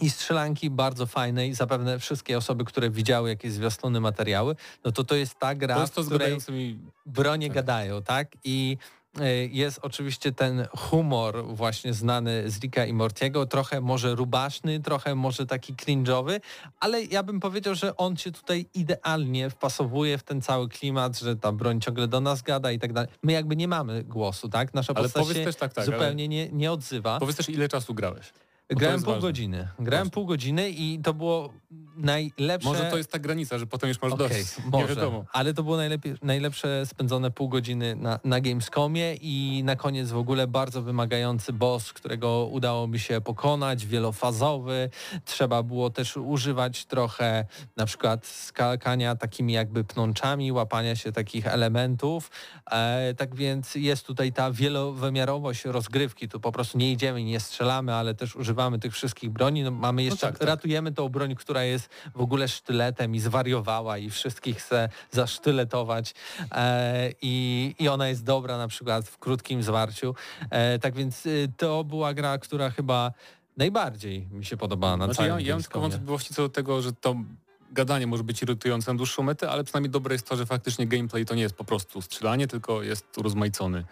I 0.00 0.10
strzelanki 0.10 0.70
bardzo 0.70 1.06
fajnej, 1.06 1.54
zapewne 1.54 1.98
wszystkie 1.98 2.38
osoby, 2.38 2.64
które 2.64 2.90
widziały 2.90 3.28
jakieś 3.28 3.52
zwiastuny 3.52 4.00
materiały, 4.00 4.56
no 4.84 4.92
to 4.92 5.04
to 5.04 5.14
jest 5.14 5.38
ta 5.38 5.54
gra, 5.54 5.74
To 5.74 5.80
jest 5.80 5.94
to 5.94 6.02
w 6.02 6.06
której 6.06 6.38
bronie 7.06 7.46
Tak. 7.46 7.54
gadają, 7.54 8.02
tak? 8.02 8.28
I 8.44 8.76
jest 9.50 9.78
oczywiście 9.82 10.32
ten 10.32 10.66
humor 10.76 11.44
właśnie 11.46 11.94
znany 11.94 12.50
z 12.50 12.60
Ricka 12.60 12.86
i 12.86 12.92
Mortiego, 12.92 13.46
trochę 13.46 13.80
może 13.80 14.14
rubaszny, 14.14 14.80
trochę 14.80 15.14
może 15.14 15.46
taki 15.46 15.74
cringe'owy, 15.74 16.40
ale 16.80 17.02
ja 17.04 17.22
bym 17.22 17.40
powiedział, 17.40 17.74
że 17.74 17.96
on 17.96 18.16
się 18.16 18.32
tutaj 18.32 18.66
idealnie 18.74 19.50
wpasowuje 19.50 20.18
w 20.18 20.22
ten 20.22 20.42
cały 20.42 20.68
klimat, 20.68 21.18
że 21.18 21.36
ta 21.36 21.52
broń 21.52 21.80
ciągle 21.80 22.08
do 22.08 22.20
nas 22.20 22.42
gada 22.42 22.72
i 22.72 22.78
tak 22.78 22.92
dalej. 22.92 23.10
My 23.22 23.32
jakby 23.32 23.56
nie 23.56 23.68
mamy 23.68 24.04
głosu, 24.04 24.48
tak? 24.48 24.74
Nasza 24.74 24.92
Ale 24.96 25.08
postać 25.08 25.36
się 25.36 25.52
tak, 25.52 25.72
tak, 25.72 25.84
zupełnie 25.84 26.28
nie, 26.28 26.48
nie 26.48 26.72
odzywa. 26.72 27.20
Powiedz 27.20 27.36
też 27.36 27.48
ile 27.48 27.68
czasu 27.68 27.94
grałeś. 27.94 28.32
Grałem 28.68 29.02
pół 29.02 29.12
ważne. 29.12 29.28
godziny. 29.28 29.68
Grałem 29.78 30.04
Właśnie. 30.04 30.10
pół 30.10 30.26
godziny 30.26 30.70
i 30.70 30.98
to 31.02 31.14
było 31.14 31.52
najlepsze... 31.96 32.68
Może 32.68 32.84
to 32.90 32.96
jest 32.96 33.10
ta 33.10 33.18
granica, 33.18 33.58
że 33.58 33.66
potem 33.66 33.88
już 33.88 34.02
masz 34.02 34.12
Okej, 34.12 34.28
dość. 34.28 34.58
Nie 34.58 34.70
może, 34.70 34.94
wiadomo. 34.94 35.24
ale 35.32 35.54
to 35.54 35.62
było 35.62 35.76
najlepiej, 35.76 36.14
najlepsze 36.22 36.86
spędzone 36.86 37.30
pół 37.30 37.48
godziny 37.48 37.96
na, 37.96 38.20
na 38.24 38.40
Gamescomie 38.40 39.14
i 39.14 39.62
na 39.64 39.76
koniec 39.76 40.10
w 40.10 40.16
ogóle 40.16 40.46
bardzo 40.46 40.82
wymagający 40.82 41.52
boss, 41.52 41.92
którego 41.92 42.46
udało 42.46 42.86
mi 42.86 42.98
się 42.98 43.20
pokonać, 43.20 43.86
wielofazowy. 43.86 44.90
Trzeba 45.24 45.62
było 45.62 45.90
też 45.90 46.16
używać 46.16 46.84
trochę 46.84 47.46
na 47.76 47.86
przykład 47.86 48.26
skakania 48.26 49.16
takimi 49.16 49.52
jakby 49.52 49.84
pnączami, 49.84 50.52
łapania 50.52 50.96
się 50.96 51.12
takich 51.12 51.46
elementów. 51.46 52.30
E, 52.70 53.14
tak 53.14 53.34
więc 53.34 53.74
jest 53.74 54.06
tutaj 54.06 54.32
ta 54.32 54.52
wielowymiarowość 54.52 55.64
rozgrywki. 55.64 56.28
Tu 56.28 56.40
po 56.40 56.52
prostu 56.52 56.78
nie 56.78 56.92
idziemy, 56.92 57.24
nie 57.24 57.40
strzelamy, 57.40 57.94
ale 57.94 58.14
też 58.14 58.36
używamy 58.36 58.78
tych 58.78 58.92
wszystkich 58.92 59.30
broni. 59.30 59.62
No, 59.62 59.70
mamy 59.70 60.02
jeszcze, 60.02 60.26
tak, 60.26 60.38
tak. 60.38 60.48
ratujemy 60.48 60.92
tą 60.92 61.08
broń, 61.08 61.34
która 61.34 61.63
jest 61.64 61.88
w 62.14 62.20
ogóle 62.20 62.48
sztyletem 62.48 63.14
i 63.14 63.20
zwariowała 63.20 63.98
i 63.98 64.10
wszystkich 64.10 64.58
chce 64.58 64.88
zasztyletować 65.10 66.14
e, 66.52 67.10
i, 67.22 67.74
i 67.78 67.88
ona 67.88 68.08
jest 68.08 68.24
dobra 68.24 68.58
na 68.58 68.68
przykład 68.68 69.08
w 69.08 69.18
krótkim 69.18 69.62
zwarciu. 69.62 70.14
E, 70.50 70.78
tak 70.78 70.94
więc 70.94 71.26
y, 71.26 71.52
to 71.56 71.84
była 71.84 72.14
gra, 72.14 72.38
która 72.38 72.70
chyba 72.70 73.12
najbardziej 73.56 74.26
mi 74.30 74.44
się 74.44 74.56
podobała 74.56 74.96
na 74.96 75.04
Znaczy, 75.04 75.16
całym 75.16 75.40
ja, 75.40 75.46
ja 75.46 75.54
mam 75.54 75.62
tylko 75.62 75.80
wątpliwości 75.80 76.34
co 76.34 76.42
do 76.42 76.48
tego, 76.48 76.82
że 76.82 76.92
to 76.92 77.16
gadanie 77.72 78.06
może 78.06 78.24
być 78.24 78.42
irytujące 78.42 78.92
na 78.92 78.96
dłuższą 78.96 79.22
metę, 79.22 79.50
ale 79.50 79.64
przynajmniej 79.64 79.90
dobre 79.90 80.14
jest 80.14 80.28
to, 80.28 80.36
że 80.36 80.46
faktycznie 80.46 80.86
gameplay 80.86 81.24
to 81.24 81.34
nie 81.34 81.42
jest 81.42 81.54
po 81.54 81.64
prostu 81.64 82.02
strzelanie, 82.02 82.46
tylko 82.46 82.82
jest 82.82 83.18
urozmaicony 83.18 83.84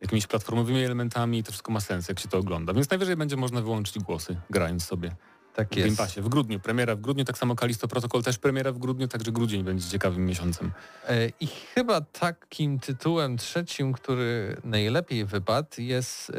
jakimiś 0.00 0.26
platformowymi 0.26 0.84
elementami 0.84 1.38
i 1.38 1.42
to 1.42 1.52
wszystko 1.52 1.72
ma 1.72 1.80
sens, 1.80 2.08
jak 2.08 2.20
się 2.20 2.28
to 2.28 2.38
ogląda. 2.38 2.72
Więc 2.72 2.90
najwyżej 2.90 3.16
będzie 3.16 3.36
można 3.36 3.60
wyłączyć 3.60 3.98
głosy, 3.98 4.36
grając 4.50 4.84
sobie 4.84 5.10
Tak 5.56 5.68
w 5.68 5.76
Game. 5.76 5.96
Passie. 5.96 6.22
W 6.22 6.28
grudniu, 6.28 6.60
premiera 6.60 6.96
w 6.96 7.00
grudniu, 7.00 7.24
tak 7.24 7.38
samo 7.38 7.54
Kalisto 7.54 7.88
Protocol 7.88 8.22
też 8.22 8.38
premiera 8.38 8.72
w 8.72 8.78
grudniu, 8.78 9.08
także 9.08 9.32
grudzień 9.32 9.64
będzie 9.64 9.88
ciekawym 9.90 10.26
miesiącem. 10.26 10.72
E, 11.08 11.28
I 11.40 11.46
chyba 11.46 12.00
takim 12.00 12.78
tytułem 12.78 13.36
trzecim, 13.36 13.92
który 13.92 14.56
najlepiej 14.64 15.24
wypadł 15.24 15.68
jest 15.78 16.30
e, 16.30 16.34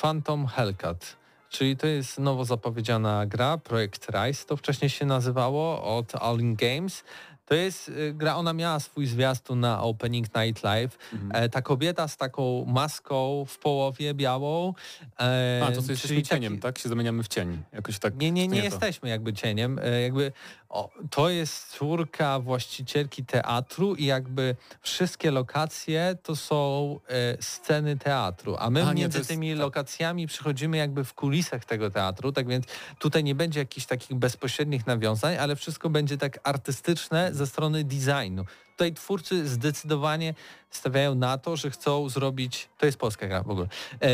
Phantom 0.00 0.46
Hellcat. 0.46 1.16
Czyli 1.50 1.76
to 1.76 1.86
jest 1.86 2.18
nowo 2.18 2.44
zapowiedziana 2.44 3.26
gra, 3.26 3.58
projekt 3.58 4.08
Rise 4.10 4.46
to 4.46 4.56
wcześniej 4.56 4.90
się 4.90 5.06
nazywało, 5.06 5.96
od 5.96 6.14
All 6.14 6.38
In 6.38 6.54
Games. 6.54 7.04
To 7.52 7.56
jest 7.56 7.88
e, 8.08 8.12
gra, 8.12 8.36
ona 8.36 8.52
miała 8.52 8.80
swój 8.80 9.06
zwiastun 9.06 9.60
na 9.60 9.82
Opening 9.82 10.26
Night 10.36 10.62
Live. 10.64 10.98
Mhm. 11.12 11.44
E, 11.44 11.48
ta 11.48 11.62
kobieta 11.62 12.08
z 12.08 12.16
taką 12.16 12.64
maską 12.64 13.44
w 13.48 13.58
połowie 13.58 14.14
białą. 14.14 14.74
E, 15.20 15.60
A, 15.64 15.72
to 15.72 15.82
co 15.82 15.92
jesteśmy 15.92 16.22
cieniem, 16.22 16.52
taki- 16.52 16.62
tak? 16.62 16.78
Się 16.78 16.88
zamieniamy 16.88 17.22
w 17.22 17.28
cień. 17.28 17.62
Jakoś 17.72 17.98
tak. 17.98 18.16
nie, 18.16 18.30
nie, 18.30 18.48
nie 18.48 18.60
jesteśmy 18.64 19.08
jakby 19.08 19.32
cieniem. 19.32 19.78
E, 19.82 20.00
Jakby 20.02 20.32
o, 20.68 20.90
to 21.10 21.28
jest 21.30 21.68
córka 21.68 22.38
właścicielki 22.40 23.24
teatru 23.24 23.94
i 23.94 24.04
jakby 24.04 24.56
wszystkie 24.82 25.30
lokacje 25.30 26.16
to 26.22 26.36
są 26.36 27.00
e, 27.08 27.42
sceny 27.42 27.96
teatru, 27.96 28.56
a 28.58 28.70
my 28.70 28.82
A, 28.82 28.92
nie, 28.92 29.02
między 29.02 29.18
jest- 29.18 29.30
tymi 29.30 29.50
tak. 29.50 29.58
lokacjami 29.58 30.26
przychodzimy 30.26 30.76
jakby 30.76 31.04
w 31.04 31.14
kulisach 31.14 31.64
tego 31.64 31.90
teatru, 31.90 32.32
tak 32.32 32.46
więc 32.48 32.64
tutaj 32.98 33.24
nie 33.24 33.34
będzie 33.34 33.60
jakichś 33.60 33.86
takich 33.86 34.16
bezpośrednich 34.16 34.86
nawiązań, 34.86 35.36
ale 35.36 35.56
wszystko 35.56 35.90
będzie 35.90 36.18
tak 36.18 36.38
artystyczne 36.44 37.34
ze 37.42 37.46
strony 37.46 37.84
designu. 37.84 38.44
Tutaj 38.70 38.94
twórcy 38.94 39.48
zdecydowanie 39.48 40.34
stawiają 40.70 41.14
na 41.14 41.38
to, 41.38 41.56
że 41.56 41.70
chcą 41.70 42.08
zrobić, 42.08 42.68
to 42.78 42.86
jest 42.86 42.98
polska 42.98 43.28
gra 43.28 43.42
w 43.42 43.50
ogóle, 43.50 43.68
e, 44.00 44.08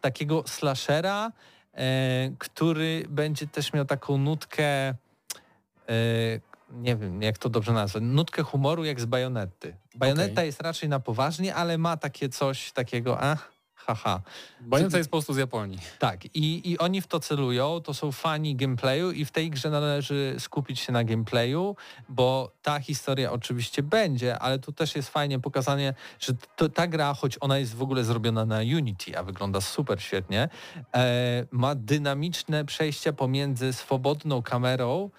takiego 0.00 0.44
slashera, 0.46 1.32
e, 1.74 2.30
który 2.38 3.04
będzie 3.08 3.46
też 3.46 3.72
miał 3.72 3.84
taką 3.84 4.18
nutkę, 4.18 4.64
e, 4.64 4.94
nie 6.70 6.96
wiem 6.96 7.22
jak 7.22 7.38
to 7.38 7.48
dobrze 7.48 7.72
nazwać, 7.72 8.02
nutkę 8.06 8.42
humoru 8.42 8.84
jak 8.84 9.00
z 9.00 9.04
bajonety. 9.04 9.76
Bajoneta 9.94 10.32
Okej. 10.32 10.46
jest 10.46 10.60
raczej 10.60 10.88
na 10.88 11.00
poważnie, 11.00 11.54
ale 11.54 11.78
ma 11.78 11.96
takie 11.96 12.28
coś 12.28 12.72
takiego, 12.72 13.20
ach, 13.20 13.52
haha. 13.86 14.22
Bajoneta 14.60 14.98
jest 14.98 15.10
po 15.10 15.16
prostu 15.16 15.34
z 15.34 15.36
Japonii. 15.36 15.78
Tak, 15.98 16.24
i, 16.24 16.70
i 16.70 16.78
oni 16.78 17.00
w 17.00 17.06
to 17.06 17.20
celują, 17.20 17.80
to 17.80 17.94
są 17.94 18.12
fani 18.12 18.56
gameplayu 18.56 19.10
i 19.10 19.24
w 19.24 19.30
tej 19.30 19.50
grze 19.50 19.70
należy 19.70 20.36
skupić 20.38 20.80
się 20.80 20.92
na 20.92 21.04
gameplayu, 21.04 21.76
bo 22.08 22.52
ta 22.62 22.80
historia 22.80 23.32
oczywiście 23.32 23.82
będzie, 23.82 24.38
ale 24.38 24.58
tu 24.58 24.72
też 24.72 24.96
jest 24.96 25.08
fajnie 25.08 25.40
pokazanie, 25.40 25.94
że 26.20 26.32
to, 26.56 26.68
ta 26.68 26.86
gra, 26.86 27.14
choć 27.14 27.38
ona 27.40 27.58
jest 27.58 27.74
w 27.74 27.82
ogóle 27.82 28.04
zrobiona 28.04 28.44
na 28.44 28.58
Unity, 28.58 29.18
a 29.18 29.22
wygląda 29.22 29.60
super 29.60 30.02
świetnie, 30.02 30.48
e, 30.94 31.46
ma 31.50 31.74
dynamiczne 31.74 32.64
przejścia 32.64 33.12
pomiędzy 33.12 33.72
swobodną 33.72 34.42
kamerą, 34.42 35.10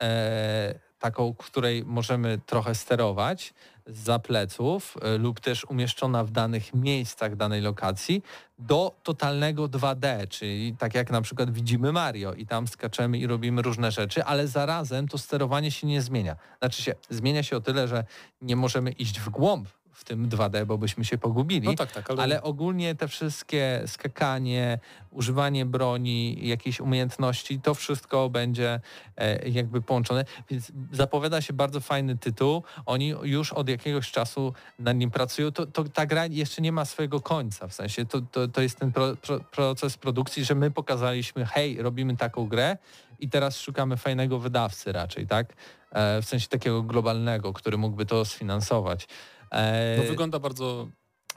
e, 0.00 0.86
taką, 0.98 1.34
której 1.34 1.84
możemy 1.84 2.38
trochę 2.46 2.74
sterować 2.74 3.54
za 3.86 4.18
pleców 4.18 4.96
e, 5.02 5.18
lub 5.18 5.40
też 5.40 5.64
umieszczona 5.64 6.24
w 6.24 6.30
danych 6.30 6.74
miejscach 6.74 7.36
danej 7.36 7.60
lokacji 7.60 8.22
do 8.58 8.94
totalnego 9.02 9.68
2D, 9.68 10.28
czyli 10.28 10.76
tak 10.76 10.94
jak 10.94 11.10
na 11.10 11.22
przykład 11.22 11.50
widzimy 11.50 11.92
Mario 11.92 12.32
i 12.32 12.46
tam 12.46 12.68
skaczemy 12.68 13.18
i 13.18 13.26
robimy 13.26 13.62
różne 13.62 13.90
rzeczy, 13.90 14.24
ale 14.24 14.48
zarazem 14.48 15.08
to 15.08 15.18
sterowanie 15.18 15.70
się 15.70 15.86
nie 15.86 16.02
zmienia. 16.02 16.36
Znaczy 16.58 16.82
się 16.82 16.94
zmienia 17.10 17.42
się 17.42 17.56
o 17.56 17.60
tyle, 17.60 17.88
że 17.88 18.04
nie 18.42 18.56
możemy 18.56 18.90
iść 18.90 19.20
w 19.20 19.28
głąb 19.28 19.68
tym 20.06 20.28
2D, 20.28 20.66
bo 20.66 20.78
byśmy 20.78 21.04
się 21.04 21.18
pogubili. 21.18 21.68
No 21.68 21.74
tak, 21.74 21.92
tak, 21.92 22.10
ale, 22.10 22.22
Ale 22.22 22.42
ogólnie 22.42 22.94
te 22.94 23.08
wszystkie 23.08 23.82
skakanie, 23.86 24.78
używanie 25.10 25.66
broni, 25.66 26.48
jakieś 26.48 26.80
umiejętności, 26.80 27.60
to 27.60 27.74
wszystko 27.74 28.30
będzie 28.30 28.80
e, 29.16 29.48
jakby 29.48 29.82
połączone. 29.82 30.24
Więc 30.50 30.72
zapowiada 30.92 31.40
się 31.40 31.52
bardzo 31.52 31.80
fajny 31.80 32.18
tytuł. 32.18 32.62
Oni 32.86 33.08
już 33.22 33.52
od 33.52 33.68
jakiegoś 33.68 34.10
czasu 34.10 34.52
nad 34.78 34.96
nim 34.96 35.10
pracują. 35.10 35.52
To, 35.52 35.66
to 35.66 35.84
ta 35.84 36.06
gra 36.06 36.26
jeszcze 36.26 36.62
nie 36.62 36.72
ma 36.72 36.84
swojego 36.84 37.20
końca. 37.20 37.68
W 37.68 37.74
sensie 37.74 38.06
to, 38.06 38.20
to, 38.20 38.48
to 38.48 38.62
jest 38.62 38.78
ten 38.78 38.92
pro, 38.92 39.16
pro, 39.16 39.40
proces 39.40 39.96
produkcji, 39.96 40.44
że 40.44 40.54
my 40.54 40.70
pokazaliśmy, 40.70 41.46
hej, 41.46 41.82
robimy 41.82 42.16
taką 42.16 42.48
grę 42.48 42.76
i 43.18 43.28
teraz 43.28 43.60
szukamy 43.60 43.96
fajnego 43.96 44.38
wydawcy 44.38 44.92
raczej, 44.92 45.26
tak? 45.26 45.52
E, 45.92 46.22
w 46.22 46.24
sensie 46.24 46.48
takiego 46.48 46.82
globalnego, 46.82 47.52
który 47.52 47.78
mógłby 47.78 48.06
to 48.06 48.24
sfinansować. 48.24 49.08
E, 49.50 49.96
no, 49.98 50.02
wygląda 50.02 50.38
bardzo 50.38 50.88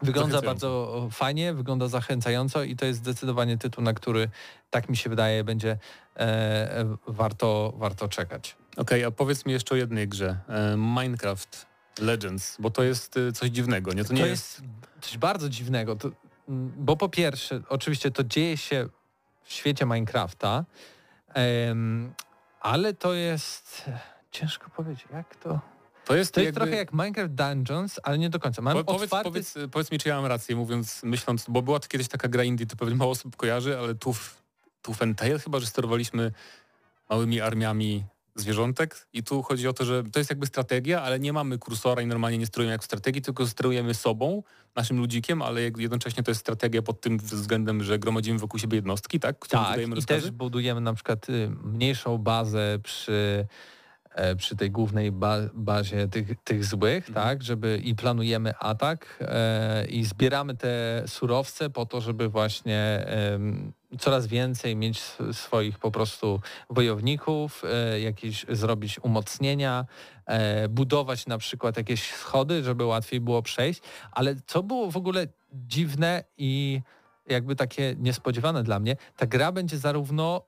Wygląda 0.01 0.41
bardzo 0.41 1.07
fajnie, 1.11 1.53
wygląda 1.53 1.87
zachęcająco 1.87 2.63
i 2.63 2.75
to 2.75 2.85
jest 2.85 2.99
zdecydowanie 2.99 3.57
tytuł, 3.57 3.83
na 3.83 3.93
który 3.93 4.29
tak 4.69 4.89
mi 4.89 4.97
się 4.97 5.09
wydaje 5.09 5.43
będzie 5.43 5.77
e, 6.17 6.97
warto, 7.07 7.73
warto 7.77 8.07
czekać. 8.07 8.55
Okej, 8.77 9.03
a 9.03 9.11
powiedz 9.11 9.45
mi 9.45 9.53
jeszcze 9.53 9.75
o 9.75 9.77
jednej 9.77 10.07
grze. 10.07 10.37
E, 10.49 10.77
Minecraft 10.77 11.65
Legends, 12.01 12.57
bo 12.59 12.69
to 12.69 12.83
jest 12.83 13.17
e, 13.17 13.31
coś 13.31 13.49
dziwnego, 13.49 13.93
nie? 13.93 14.03
To 14.03 14.07
To, 14.07 14.13
nie 14.13 14.27
jest 14.27 14.61
coś 15.01 15.17
bardzo 15.17 15.49
dziwnego, 15.49 15.95
to, 15.95 16.09
mm, 16.49 16.73
bo 16.77 16.97
po 16.97 17.09
pierwsze, 17.09 17.61
oczywiście 17.69 18.11
to 18.11 18.23
dzieje 18.23 18.57
się 18.57 18.89
w 19.43 19.53
świecie 19.53 19.85
Minecrafta, 19.85 20.65
em, 21.33 22.13
ale 22.59 22.93
to 22.93 23.13
jest 23.13 23.89
ciężko 24.31 24.69
powiedzieć, 24.69 25.05
jak 25.13 25.35
to... 25.35 25.59
To 26.09 26.15
jest, 26.15 26.33
To 26.33 26.39
jest 26.39 26.45
jakby... 26.45 26.59
trochę 26.59 26.75
jak 26.75 26.93
Minecraft 26.93 27.33
Dungeons, 27.33 27.99
ale 28.03 28.17
nie 28.17 28.29
do 28.29 28.39
końca. 28.39 28.61
Mamy 28.61 28.83
Po, 28.83 28.93
powiedz, 28.93 29.03
otwarty... 29.03 29.29
powiedz, 29.29 29.53
powiedz 29.71 29.91
mi, 29.91 29.99
czy 29.99 30.09
ja 30.09 30.15
mam 30.15 30.25
rację, 30.25 30.55
mówiąc, 30.55 31.01
myśląc, 31.03 31.45
bo 31.49 31.61
była 31.61 31.79
to 31.79 31.87
kiedyś 31.87 32.07
taka 32.07 32.27
gra 32.27 32.43
indie, 32.43 32.65
to 32.65 32.75
pewnie 32.75 32.95
mało 32.95 33.11
osób 33.11 33.35
kojarzy, 33.35 33.77
ale 33.79 33.95
tu 33.95 34.15
Tooth 34.81 35.01
and 35.01 35.17
Tail 35.17 35.39
chyba, 35.39 35.59
że 35.59 35.65
sterowaliśmy 35.65 36.31
małymi 37.09 37.41
armiami 37.41 38.03
zwierzątek 38.35 39.07
i 39.13 39.23
tu 39.23 39.43
chodzi 39.43 39.67
o 39.67 39.73
to, 39.73 39.85
że 39.85 40.03
to 40.03 40.19
jest 40.19 40.29
jakby 40.29 40.45
strategia, 40.45 41.01
ale 41.01 41.19
nie 41.19 41.33
mamy 41.33 41.57
kursora 41.57 42.01
i 42.01 42.07
normalnie 42.07 42.37
nie 42.37 42.45
sterujemy 42.45 42.71
jak 42.71 42.81
w 42.81 42.85
strategii, 42.85 43.21
tylko 43.21 43.47
sterujemy 43.47 43.93
sobą, 43.93 44.43
naszym 44.75 44.97
ludzikiem, 44.99 45.41
ale 45.41 45.61
jednocześnie 45.61 46.23
to 46.23 46.31
jest 46.31 46.41
strategia 46.41 46.81
pod 46.81 47.01
tym 47.01 47.17
względem, 47.17 47.83
że 47.83 47.99
gromadzimy 47.99 48.39
wokół 48.39 48.59
siebie 48.59 48.75
jednostki, 48.75 49.19
tak? 49.19 49.39
Którym 49.39 49.65
Tak, 49.65 49.77
i 49.77 49.85
rozkazy? 49.85 50.21
też 50.21 50.31
budujemy 50.31 50.81
na 50.81 50.93
przykład 50.93 51.29
y, 51.29 51.51
mniejszą 51.63 52.17
bazę 52.17 52.79
przy, 52.83 53.47
przy 54.37 54.55
tej 54.55 54.71
głównej 54.71 55.11
ba 55.11 55.37
bazie 55.53 56.07
tych, 56.07 56.27
tych 56.43 56.65
złych, 56.65 57.07
Mhm. 57.09 57.13
tak, 57.27 57.43
żeby 57.43 57.81
i 57.83 57.95
planujemy 57.95 58.57
atak 58.57 59.17
e, 59.21 59.85
i 59.85 60.05
zbieramy 60.05 60.55
te 60.57 61.03
surowce 61.07 61.69
po 61.69 61.85
to, 61.85 62.01
żeby 62.01 62.29
właśnie 62.29 63.05
coraz 63.99 64.27
więcej 64.27 64.75
mieć 64.75 64.97
sw- 64.99 65.33
swoich 65.33 65.79
po 65.79 65.91
prostu 65.91 66.41
wojowników, 66.69 67.63
e, 67.93 67.99
jakieś 67.99 68.45
zrobić 68.49 68.99
umocnienia, 68.99 69.85
e, 70.25 70.69
budować 70.69 71.27
na 71.27 71.37
przykład 71.37 71.77
jakieś 71.77 72.11
schody, 72.11 72.63
żeby 72.63 72.85
łatwiej 72.85 73.19
było 73.19 73.41
przejść, 73.41 73.81
ale 74.11 74.35
co 74.47 74.63
było 74.63 74.91
w 74.91 74.97
ogóle 74.97 75.27
dziwne 75.53 76.23
i 76.37 76.81
jakby 77.27 77.55
takie 77.55 77.95
niespodziewane 77.99 78.63
dla 78.63 78.79
mnie. 78.79 78.95
Ta 79.17 79.25
gra 79.27 79.51
będzie 79.51 79.77
zarówno 79.77 80.41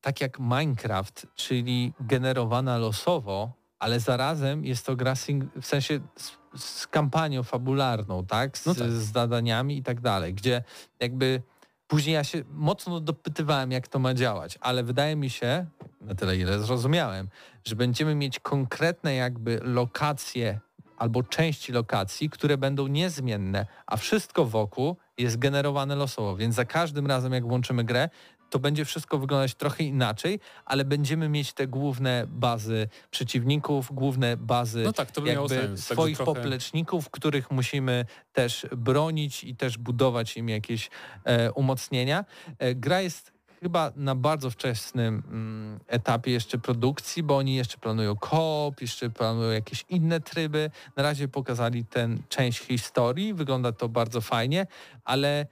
tak 0.00 0.20
jak 0.20 0.38
Minecraft, 0.38 1.26
czyli 1.34 1.92
generowana 2.00 2.78
losowo, 2.78 3.52
ale 3.78 4.00
zarazem 4.00 4.64
jest 4.64 4.86
to 4.86 4.96
gra 4.96 5.14
w 5.60 5.66
sensie 5.66 6.00
z, 6.16 6.36
z, 6.56 6.86
kampanią 6.86 7.42
fabularną, 7.42 8.26
tak? 8.26 8.58
Z, 8.58 8.66
no 8.66 8.74
tak? 8.74 8.90
z 8.90 9.12
zadaniami 9.12 9.78
i 9.78 9.82
tak 9.82 10.00
dalej, 10.00 10.34
gdzie 10.34 10.62
jakby 11.00 11.42
później 11.86 12.14
ja 12.14 12.24
się 12.24 12.42
mocno 12.50 13.00
dopytywałem, 13.00 13.72
jak 13.72 13.88
to 13.88 13.98
ma 13.98 14.14
działać, 14.14 14.58
ale 14.60 14.84
wydaje 14.84 15.16
mi 15.16 15.30
się, 15.30 15.66
na 16.00 16.14
tyle 16.14 16.36
ile 16.36 16.58
zrozumiałem, 16.58 17.28
że 17.64 17.76
będziemy 17.76 18.14
mieć 18.14 18.40
konkretne 18.40 19.14
jakby 19.14 19.60
lokacje 19.62 20.60
albo 20.96 21.22
części 21.22 21.72
lokacji, 21.72 22.30
które 22.30 22.58
będą 22.58 22.86
niezmienne, 22.86 23.66
a 23.86 23.96
wszystko 23.96 24.44
wokół 24.44 24.96
jest 25.18 25.38
generowane 25.38 25.96
losowo, 25.96 26.36
więc 26.36 26.54
za 26.54 26.64
każdym 26.64 27.06
razem 27.06 27.32
jak 27.32 27.46
włączymy 27.46 27.84
grę, 27.84 28.08
to 28.50 28.58
będzie 28.58 28.84
wszystko 28.84 29.18
wyglądać 29.18 29.54
trochę 29.54 29.84
inaczej, 29.84 30.40
ale 30.64 30.84
będziemy 30.84 31.28
mieć 31.28 31.52
te 31.52 31.66
główne 31.66 32.26
bazy 32.28 32.88
przeciwników, 33.10 33.92
główne 33.92 34.36
bazy 34.36 34.82
no 34.82 34.92
tak, 34.92 35.08
jakby 35.24 35.78
swoich 35.78 36.16
trochę... 36.16 36.34
popleczników, 36.34 37.10
których 37.10 37.50
musimy 37.50 38.04
też 38.32 38.66
bronić 38.76 39.44
i 39.44 39.56
też 39.56 39.78
budować 39.78 40.36
im 40.36 40.48
jakieś 40.48 40.90
e, 41.24 41.52
umocnienia. 41.52 42.24
E, 42.58 42.74
gra 42.74 43.00
jest 43.00 43.36
chyba 43.60 43.92
na 43.96 44.14
bardzo 44.14 44.50
wczesnym 44.50 45.22
mm, 45.26 45.80
etapie 45.86 46.30
jeszcze 46.30 46.58
produkcji, 46.58 47.22
bo 47.22 47.36
oni 47.36 47.54
jeszcze 47.56 47.78
planują 47.78 48.16
koop, 48.16 48.80
jeszcze 48.80 49.10
planują 49.10 49.50
jakieś 49.50 49.84
inne 49.88 50.20
tryby. 50.20 50.70
Na 50.96 51.02
razie 51.02 51.28
pokazali 51.28 51.84
tę 51.84 52.08
część 52.28 52.58
historii, 52.58 53.34
wygląda 53.34 53.72
to 53.72 53.88
bardzo 53.88 54.20
fajnie, 54.20 54.66
ale 55.04 55.46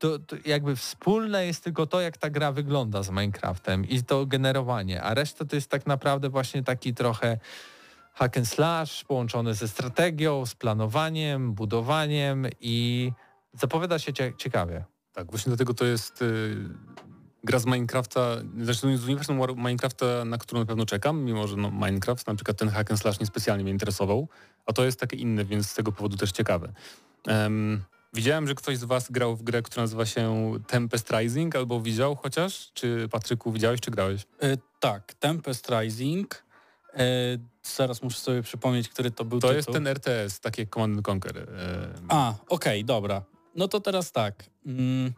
to, 0.00 0.18
to, 0.18 0.36
jakby 0.44 0.76
wspólne 0.76 1.46
jest 1.46 1.64
tylko 1.64 1.86
to, 1.86 2.00
jak 2.00 2.18
ta 2.18 2.30
gra 2.30 2.52
wygląda 2.52 3.02
z 3.02 3.10
Minecraftem 3.10 3.84
i 3.84 4.02
to 4.02 4.26
generowanie, 4.26 5.02
a 5.02 5.14
reszta 5.14 5.44
to 5.44 5.56
jest 5.56 5.70
tak 5.70 5.86
naprawdę 5.86 6.28
właśnie 6.28 6.62
taki 6.62 6.94
trochę 6.94 7.38
hack 8.14 8.36
and 8.36 8.48
slash 8.48 9.04
połączony 9.04 9.54
ze 9.54 9.68
strategią, 9.68 10.46
z 10.46 10.54
planowaniem, 10.54 11.52
budowaniem 11.52 12.46
i 12.60 13.12
zapowiada 13.52 13.98
się 13.98 14.12
ciekawie. 14.36 14.84
Tak, 15.12 15.30
właśnie 15.30 15.50
dlatego 15.50 15.74
to 15.74 15.84
jest 15.84 16.22
y, 16.22 16.56
gra 17.44 17.58
z 17.58 17.66
Minecrafta, 17.66 18.36
zresztą 18.60 18.96
z 18.96 19.04
uniwersum 19.04 19.40
Minecrafta, 19.56 20.24
na 20.24 20.38
którą 20.38 20.60
na 20.60 20.66
pewno 20.66 20.86
czekam, 20.86 21.24
mimo 21.24 21.46
że 21.46 21.56
no, 21.56 21.70
Minecraft, 21.70 22.26
na 22.26 22.34
przykład 22.34 22.56
ten 22.56 22.68
hack 22.68 22.90
and 22.90 23.00
slash 23.00 23.20
niespecjalnie 23.20 23.64
mnie 23.64 23.72
interesował, 23.72 24.28
a 24.66 24.72
to 24.72 24.84
jest 24.84 25.00
takie 25.00 25.16
inne, 25.16 25.44
więc 25.44 25.68
z 25.68 25.74
tego 25.74 25.92
powodu 25.92 26.16
też 26.16 26.32
ciekawe. 26.32 26.72
Um, 27.26 27.84
Widziałem, 28.12 28.46
że 28.46 28.54
ktoś 28.54 28.78
z 28.78 28.84
Was 28.84 29.10
grał 29.10 29.36
w 29.36 29.42
grę, 29.42 29.62
która 29.62 29.82
nazywa 29.82 30.06
się 30.06 30.52
Tempest 30.66 31.10
Rising, 31.10 31.56
albo 31.56 31.80
widział 31.80 32.16
chociaż? 32.16 32.70
Czy 32.74 33.08
Patryku 33.10 33.52
widziałeś, 33.52 33.80
czy 33.80 33.90
grałeś? 33.90 34.26
E, 34.40 34.56
tak, 34.80 35.14
Tempest 35.14 35.68
Rising. 35.70 36.44
E, 36.94 37.04
zaraz 37.62 38.02
muszę 38.02 38.18
sobie 38.18 38.42
przypomnieć, 38.42 38.88
który 38.88 39.10
to 39.10 39.24
był 39.24 39.40
To 39.40 39.48
tytuł. 39.48 39.56
jest 39.56 39.72
ten 39.72 39.86
RTS, 39.86 40.40
takie 40.40 40.66
Command 40.66 41.08
Conquer. 41.08 41.38
E... 41.38 41.44
A, 42.08 42.30
okej, 42.30 42.44
okay, 42.48 42.84
dobra. 42.84 43.22
No 43.54 43.68
to 43.68 43.80
teraz 43.80 44.12
tak. 44.12 44.44
Mm, 44.66 45.12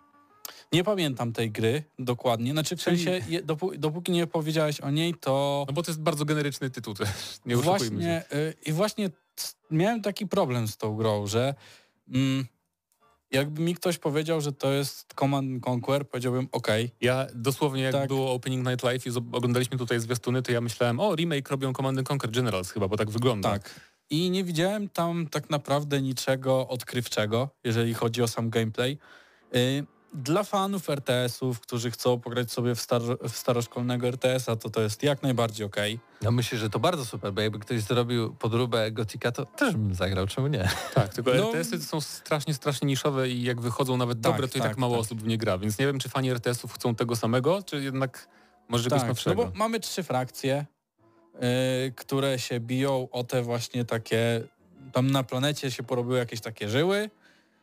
nie 0.72 0.84
pamiętam 0.84 1.32
tej 1.32 1.51
gry 1.51 1.82
dokładnie. 1.99 2.53
Znaczy 2.53 2.76
w 2.76 2.82
sensie, 2.82 3.20
je, 3.28 3.43
dopó 3.43 3.70
dopóki 3.78 4.12
nie 4.12 4.26
powiedziałeś 4.26 4.80
o 4.80 4.90
niej, 4.90 5.14
to... 5.14 5.64
No 5.68 5.72
bo 5.72 5.82
to 5.82 5.90
jest 5.90 6.01
bardzo 6.01 6.24
generyczny 6.24 6.70
tytuł 6.70 6.95
też. 6.95 7.09
Nie 7.47 7.57
właśnie, 7.57 8.24
się. 8.30 8.53
I 8.66 8.72
właśnie 8.72 9.11
miałem 9.70 10.03
taki 10.03 10.26
problem 10.26 10.68
z 10.68 10.76
tą 10.76 10.97
grą, 10.97 11.26
że... 11.26 11.55
Mm, 12.09 12.47
jakby 13.33 13.62
mi 13.62 13.74
ktoś 13.74 13.99
powiedział, 13.99 14.41
że 14.41 14.53
to 14.53 14.72
jest 14.72 15.14
Command 15.14 15.68
Conquer, 15.68 16.09
powiedziałbym 16.09 16.49
ok. 16.53 16.68
Ja 17.01 17.26
dosłownie 17.35 17.83
jak 17.83 17.93
tak. 17.93 18.09
było 18.09 18.33
Opening 18.33 18.68
Night 18.68 18.83
Live 18.83 19.07
i 19.07 19.11
oglądaliśmy 19.33 19.78
tutaj 19.78 20.01
zwiastuny, 20.01 20.43
to 20.43 20.53
ja 20.53 20.61
myślałem, 20.61 21.01
o 21.01 21.16
remake 21.16 21.51
robią 21.51 21.72
Command 21.72 22.11
Conquer 22.11 22.30
Generals 22.30 22.70
chyba, 22.70 22.89
bo 22.89 22.97
tak 22.97 23.11
wygląda. 23.11 23.51
Tak. 23.51 23.80
I 24.11 24.30
nie 24.30 24.45
widziałem 24.45 24.89
tam 24.89 25.26
tak 25.30 25.51
naprawdę 25.51 26.03
niczego 26.03 26.68
odkrywczego, 26.68 27.49
jeżeli 27.64 27.95
chodzi 27.95 28.22
o 28.22 28.28
sam 28.28 28.51
gameplay. 28.51 28.99
Y, 29.57 29.87
dla 30.14 30.44
fanów 30.44 30.90
RTS-ów, 30.90 31.60
którzy 31.60 31.90
chcą 31.90 32.20
pograć 32.20 32.52
sobie 32.52 32.74
w, 32.74 32.80
star 32.80 33.02
w 33.28 33.36
staroszkolnego 33.36 34.08
RTS-a, 34.08 34.56
to 34.56 34.70
to 34.70 34.80
jest 34.80 35.02
jak 35.02 35.22
najbardziej 35.22 35.66
okej. 35.66 35.94
Okay. 35.94 36.06
Ja 36.22 36.30
myślę, 36.30 36.58
że 36.58 36.70
to 36.70 36.78
bardzo 36.78 37.04
super, 37.04 37.32
bo 37.32 37.40
jakby 37.40 37.58
ktoś 37.58 37.80
zrobił 37.80 38.34
podróbę 38.34 38.90
Gotika, 38.90 39.32
to 39.32 39.46
też 39.46 39.72
bym 39.72 39.94
zagrał, 39.94 40.26
czemu 40.26 40.46
nie? 40.46 40.68
Tak, 40.94 41.14
tylko 41.14 41.34
no, 41.34 41.46
RTS-y 41.46 41.82
są 41.82 42.00
strasznie, 42.00 42.54
strasznie 42.54 42.86
niszowe 42.86 43.28
i 43.28 43.42
jak 43.42 43.60
wychodzą 43.60 43.96
nawet 43.96 44.20
tak, 44.20 44.32
dobre, 44.32 44.48
to 44.48 44.54
tak, 44.54 44.62
i 44.62 44.68
tak 44.68 44.78
mało 44.78 44.94
tak. 44.94 45.00
osób 45.00 45.22
w 45.22 45.26
nie 45.26 45.38
gra, 45.38 45.58
więc 45.58 45.78
nie 45.78 45.86
wiem, 45.86 45.98
czy 45.98 46.08
fani 46.08 46.30
RTS-ów 46.30 46.72
chcą 46.72 46.94
tego 46.94 47.16
samego, 47.16 47.62
czy 47.62 47.82
jednak 47.82 48.28
może 48.68 48.84
czegoś 48.84 49.00
tak, 49.00 49.08
nowszego. 49.08 49.44
No 49.44 49.50
bo 49.50 49.58
mamy 49.58 49.80
trzy 49.80 50.02
frakcje, 50.02 50.66
yy, 51.34 51.40
które 51.96 52.38
się 52.38 52.60
biją 52.60 53.08
o 53.10 53.24
te 53.24 53.42
właśnie 53.42 53.84
takie, 53.84 54.42
tam 54.92 55.10
na 55.10 55.22
planecie 55.22 55.70
się 55.70 55.82
porobiły 55.82 56.18
jakieś 56.18 56.40
takie 56.40 56.68
żyły, 56.68 57.10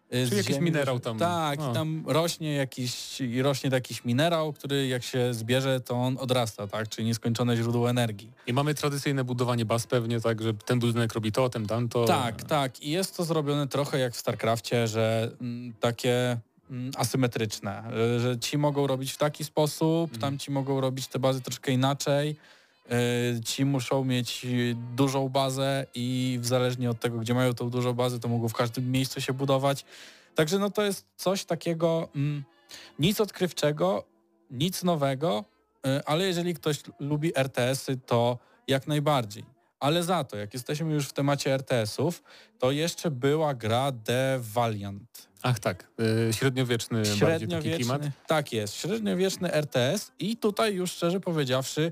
Czyli 0.09 0.37
jakiś 0.37 0.55
ziemi, 0.55 0.65
minerał 0.65 0.99
tam. 0.99 1.17
Tak, 1.17 1.59
no. 1.59 1.71
i 1.71 1.73
tam 1.73 2.03
rośnie 2.07 2.53
jakiś, 2.53 3.21
i 3.21 3.41
rośnie 3.41 3.69
jakiś 3.73 4.05
minerał, 4.05 4.53
który 4.53 4.87
jak 4.87 5.03
się 5.03 5.33
zbierze, 5.33 5.79
to 5.79 5.95
on 5.95 6.17
odrasta, 6.19 6.67
tak? 6.67 6.89
Czyli 6.89 7.07
nieskończone 7.07 7.57
źródło 7.57 7.89
energii. 7.89 8.31
I 8.47 8.53
mamy 8.53 8.75
tradycyjne 8.75 9.23
budowanie 9.23 9.65
baz 9.65 9.87
pewnie, 9.87 10.21
tak, 10.21 10.41
że 10.41 10.53
ten 10.53 10.79
budynek 10.79 11.13
robi 11.13 11.31
to, 11.31 11.49
ten 11.49 11.65
tamto. 11.67 12.05
Tak, 12.05 12.43
tak. 12.43 12.81
I 12.81 12.91
jest 12.91 13.17
to 13.17 13.23
zrobione 13.23 13.67
trochę 13.67 13.99
jak 13.99 14.13
w 14.13 14.17
StarCraftie, 14.17 14.87
że 14.87 15.31
m, 15.41 15.47
mm, 15.47 15.73
takie 15.79 16.37
mm, 16.69 16.91
asymetryczne, 16.97 17.83
że, 17.93 18.19
że, 18.19 18.39
ci 18.39 18.57
mogą 18.57 18.87
robić 18.87 19.11
w 19.11 19.17
taki 19.17 19.43
sposób, 19.43 20.11
mm. 20.11 20.21
tam 20.21 20.37
ci 20.37 20.51
mogą 20.51 20.81
robić 20.81 21.07
te 21.07 21.19
bazy 21.19 21.41
troszkę 21.41 21.71
inaczej. 21.71 22.35
Y, 22.91 23.41
ci 23.41 23.65
muszą 23.65 24.03
mieć 24.03 24.45
dużą 24.95 25.29
bazę 25.29 25.85
i 25.95 26.39
zależnie 26.41 26.89
od 26.89 26.99
tego, 26.99 27.17
gdzie 27.17 27.33
mają 27.33 27.53
tą 27.53 27.69
dużą 27.69 27.93
bazę, 27.93 28.19
to 28.19 28.27
mogą 28.27 28.49
w 28.49 28.53
każdym 28.53 28.91
miejscu 28.91 29.21
się 29.21 29.33
budować. 29.33 29.85
Także 30.35 30.59
no 30.59 30.69
to 30.69 30.83
jest 30.83 31.05
coś 31.15 31.45
takiego, 31.45 32.09
mm, 32.15 32.43
nic 32.99 33.21
odkrywczego, 33.21 34.03
nic 34.51 34.83
nowego, 34.83 35.45
y, 35.87 36.05
ale 36.05 36.25
jeżeli 36.25 36.53
ktoś 36.53 36.79
lubi 36.99 37.37
RTS-y, 37.37 37.97
to 37.97 38.37
jak 38.67 38.87
najbardziej. 38.87 39.43
Ale 39.79 40.03
za 40.03 40.23
to, 40.23 40.37
jak 40.37 40.53
jesteśmy 40.53 40.93
już 40.93 41.07
w 41.07 41.13
temacie 41.13 41.53
RTS-ów, 41.53 42.23
to 42.59 42.71
jeszcze 42.71 43.11
była 43.11 43.53
gra 43.53 43.91
The 44.03 44.39
Valiant. 44.41 45.29
Ach 45.41 45.59
tak, 45.59 45.87
yy, 45.97 46.33
średniowieczny, 46.33 47.05
średniowieczny 47.05 47.75
klimat. 47.75 48.01
Tak 48.27 48.53
jest, 48.53 48.75
średniowieczny 48.75 49.53
RTS 49.53 50.11
i 50.19 50.37
tutaj 50.37 50.75
już 50.75 50.91
szczerze 50.91 51.19
powiedziawszy, 51.19 51.91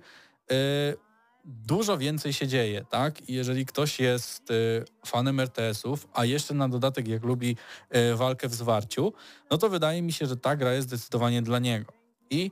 dużo 1.48 1.98
więcej 1.98 2.34
się 2.34 2.48
dzieje, 2.48 2.86
tak? 2.90 3.30
Jeżeli 3.30 3.66
ktoś 3.66 4.00
jest 4.00 4.52
y, 4.52 4.86
fanem 5.06 5.40
RTS-ów, 5.40 6.08
a 6.14 6.26
jeszcze 6.26 6.54
na 6.54 6.70
dodatek 6.70 7.08
jak 7.08 7.24
lubi 7.24 7.56
y, 7.96 8.16
walkę 8.16 8.48
w 8.48 8.54
zwarciu, 8.54 9.14
no 9.52 9.58
to 9.58 9.70
wydaje 9.70 10.02
mi 10.02 10.14
się, 10.14 10.26
że 10.26 10.38
ta 10.38 10.56
gra 10.56 10.74
jest 10.74 10.88
zdecydowanie 10.88 11.42
dla 11.42 11.60
niego. 11.60 11.94
I 12.30 12.52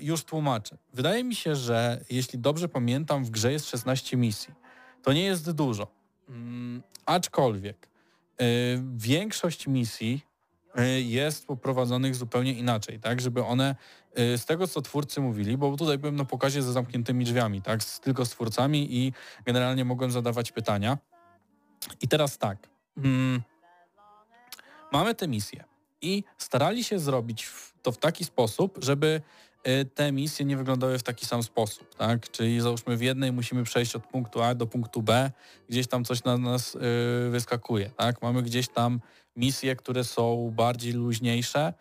już 0.00 0.24
tłumaczę. 0.24 0.76
Wydaje 0.94 1.24
mi 1.24 1.34
się, 1.34 1.56
że 1.56 2.04
jeśli 2.10 2.38
dobrze 2.38 2.68
pamiętam, 2.68 3.24
w 3.24 3.30
grze 3.30 3.52
jest 3.52 3.68
16 3.68 4.16
misji. 4.16 4.54
To 5.02 5.12
nie 5.12 5.24
jest 5.24 5.50
dużo. 5.50 5.86
Mm, 6.28 6.82
aczkolwiek 7.06 7.88
większość 8.96 9.66
misji 9.66 10.24
jest 10.96 11.46
poprowadzonych 11.46 12.14
zupełnie 12.14 12.52
inaczej, 12.52 13.00
tak, 13.00 13.20
żeby 13.20 13.44
one 13.44 13.74
Y, 13.74 13.99
z 14.16 14.44
tego, 14.44 14.66
co 14.66 14.82
twórcy 14.82 15.20
mówili, 15.20 15.56
bo 15.56 15.76
tutaj 15.76 15.98
byłem 15.98 16.16
na 16.16 16.24
pokazie 16.24 16.62
ze 16.62 16.72
zamkniętymi 16.72 17.24
drzwiami, 17.24 17.62
tak, 17.62 17.82
z, 17.82 18.00
tylko 18.00 18.26
z 18.26 18.30
twórcami 18.30 18.96
i 18.96 19.12
generalnie 19.46 19.84
mogłem 19.84 20.10
zadawać 20.10 20.52
pytania. 20.52 20.98
I 22.00 22.08
teraz 22.08 22.38
tak, 22.38 22.68
hmm, 22.96 23.42
mamy 24.92 25.14
tę 25.14 25.28
misję 25.28 25.64
i 26.02 26.24
starali 26.38 26.84
się 26.84 26.98
zrobić 26.98 27.50
to 27.82 27.92
w 27.92 27.98
taki 27.98 28.24
sposób, 28.24 28.78
żeby 28.82 29.20
y, 29.68 29.84
te 29.84 30.12
misje 30.12 30.46
nie 30.46 30.56
wyglądały 30.56 30.98
w 30.98 31.02
taki 31.02 31.26
sam 31.26 31.42
sposób, 31.42 31.94
tak? 31.94 32.30
Czyli 32.30 32.60
załóżmy 32.60 32.96
w 32.96 33.02
jednej 33.02 33.32
musimy 33.32 33.64
przejść 33.64 33.96
od 33.96 34.06
punktu 34.06 34.42
A 34.42 34.54
do 34.54 34.66
punktu 34.66 35.02
B, 35.02 35.30
gdzieś 35.68 35.86
tam 35.86 36.04
coś 36.04 36.24
na 36.24 36.38
nas 36.38 36.74
yy, 36.74 37.30
wyskakuje, 37.30 37.90
tak? 37.96 38.22
Mamy 38.22 38.42
gdzieś 38.42 38.68
tam 38.68 39.00
misje, 39.36 39.76
które 39.76 40.04
są 40.04 40.52
bardziej 40.56 40.92
luźniejsze, 40.92 41.74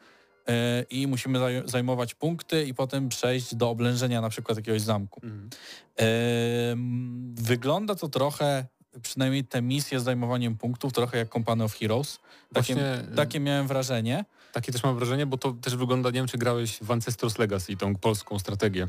i 0.89 1.07
musimy 1.07 1.39
zajmować 1.65 2.13
punkty 2.15 2.65
i 2.65 2.73
potem 2.73 3.09
przejść 3.09 3.55
do 3.55 3.69
oblężenia 3.69 4.21
na 4.21 4.29
przykład 4.29 4.57
jakiegoś 4.57 4.81
zamku. 4.81 5.21
Mhm. 5.23 5.49
Wygląda 7.35 7.95
to 7.95 8.09
trochę, 8.09 8.65
przynajmniej 9.01 9.43
te 9.43 9.61
misje 9.61 9.99
z 9.99 10.03
zajmowaniem 10.03 10.57
punktów, 10.57 10.93
trochę 10.93 11.17
jak 11.17 11.33
Company 11.33 11.63
of 11.63 11.73
Heroes. 11.79 12.19
Takie, 12.53 12.73
Właśnie, 12.73 13.15
takie 13.15 13.39
miałem 13.39 13.67
wrażenie. 13.67 14.25
Takie 14.53 14.71
też 14.71 14.83
mam 14.83 14.95
wrażenie, 14.95 15.25
bo 15.25 15.37
to 15.37 15.51
też 15.51 15.75
wygląda, 15.75 16.09
nie 16.09 16.13
wiem 16.13 16.27
czy 16.27 16.37
grałeś 16.37 16.79
w 16.81 16.91
Ancestors 16.91 17.37
Legacy, 17.37 17.77
tą 17.77 17.95
polską 17.95 18.39
strategię. 18.39 18.87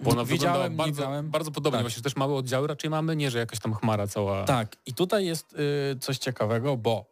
Bo 0.00 0.10
ona 0.10 0.24
Widziałem, 0.24 0.76
bardzo, 0.76 0.92
widziałem. 0.92 1.30
bardzo 1.30 1.50
podobnie. 1.50 1.78
Tak. 1.78 1.84
Właśnie 1.84 2.02
też 2.02 2.16
małe 2.16 2.34
oddziały 2.34 2.66
raczej 2.66 2.90
mamy, 2.90 3.16
nie, 3.16 3.30
że 3.30 3.38
jakaś 3.38 3.58
tam 3.58 3.74
chmara 3.74 4.06
cała. 4.06 4.44
Tak. 4.44 4.76
I 4.86 4.94
tutaj 4.94 5.26
jest 5.26 5.52
y, 5.94 5.98
coś 5.98 6.18
ciekawego, 6.18 6.76
bo 6.76 7.04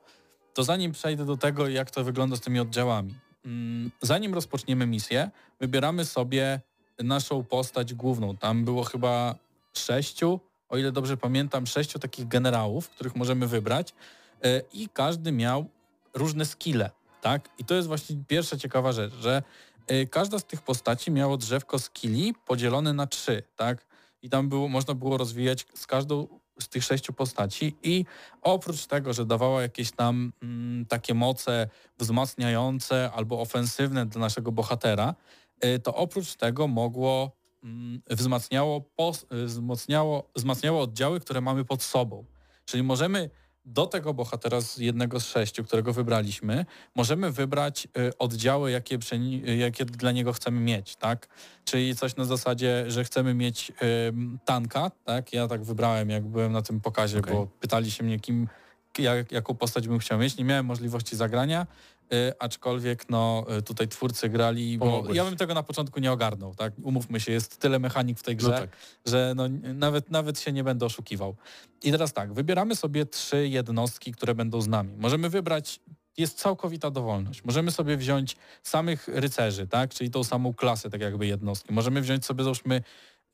to 0.55 0.65
zanim 0.65 0.93
przejdę 0.93 1.25
do 1.25 1.37
tego, 1.37 1.69
jak 1.69 1.91
to 1.91 2.05
wygląda 2.05 2.37
z 2.37 2.41
tymi 2.41 2.61
oddziałami. 2.61 3.15
Mm, 3.49 3.91
zanim 4.01 4.35
rozpoczniemy 4.35 4.87
misję, 4.87 5.31
wybieramy 5.61 6.05
sobie 6.05 6.61
naszą 6.99 7.45
postać 7.45 7.95
główną. 7.95 8.37
Tam 8.37 8.65
było 8.65 8.85
chyba 8.85 9.35
sześciu, 9.75 10.41
o 10.69 10.77
ile 10.77 10.93
dobrze 10.93 11.17
pamiętam, 11.17 11.67
sześciu 11.67 11.99
takich 11.99 12.29
generałów, 12.29 12.89
których 12.89 13.17
możemy 13.17 13.47
wybrać 13.47 13.95
e, 14.43 14.63
i 14.73 14.89
każdy 14.89 15.33
miał 15.33 15.69
różne 16.15 16.47
skille, 16.47 16.91
tak? 17.21 17.49
I 17.59 17.65
to 17.65 17.75
jest 17.75 17.89
właśnie 17.89 18.17
pierwsza 18.29 18.57
ciekawa 18.57 18.93
rzecz, 18.93 19.15
że 19.15 19.43
e, 19.87 20.07
każda 20.07 20.39
z 20.39 20.45
tych 20.45 20.63
postaci 20.63 21.11
miało 21.11 21.37
drzewko 21.37 21.79
skilli 21.79 22.35
podzielone 22.47 22.93
na 22.93 23.07
trzy, 23.07 23.43
tak? 23.57 23.87
I 24.23 24.31
tam 24.31 24.49
było, 24.49 24.69
można 24.69 24.95
było 24.95 25.17
rozwijać 25.17 25.67
z 25.75 25.87
każdą 25.87 26.38
z 26.61 26.69
tych 26.69 26.85
sześciu 26.85 27.13
postaci 27.13 27.77
i 27.83 28.05
oprócz 28.43 28.87
tego, 28.87 29.13
że 29.13 29.27
dawała 29.27 29.63
jakieś 29.63 29.91
tam 29.91 30.33
mm, 30.43 30.87
takie 30.87 31.15
moce 31.15 31.69
wzmacniające 31.99 33.11
albo 33.15 33.41
ofensywne 33.41 34.07
dla 34.07 34.21
naszego 34.21 34.53
bohatera, 34.53 35.15
y, 35.65 35.79
to 35.79 35.95
oprócz 35.95 36.35
tego 36.35 36.69
mogło 36.69 37.37
mm, 37.65 38.03
wzmacniało, 38.11 38.81
pos, 38.81 39.27
y, 39.33 39.45
wzmacniało, 39.45 40.31
wzmacniało 40.37 40.83
oddziały, 40.83 41.21
które 41.21 41.41
mamy 41.41 41.65
pod 41.65 41.83
sobą. 41.83 42.25
Czyli 42.65 42.83
możemy 42.83 43.31
do 43.69 43.87
tego 43.87 44.15
bohatera 44.15 44.61
z 44.61 44.79
jednego 44.79 45.21
z 45.21 45.27
sześciu, 45.27 45.65
którego 45.65 45.93
wybraliśmy, 45.93 46.67
możemy 46.95 47.33
wybrać 47.33 47.89
y, 47.99 48.19
oddziały, 48.19 48.71
jakie, 48.71 48.99
jakie 49.59 49.85
dla 49.85 50.13
niego 50.13 50.33
chcemy 50.33 50.61
mieć, 50.61 50.97
tak? 50.97 51.29
Czyli 51.65 51.97
coś 51.97 52.17
na 52.17 52.25
zasadzie, 52.25 52.85
że 52.89 53.05
chcemy 53.05 53.35
mieć 53.35 53.73
tanka, 54.45 54.91
tak? 55.05 55.33
Ja 55.33 55.49
tak 55.49 55.65
wybrałem, 55.65 56.11
jak 56.11 56.25
byłem 56.25 56.53
na 56.53 56.63
tym 56.63 56.81
pokazie, 56.81 57.19
okay. 57.19 57.35
bo 57.35 57.47
pytali 57.47 57.91
się 57.91 58.05
mnie, 58.05 58.21
kim, 58.21 58.49
jak, 58.99 59.33
jaką 59.33 59.55
postać 59.55 59.89
bym 59.89 59.99
chciał 59.99 60.19
mieć. 60.19 60.37
Nie 60.37 60.45
miałem 60.45 60.67
możliwości 60.67 61.17
zagrania, 61.17 61.67
aczkolwiek 62.39 63.09
no, 63.09 63.47
y, 63.59 63.63
tutaj 63.63 63.89
twórcy 63.89 64.29
grali, 64.29 64.79
bo 64.79 64.87
Pomogłeś. 64.87 65.17
ja 65.17 65.25
bym 65.25 65.37
tego 65.37 65.55
na 65.55 65.63
początku 65.63 66.01
nie 66.01 66.13
ogarnął, 66.13 66.55
tak? 66.55 66.73
Umówmy 66.83 67.21
się, 67.21 67.33
jest 67.33 67.59
tyle 67.59 67.79
mechanik 67.79 68.19
w 68.19 68.23
tej 68.23 68.37
grze, 68.37 68.51
no 68.51 68.59
tak. 68.59 68.71
że 69.07 69.33
no, 69.37 69.45
nawet, 69.75 70.11
nawet 70.11 70.41
się 70.41 70.53
nie 70.53 70.65
będę 70.65 70.87
oszukiwał. 70.87 71.37
I 71.83 71.91
teraz 71.93 72.13
tak, 72.13 72.33
wybieramy 72.33 72.77
sobie 72.77 73.07
trzy 73.07 73.49
jednostki, 73.49 74.13
które 74.13 74.35
będą 74.35 74.61
z 74.61 74.69
nami. 74.69 74.97
Możemy 74.97 75.29
wybrać 75.31 75.81
jest 76.19 76.39
całkowita 76.39 76.91
dowolność. 76.91 77.45
Możemy 77.45 77.71
sobie 77.71 77.97
wziąć 77.97 78.37
samych 78.63 79.09
rycerzy, 79.09 79.67
tak? 79.67 79.95
czyli 79.95 80.11
tą 80.11 80.25
samą 80.25 80.55
klasę, 80.55 80.91
tak 80.91 81.01
jakby 81.01 81.27
jednostki. 81.27 81.73
Możemy 81.73 82.01
wziąć 82.01 82.27
sobie, 82.27 82.45
załóżmy, 82.45 82.83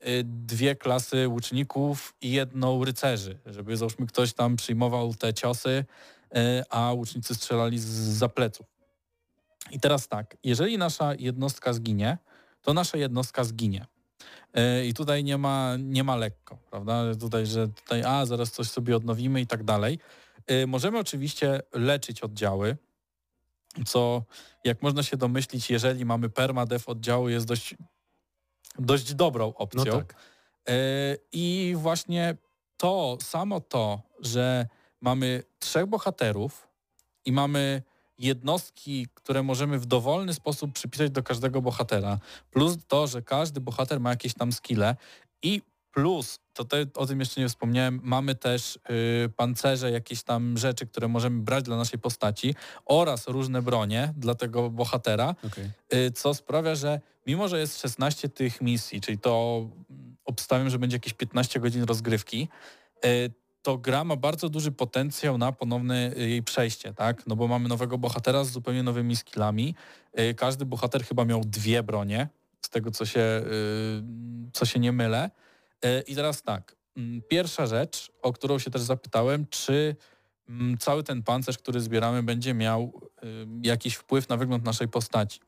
y, 0.07 0.23
dwie 0.23 0.75
klasy 0.75 1.27
łuczników 1.27 2.15
i 2.21 2.31
jedną 2.31 2.85
rycerzy, 2.85 3.39
żeby, 3.45 3.77
załóżmy, 3.77 4.05
ktoś 4.07 4.33
tam 4.33 4.55
przyjmował 4.55 5.13
te 5.13 5.33
ciosy, 5.33 5.85
a 6.69 6.93
łucznicy 6.93 7.35
strzelali 7.35 7.79
z 7.79 7.85
zapleców. 8.17 8.65
I 9.71 9.79
teraz 9.79 10.07
tak, 10.07 10.37
jeżeli 10.43 10.77
nasza 10.77 11.13
jednostka 11.13 11.73
zginie, 11.73 12.17
to 12.61 12.73
nasza 12.73 12.97
jednostka 12.97 13.43
zginie. 13.43 13.85
E, 14.53 14.85
I 14.85 14.93
tutaj 14.93 15.23
nie 15.23 15.37
ma, 15.37 15.75
nie 15.79 16.03
ma 16.03 16.15
lekko, 16.15 16.57
prawda? 16.69 17.15
Tutaj, 17.19 17.45
że 17.45 17.67
tutaj, 17.67 18.03
a 18.03 18.25
zaraz 18.25 18.51
coś 18.51 18.69
sobie 18.69 18.95
odnowimy 18.95 19.41
i 19.41 19.47
tak 19.47 19.63
dalej. 19.63 19.99
E, 20.47 20.67
możemy 20.67 20.99
oczywiście 20.99 21.61
leczyć 21.73 22.21
oddziały, 22.21 22.77
co 23.85 24.23
jak 24.63 24.81
można 24.81 25.03
się 25.03 25.17
domyślić, 25.17 25.69
jeżeli 25.69 26.05
mamy 26.05 26.29
permadev 26.29 26.83
oddziału, 26.91 27.29
jest 27.29 27.45
dość, 27.45 27.75
dość 28.79 29.13
dobrą 29.13 29.53
opcją. 29.53 29.85
No 29.85 29.97
tak. 29.97 30.15
I 31.31 31.75
właśnie 31.77 32.37
to, 32.77 33.17
samo 33.21 33.61
to, 33.61 34.01
że 34.19 34.67
mamy 35.01 35.43
trzech 35.59 35.85
bohaterów 35.85 36.67
i 37.25 37.31
mamy 37.31 37.81
jednostki, 38.17 39.07
które 39.13 39.43
możemy 39.43 39.79
w 39.79 39.85
dowolny 39.85 40.33
sposób 40.33 40.73
przypisać 40.73 41.11
do 41.11 41.23
każdego 41.23 41.61
bohatera, 41.61 42.19
plus 42.51 42.77
to, 42.87 43.07
że 43.07 43.21
każdy 43.21 43.61
bohater 43.61 43.99
ma 43.99 44.09
jakieś 44.09 44.33
tam 44.33 44.51
skille 44.51 44.95
i 45.43 45.61
plus, 45.95 46.39
to 46.53 46.65
te, 46.65 46.85
o 46.95 47.05
tym 47.05 47.19
jeszcze 47.19 47.41
nie 47.41 47.49
wspomniałem, 47.49 47.99
mamy 48.03 48.35
też 48.35 48.79
y, 49.25 49.29
pancerze, 49.29 49.91
jakieś 49.91 50.23
tam 50.23 50.57
rzeczy, 50.57 50.85
które 50.85 51.07
możemy 51.07 51.43
brać 51.43 51.63
dla 51.63 51.77
naszej 51.77 51.99
postaci 51.99 52.55
oraz 52.85 53.27
różne 53.27 53.61
bronie 53.61 54.13
dla 54.17 54.35
tego 54.35 54.69
bohatera, 54.69 55.35
okay. 55.47 55.71
y, 55.93 56.11
co 56.11 56.33
sprawia, 56.33 56.75
że 56.75 57.01
mimo, 57.27 57.47
że 57.47 57.59
jest 57.59 57.81
16 57.81 58.29
tych 58.29 58.61
misji, 58.61 59.01
czyli 59.01 59.17
to 59.17 59.65
obstawiam, 60.25 60.69
że 60.69 60.79
będzie 60.79 60.95
jakieś 60.95 61.13
15 61.13 61.59
godzin 61.59 61.83
rozgrywki, 61.83 62.47
y, 63.05 63.44
to 63.65 63.77
gra 63.77 64.03
ma 64.03 64.15
bardzo 64.15 64.49
duży 64.49 64.71
potencjał 64.71 65.37
na 65.37 65.51
ponowne 65.51 66.11
y, 66.17 66.29
jej 66.29 66.43
przejście, 66.43 66.93
tak? 66.93 67.27
No 67.27 67.35
bo 67.35 67.47
mamy 67.47 67.69
nowego 67.69 67.97
bohatera 67.97 68.43
z 68.43 68.51
zupełnie 68.51 68.83
nowymi 68.83 69.15
skillami. 69.15 69.75
Y, 70.19 70.33
każdy 70.33 70.65
bohater 70.65 71.03
chyba 71.03 71.25
miał 71.25 71.41
dwie 71.41 71.83
bronie, 71.83 72.27
z 72.61 72.69
tego 72.69 72.91
co 72.91 73.05
się, 73.05 73.19
y, 73.19 74.51
co 74.53 74.65
się 74.65 74.79
nie 74.79 74.91
mylę. 74.91 75.29
I 76.07 76.15
teraz 76.15 76.41
tak, 76.41 76.75
mm, 76.97 77.21
pierwsza 77.29 77.67
rzecz, 77.67 78.11
o 78.21 78.33
którą 78.33 78.59
się 78.59 78.71
też 78.71 78.81
zapytałem, 78.81 79.47
czy 79.49 79.95
cały 80.79 81.03
ten 81.03 81.23
pancerz, 81.23 81.57
który 81.57 81.81
zbieramy, 81.81 82.23
będzie 82.23 82.53
miał 82.53 83.01
jakiś 83.63 83.95
wpływ 83.95 84.29
na 84.29 84.37
wygląd 84.37 84.65
naszej 84.65 84.87
postaci. 84.87 85.39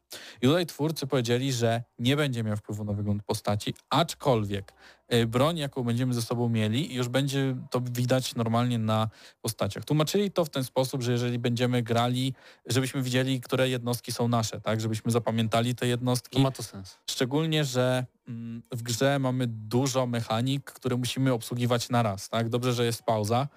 I 0.41 0.45
tutaj 0.45 0.65
twórcy 0.65 1.07
powiedzieli, 1.07 1.53
że 1.53 1.83
nie 1.99 2.15
będzie 2.15 2.43
miał 2.43 2.57
wpływu 2.57 2.83
na 2.83 2.93
wygląd 2.93 3.23
postaci, 3.23 3.73
aczkolwiek 3.89 4.73
y, 5.13 5.27
broń, 5.27 5.57
jaką 5.57 5.83
będziemy 5.83 6.13
ze 6.13 6.21
sobą 6.21 6.49
mieli, 6.49 6.93
już 6.93 7.07
będzie 7.07 7.55
to 7.71 7.81
widać 7.81 8.35
normalnie 8.35 8.79
na 8.79 9.09
postaciach. 9.41 9.85
Tłumaczyli 9.85 10.31
to 10.31 10.45
w 10.45 10.49
ten 10.49 10.63
sposób, 10.63 11.01
że 11.01 11.11
jeżeli 11.11 11.39
będziemy 11.39 11.83
grali, 11.83 12.33
żebyśmy 12.65 13.01
widzieli, 13.01 13.41
które 13.41 13.69
jednostki 13.69 14.11
są 14.11 14.27
nasze, 14.27 14.61
tak, 14.61 14.81
żebyśmy 14.81 15.11
zapamiętali 15.11 15.75
te 15.75 15.87
jednostki. 15.87 16.37
To 16.37 16.43
ma 16.43 16.51
to 16.51 16.63
sens. 16.63 16.97
Szczególnie, 17.09 17.63
że 17.63 18.05
mm, 18.27 18.63
w 18.71 18.83
grze 18.83 19.19
mamy 19.19 19.47
dużo 19.47 20.07
mechanik, 20.07 20.71
które 20.71 20.97
musimy 20.97 21.33
obsługiwać 21.33 21.89
na 21.89 22.03
raz, 22.03 22.29
tak? 22.29 22.49
Dobrze, 22.49 22.73
że 22.73 22.85
jest 22.85 23.03
pauza, 23.03 23.47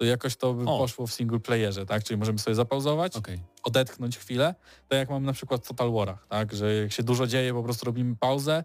to 0.00 0.04
jakoś 0.04 0.36
to 0.36 0.54
by 0.54 0.62
o. 0.62 0.78
poszło 0.78 1.06
w 1.06 1.12
single 1.12 1.40
playerze, 1.40 1.86
tak? 1.86 2.04
Czyli 2.04 2.18
możemy 2.18 2.38
sobie 2.38 2.54
zapauzować, 2.54 3.16
okay. 3.16 3.38
odetchnąć 3.62 4.18
chwilę, 4.18 4.54
tak 4.88 4.98
jak 4.98 5.10
mamy 5.10 5.26
na 5.26 5.32
przykład 5.32 5.64
w 5.64 5.68
Total 5.68 5.92
Warach, 5.92 6.26
tak? 6.28 6.54
Że 6.54 6.74
jak 6.74 6.92
się 6.92 7.02
dużo 7.02 7.26
dzieje, 7.26 7.54
po 7.54 7.62
prostu 7.62 7.86
robimy 7.86 8.16
pauzę, 8.16 8.64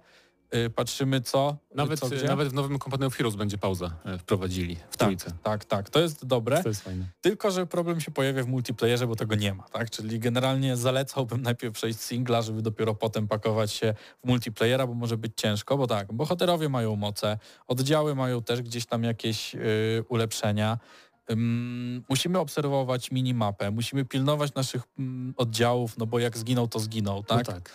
yy, 0.51 0.69
patrzymy 0.69 1.21
co, 1.21 1.57
nawet, 1.75 1.99
co 1.99 2.07
nawet 2.27 2.47
w 2.47 2.53
nowym 2.53 2.79
Company 2.79 3.05
of 3.05 3.15
Heroes 3.15 3.35
będzie 3.35 3.57
pauza 3.57 3.91
yy, 4.05 4.17
wprowadzili 4.17 4.75
w 4.75 4.97
tak, 4.97 5.07
trójce. 5.07 5.31
Tak, 5.43 5.65
tak, 5.65 5.89
to 5.89 5.99
jest 5.99 6.25
dobre. 6.25 6.63
To 6.63 6.69
jest 6.69 6.81
fajne. 6.81 7.05
Tylko, 7.21 7.51
że 7.51 7.65
problem 7.65 8.01
się 8.01 8.11
pojawia 8.11 8.43
w 8.43 8.47
multiplayerze, 8.47 9.07
bo 9.07 9.15
tego 9.15 9.35
nie 9.35 9.53
ma, 9.53 9.63
tak? 9.63 9.89
Czyli 9.89 10.19
generalnie 10.19 10.77
zalecałbym 10.77 11.41
najpierw 11.51 11.73
przejść 11.73 11.99
singla, 11.99 12.41
żeby 12.41 12.61
dopiero 12.61 12.95
potem 12.95 13.27
pakować 13.27 13.71
się 13.71 13.93
w 14.23 14.27
multiplayera, 14.27 14.87
bo 14.87 14.93
może 14.93 15.17
być 15.17 15.31
ciężko, 15.35 15.77
bo 15.77 15.87
tak, 15.87 16.13
bohaterowie 16.13 16.69
mają 16.69 16.95
moce, 16.95 17.37
oddziały 17.67 18.15
mają 18.15 18.43
też 18.43 18.61
gdzieś 18.61 18.85
tam 18.85 19.03
jakieś 19.03 19.53
yy, 19.53 19.61
ulepszenia, 20.09 20.77
musimy 22.09 22.39
obserwować 22.39 23.11
minimapę, 23.11 23.71
musimy 23.71 24.05
pilnować 24.05 24.53
naszych 24.53 24.83
mm, 24.99 25.33
oddziałów, 25.37 25.97
no 25.97 26.05
bo 26.05 26.19
jak 26.19 26.37
zginął, 26.37 26.67
to 26.67 26.79
zginął, 26.79 27.23
tak? 27.23 27.47
No 27.47 27.53
tak. 27.53 27.71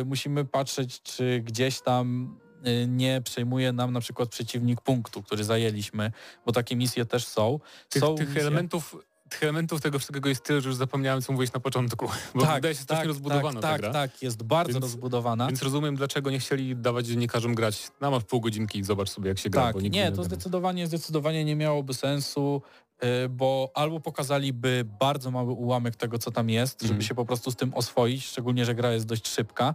Y, 0.00 0.04
musimy 0.04 0.44
patrzeć, 0.44 1.02
czy 1.02 1.40
gdzieś 1.44 1.80
tam 1.80 2.36
y, 2.66 2.86
nie 2.88 3.20
przejmuje 3.24 3.72
nam 3.72 3.92
na 3.92 4.00
przykład 4.00 4.28
przeciwnik 4.28 4.80
punktu, 4.80 5.22
który 5.22 5.44
zajęliśmy, 5.44 6.12
bo 6.46 6.52
takie 6.52 6.76
misje 6.76 7.04
też 7.04 7.26
są. 7.26 7.60
Tych, 7.88 8.00
są 8.00 8.14
tych 8.14 8.28
misje... 8.28 8.42
elementów 8.42 8.96
tych 9.28 9.42
elementów 9.42 9.80
tego 9.80 9.98
wszystkiego 9.98 10.28
jest 10.28 10.44
tyle, 10.44 10.60
że 10.60 10.68
już 10.68 10.76
zapomniałem, 10.76 11.22
co 11.22 11.32
mówiłeś 11.32 11.52
na 11.52 11.60
początku. 11.60 12.08
Bo 12.34 12.42
tak, 12.42 12.54
wydaje 12.54 12.74
się 12.74 12.82
strasznie 12.82 13.02
tak, 13.02 13.08
rozbudowana 13.08 13.60
tak, 13.60 13.72
ta 13.72 13.78
gra. 13.78 13.92
Tak, 13.92 14.22
jest 14.22 14.42
bardzo 14.42 14.72
więc, 14.72 14.82
rozbudowana. 14.82 15.46
Więc 15.46 15.62
rozumiem, 15.62 15.96
dlaczego 15.96 16.30
nie 16.30 16.38
chcieli 16.38 16.76
dawać 16.76 17.06
dziennikarzom 17.06 17.54
grać. 17.54 17.88
Na 18.00 18.10
masz 18.10 18.24
pół 18.24 18.40
godzinki 18.40 18.78
i 18.78 18.84
zobacz 18.84 19.10
sobie, 19.10 19.28
jak 19.28 19.38
się 19.38 19.50
gra. 19.50 19.62
Tak, 19.62 19.82
nie, 19.82 19.90
nie 19.90 20.12
to 20.12 20.24
zdecydowanie, 20.24 20.86
zdecydowanie 20.86 21.44
nie 21.44 21.56
miałoby 21.56 21.94
sensu, 21.94 22.62
y, 23.04 23.28
bo 23.28 23.70
albo 23.74 24.00
pokazaliby 24.00 24.84
bardzo 25.00 25.30
mały 25.30 25.52
ułamek 25.52 25.96
tego, 25.96 26.18
co 26.18 26.30
tam 26.30 26.50
jest, 26.50 26.82
żeby 26.82 26.94
mm. 26.94 27.02
się 27.02 27.14
po 27.14 27.24
prostu 27.24 27.50
z 27.50 27.56
tym 27.56 27.74
oswoić, 27.74 28.24
szczególnie, 28.24 28.64
że 28.64 28.74
gra 28.74 28.92
jest 28.92 29.06
dość 29.06 29.28
szybka. 29.28 29.74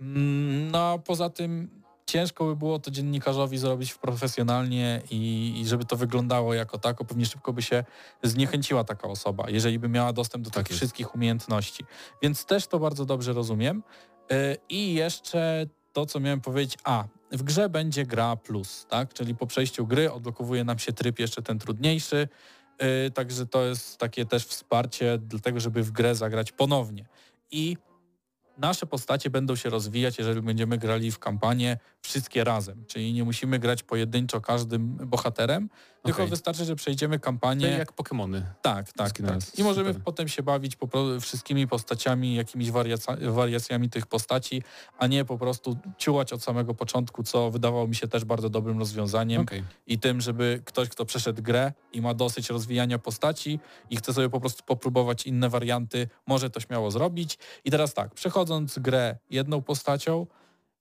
Mm, 0.00 0.70
no 0.70 0.78
a 0.78 0.98
poza 0.98 1.30
tym 1.30 1.77
ciężko 2.08 2.44
by 2.44 2.56
było 2.56 2.78
to 2.78 2.90
dziennikarzowi 2.90 3.58
zrobić 3.58 3.94
profesjonalnie 3.94 5.02
i, 5.10 5.54
i, 5.60 5.66
żeby 5.66 5.84
to 5.84 5.96
wyglądało 5.96 6.54
jako 6.54 6.78
tako, 6.78 7.04
pewnie 7.04 7.26
szybko 7.26 7.52
by 7.52 7.62
się 7.62 7.84
zniechęciła 8.22 8.84
taka 8.84 9.08
osoba, 9.08 9.50
jeżeli 9.50 9.78
by 9.78 9.88
miała 9.88 10.12
dostęp 10.12 10.44
do 10.44 10.50
tak 10.50 10.68
tych 10.68 10.76
wszystkich 10.76 11.14
umiejętności. 11.14 11.84
Więc 12.22 12.44
też 12.44 12.66
to 12.66 12.78
bardzo 12.78 13.04
dobrze 13.04 13.32
rozumiem. 13.32 13.82
E, 14.30 14.56
I 14.68 14.94
jeszcze 14.94 15.66
to, 15.92 16.06
co 16.06 16.20
miałem 16.20 16.40
powiedzieć, 16.40 16.78
a 16.84 17.04
w 17.32 17.42
grze 17.42 17.68
będzie 17.68 18.06
gra 18.06 18.36
plus, 18.36 18.86
tak? 18.88 19.14
Czyli 19.14 19.34
po 19.34 19.46
przejściu 19.46 19.86
gry 19.86 20.12
odblokowuje 20.12 20.64
nam 20.64 20.78
się 20.78 20.92
tryb 20.92 21.18
jeszcze 21.18 21.42
ten 21.42 21.58
trudniejszy, 21.58 22.28
e, 22.78 23.10
także 23.10 23.46
to 23.46 23.64
jest 23.64 23.98
takie 23.98 24.24
też 24.24 24.46
wsparcie 24.46 25.18
dlatego, 25.18 25.60
żeby 25.60 25.82
w 25.82 25.90
grę 25.90 26.14
zagrać 26.14 26.52
ponownie. 26.52 27.06
I 27.50 27.76
nasze 28.58 28.86
postacie 28.86 29.30
będą 29.30 29.56
się 29.56 29.70
rozwijać, 29.70 30.18
jeżeli 30.18 30.42
będziemy 30.42 30.78
grali 30.78 31.10
w 31.10 31.18
kampanię 31.18 31.78
wszystkie 32.02 32.44
razem. 32.44 32.84
Czyli 32.86 33.12
nie 33.12 33.24
musimy 33.24 33.58
grać 33.58 33.82
pojedynczo 33.82 34.40
każdym 34.40 34.96
bohaterem, 34.96 35.68
Tylko 36.08 36.22
Okej. 36.22 36.30
wystarczy, 36.30 36.64
że 36.64 36.76
przejdziemy 36.76 37.18
kampanię. 37.18 37.68
jak 37.68 37.92
Pokemony. 37.92 38.46
Tak, 38.62 38.92
tak, 38.92 39.12
tak. 39.12 39.58
I 39.58 39.62
możemy 39.62 39.88
super. 39.88 40.04
potem 40.04 40.28
się 40.28 40.42
bawić 40.42 40.76
po 40.76 40.88
wszystkimi 41.20 41.66
postaciami, 41.68 42.34
jakimiś 42.34 42.70
wariaca- 42.70 43.32
wariacjami 43.32 43.90
tych 43.90 44.06
postaci, 44.06 44.62
a 44.98 45.06
nie 45.06 45.24
po 45.24 45.38
prostu 45.38 45.76
ciułać 45.98 46.32
od 46.32 46.42
samego 46.42 46.74
początku, 46.74 47.22
co 47.22 47.50
wydawało 47.50 47.86
mi 47.86 47.94
się 47.94 48.08
też 48.08 48.24
bardzo 48.24 48.48
dobrym 48.50 48.78
rozwiązaniem 48.78 49.42
Okej. 49.42 49.64
i 49.86 49.98
tym, 49.98 50.20
żeby 50.20 50.62
ktoś, 50.64 50.88
kto 50.88 51.04
przeszedł 51.04 51.42
grę 51.42 51.72
i 51.92 52.00
ma 52.00 52.14
dosyć 52.14 52.50
rozwijania 52.50 52.98
postaci 52.98 53.60
i 53.90 53.96
chce 53.96 54.12
sobie 54.12 54.28
po 54.28 54.40
prostu 54.40 54.62
popróbować 54.66 55.26
inne 55.26 55.48
warianty, 55.48 56.08
może 56.26 56.50
to 56.50 56.60
śmiało 56.60 56.90
zrobić. 56.90 57.38
I 57.64 57.70
teraz 57.70 57.94
tak, 57.94 58.14
przechodząc 58.14 58.78
grę 58.78 59.16
jedną 59.30 59.62
postacią, 59.62 60.26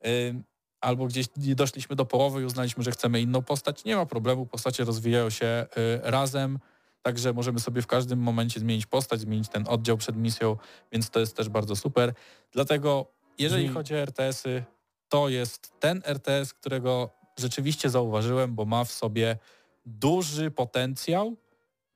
ym, 0.05 0.43
albo 0.87 1.05
gdzieś 1.05 1.27
doszliśmy 1.35 1.95
do 1.95 2.05
połowy 2.05 2.41
i 2.41 2.45
uznaliśmy, 2.45 2.83
że 2.83 2.91
chcemy 2.91 3.21
inną 3.21 3.41
postać, 3.41 3.85
nie 3.85 3.95
ma 3.95 4.05
problemu, 4.05 4.45
postacie 4.45 4.83
rozwijają 4.83 5.29
się 5.29 5.65
y, 5.77 5.99
razem, 6.03 6.59
także 7.01 7.33
możemy 7.33 7.59
sobie 7.59 7.81
w 7.81 7.87
każdym 7.87 8.19
momencie 8.19 8.59
zmienić 8.59 8.85
postać, 8.85 9.19
zmienić 9.19 9.49
ten 9.49 9.65
oddział 9.67 9.97
przed 9.97 10.17
misją, 10.17 10.57
więc 10.91 11.09
to 11.09 11.19
jest 11.19 11.35
też 11.35 11.49
bardzo 11.49 11.75
super. 11.75 12.13
Dlatego 12.51 13.05
jeżeli 13.39 13.69
Brzmi- 13.69 13.73
chodzi 13.73 13.93
o 13.95 13.97
RTS-y, 13.97 14.63
to 15.09 15.29
jest 15.29 15.79
ten 15.79 16.01
RTS, 16.05 16.53
którego 16.53 17.09
rzeczywiście 17.39 17.89
zauważyłem, 17.89 18.55
bo 18.55 18.65
ma 18.65 18.83
w 18.83 18.91
sobie 18.91 19.37
duży 19.85 20.51
potencjał, 20.51 21.35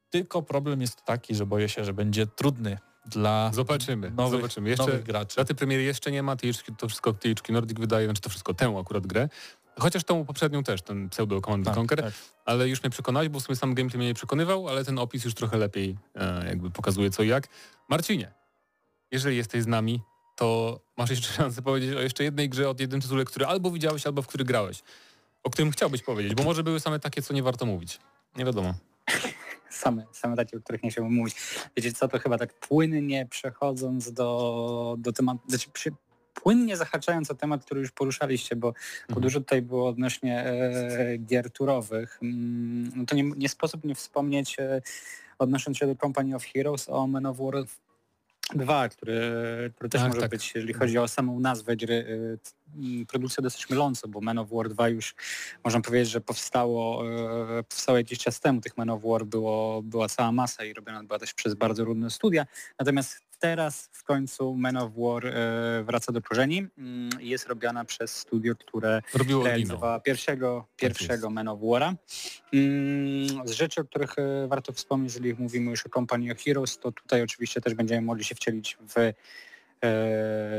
tylko 0.09 0.41
problem 0.41 0.81
jest 0.81 1.05
taki, 1.05 1.35
że 1.35 1.45
boję 1.45 1.69
się, 1.69 1.85
że 1.85 1.93
będzie 1.93 2.27
trudny 2.27 2.77
dla 3.05 3.51
Zobaczymy, 3.53 4.11
nowych, 4.11 4.39
zobaczymy. 4.41 4.69
Jeszcze 4.69 4.85
nowych 4.85 5.03
graczy. 5.03 5.35
daty 5.35 5.55
premiery 5.55 5.83
jeszcze 5.83 6.11
nie 6.11 6.23
ma, 6.23 6.35
THQ, 6.35 6.75
to 6.77 6.87
wszystko 6.87 7.13
THQ 7.13 7.53
Nordic 7.53 7.79
wydaje, 7.79 8.05
znaczy 8.05 8.21
to 8.21 8.29
wszystko 8.29 8.53
tę 8.53 8.77
akurat 8.79 9.07
grę. 9.07 9.29
Chociaż 9.79 10.03
tą 10.03 10.25
poprzednią 10.25 10.63
też, 10.63 10.81
ten 10.81 11.09
pseudo 11.09 11.41
Command 11.41 11.65
Tak, 11.65 11.77
Conquer, 11.77 12.01
tak. 12.01 12.13
ale 12.45 12.69
już 12.69 12.83
mnie 12.83 12.89
przekonałeś, 12.89 13.29
bo 13.29 13.39
w 13.39 13.43
sumie 13.43 13.55
sam 13.55 13.73
gameplay 13.73 13.97
mnie 13.97 14.07
nie 14.07 14.13
przekonywał, 14.13 14.67
ale 14.69 14.85
ten 14.85 14.99
opis 14.99 15.25
już 15.25 15.33
trochę 15.33 15.57
lepiej 15.57 15.97
e, 16.15 16.47
jakby 16.47 16.71
pokazuje 16.71 17.09
co 17.09 17.23
i 17.23 17.27
jak. 17.27 17.47
Marcinie, 17.89 18.31
jeżeli 19.11 19.37
jesteś 19.37 19.63
z 19.63 19.67
nami, 19.67 20.01
to 20.35 20.79
masz 20.97 21.09
jeszcze 21.09 21.33
szansę 21.43 21.61
powiedzieć 21.61 21.95
o 21.95 22.01
jeszcze 22.01 22.23
jednej 22.23 22.49
grze 22.49 22.69
od 22.69 22.79
jednym 22.79 23.01
tytule, 23.01 23.25
który 23.25 23.45
albo 23.45 23.71
widziałeś, 23.71 24.05
albo 24.05 24.21
w 24.21 24.27
który 24.27 24.43
grałeś. 24.45 24.83
O 25.43 25.49
którym 25.49 25.71
chciałbyś 25.71 26.01
powiedzieć, 26.03 26.35
bo 26.35 26.43
może 26.43 26.63
były 26.63 26.79
same 26.79 26.99
takie, 26.99 27.21
co 27.21 27.33
nie 27.33 27.43
warto 27.43 27.65
mówić. 27.65 27.99
Nie 28.35 28.45
wiadomo. 28.45 28.73
Same, 29.71 30.05
same 30.11 30.35
takie, 30.35 30.57
o 30.57 30.61
których 30.61 30.83
nie 30.83 30.91
chciałbym 30.91 31.13
mówić. 31.13 31.35
Wiecie 31.77 31.93
co, 31.93 32.07
to 32.07 32.19
chyba 32.19 32.37
tak 32.37 32.53
płynnie 32.53 33.27
przechodząc 33.29 34.13
do, 34.13 34.95
do 34.99 35.13
tematu, 35.13 35.39
znaczy 35.47 35.69
przy, 35.73 35.91
płynnie 36.33 36.77
zahaczając 36.77 37.31
o 37.31 37.35
temat, 37.35 37.65
który 37.65 37.81
już 37.81 37.91
poruszaliście, 37.91 38.55
bo, 38.55 38.71
bo 38.71 38.75
Mhm. 39.09 39.21
dużo 39.21 39.39
tutaj 39.39 39.61
było 39.61 39.89
odnośnie 39.89 40.43
e, 40.45 41.17
gier 41.17 41.51
turowych, 41.51 42.19
mm, 42.21 42.91
no 42.95 43.05
to 43.05 43.15
nie, 43.15 43.23
nie 43.23 43.49
sposób 43.49 43.83
nie 43.83 43.95
wspomnieć 43.95 44.59
e, 44.59 44.81
odnosząc 45.39 45.77
się 45.77 45.87
do 45.87 45.95
Company 45.95 46.35
of 46.35 46.45
Heroes 46.45 46.89
o 46.89 47.07
Man 47.07 47.25
of 47.25 47.37
War 47.37 47.53
2, 48.55 48.89
który, 48.89 49.21
który 49.75 49.89
też 49.89 50.01
Tak, 50.01 50.09
może 50.09 50.21
tak. 50.21 50.31
być, 50.31 50.55
jeżeli 50.55 50.73
chodzi 50.73 50.97
o 50.97 51.07
samą 51.07 51.39
nazwę 51.39 51.75
gry, 51.75 52.05
mm, 52.07 52.37
produkcja 53.07 53.43
dosyć 53.43 53.69
myląca, 53.69 54.07
bo 54.07 54.21
Man 54.21 54.37
of 54.37 54.49
War 54.51 54.69
2 54.69 54.89
już 54.89 55.15
można 55.63 55.81
powiedzieć, 55.81 56.09
że 56.09 56.21
powstało, 56.21 57.03
e, 57.59 57.63
powstało 57.63 57.97
jakiś 57.97 58.19
czas 58.19 58.39
temu. 58.39 58.61
Tych 58.61 58.77
Man 58.77 58.89
of 58.89 59.01
War 59.03 59.25
było, 59.25 59.81
była 59.81 60.09
cała 60.09 60.31
masa 60.31 60.65
i 60.65 60.73
robiona 60.73 61.03
była 61.03 61.19
też 61.19 61.33
przez 61.33 61.53
bardzo 61.53 61.83
różne 61.85 62.09
studia. 62.09 62.45
Natomiast 62.79 63.19
teraz 63.41 63.89
w 63.93 64.03
końcu 64.03 64.55
Man 64.55 64.77
of 64.77 64.91
War 64.97 65.27
e, 65.27 65.83
wraca 65.83 66.11
do 66.11 66.21
korzeni 66.21 66.67
mm, 66.77 67.09
i 67.21 67.29
jest 67.29 67.47
robiona 67.47 67.85
przez 67.85 68.15
studio, 68.15 68.55
które 68.55 69.01
Robiło 69.13 69.43
pierwszego, 69.99 70.67
pierwszego 70.77 71.27
jest. 71.27 71.35
Man 71.35 71.47
of 71.47 71.59
War'a. 71.59 71.93
Mm, 72.53 73.47
Z 73.47 73.51
rzeczy, 73.51 73.81
o 73.81 73.83
których 73.83 74.19
e, 74.19 74.47
warto 74.47 74.73
wspomnieć, 74.73 75.13
jeżeli 75.13 75.33
mówimy 75.33 75.71
już 75.71 75.85
o 75.85 75.89
Company 75.89 76.31
of 76.31 76.43
Heroes, 76.43 76.79
to 76.79 76.91
tutaj 76.91 77.21
oczywiście 77.21 77.61
też 77.61 77.73
będziemy 77.73 78.01
mogli 78.01 78.23
się 78.23 78.35
wcielić 78.35 78.77
w 78.95 79.13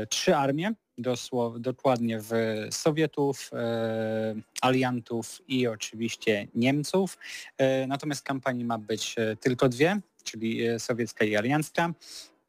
trzy 0.09 0.35
armie, 0.35 0.73
dosłow, 0.97 1.59
dokładnie 1.59 2.19
w 2.19 2.31
Sowietów, 2.71 3.49
e, 3.53 4.35
aliantów 4.61 5.41
i 5.47 5.67
oczywiście 5.67 6.47
Niemców. 6.55 7.17
E, 7.57 7.87
natomiast 7.87 8.23
kampanii 8.23 8.65
ma 8.65 8.77
być 8.77 9.15
e, 9.17 9.35
tylko 9.35 9.69
dwie, 9.69 9.99
czyli 10.23 10.65
e, 10.65 10.79
sowiecka 10.79 11.25
i 11.25 11.35
aliancka. 11.35 11.93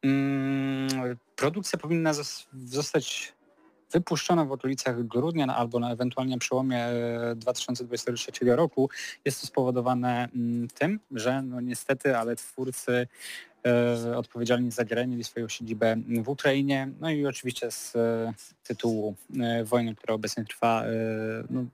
Mm, 0.03 1.17
produkcja 1.35 1.79
powinna 1.79 2.13
zos- 2.13 2.47
zostać 2.65 3.35
wypuszczona 3.91 4.45
w 4.45 4.51
okolicach 4.51 5.03
grudnia 5.03 5.45
no, 5.45 5.55
albo 5.55 5.79
na 5.79 5.91
ewentualnie 5.91 6.37
przełomie 6.37 6.85
e, 6.85 7.35
2023 7.35 8.31
roku. 8.45 8.89
Jest 9.25 9.41
to 9.41 9.47
spowodowane 9.47 10.29
mm, 10.35 10.67
tym, 10.67 10.99
że 11.11 11.41
no 11.41 11.61
niestety, 11.61 12.17
ale 12.17 12.35
twórcy 12.35 12.91
e, 12.91 13.07
odpowiedzialni 14.15 14.71
za 14.71 14.85
grę 14.85 15.07
mieli 15.07 15.23
swoją 15.23 15.47
siedzibę 15.47 15.95
w 16.23 16.29
Ukrainie, 16.29 16.89
no 16.99 17.11
i 17.11 17.25
oczywiście 17.25 17.71
z 17.71 17.95
e, 17.95 18.33
tytułu 18.63 19.15
e, 19.39 19.63
wojny, 19.63 19.95
która 19.95 20.13
obecnie 20.13 20.45
trwa, 20.45 20.83
e, 20.85 20.87
no, 21.49 21.65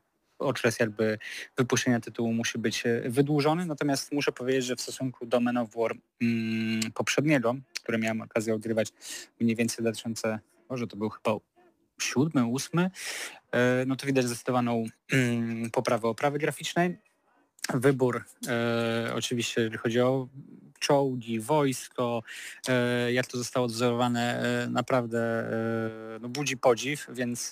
okres 0.42 0.80
jakby 0.80 1.18
wypuszczenia 1.58 2.00
tytułu 2.00 2.34
musi 2.34 2.58
być 2.58 2.86
e, 2.86 3.10
wydłużony, 3.10 3.66
natomiast 3.66 4.12
muszę 4.12 4.32
powiedzieć, 4.32 4.66
że 4.66 4.76
w 4.76 4.82
stosunku 4.82 5.26
do 5.26 5.40
Men 5.40 5.58
of 5.58 5.76
War 5.76 5.92
mm, 6.22 6.92
poprzedniego, 6.92 7.56
które 7.84 7.98
miałem 7.98 8.22
okazję 8.22 8.56
odgrywać 8.56 8.88
mniej 9.40 9.56
więcej 9.56 9.78
w 9.78 9.82
2000, 9.82 10.40
może 10.70 10.88
to 10.88 10.98
był 10.98 11.10
chyba 11.10 11.32
siódmy, 12.02 12.46
ósmy, 12.46 12.92
e, 13.52 13.86
no 13.88 13.96
to 13.96 14.08
widać 14.08 14.26
zdecydowaną 14.26 14.84
mm, 15.12 15.72
poprawę 15.72 16.08
oprawy 16.08 16.40
graficznej. 16.40 16.98
Wybór 17.74 18.26
e, 18.48 19.12
oczywiście, 19.16 19.62
jeżeli 19.62 19.78
chodzi 19.78 20.02
o 20.02 20.28
czołgi, 20.82 21.40
wojsko, 21.40 22.24
e, 22.68 23.14
jak 23.14 23.28
to 23.28 23.38
zostało 23.38 23.66
odzorowane, 23.66 24.44
e, 24.64 24.70
naprawdę 24.70 25.20
e, 25.20 26.20
no, 26.22 26.30
budzi 26.30 26.58
podziw, 26.58 27.08
więc 27.10 27.52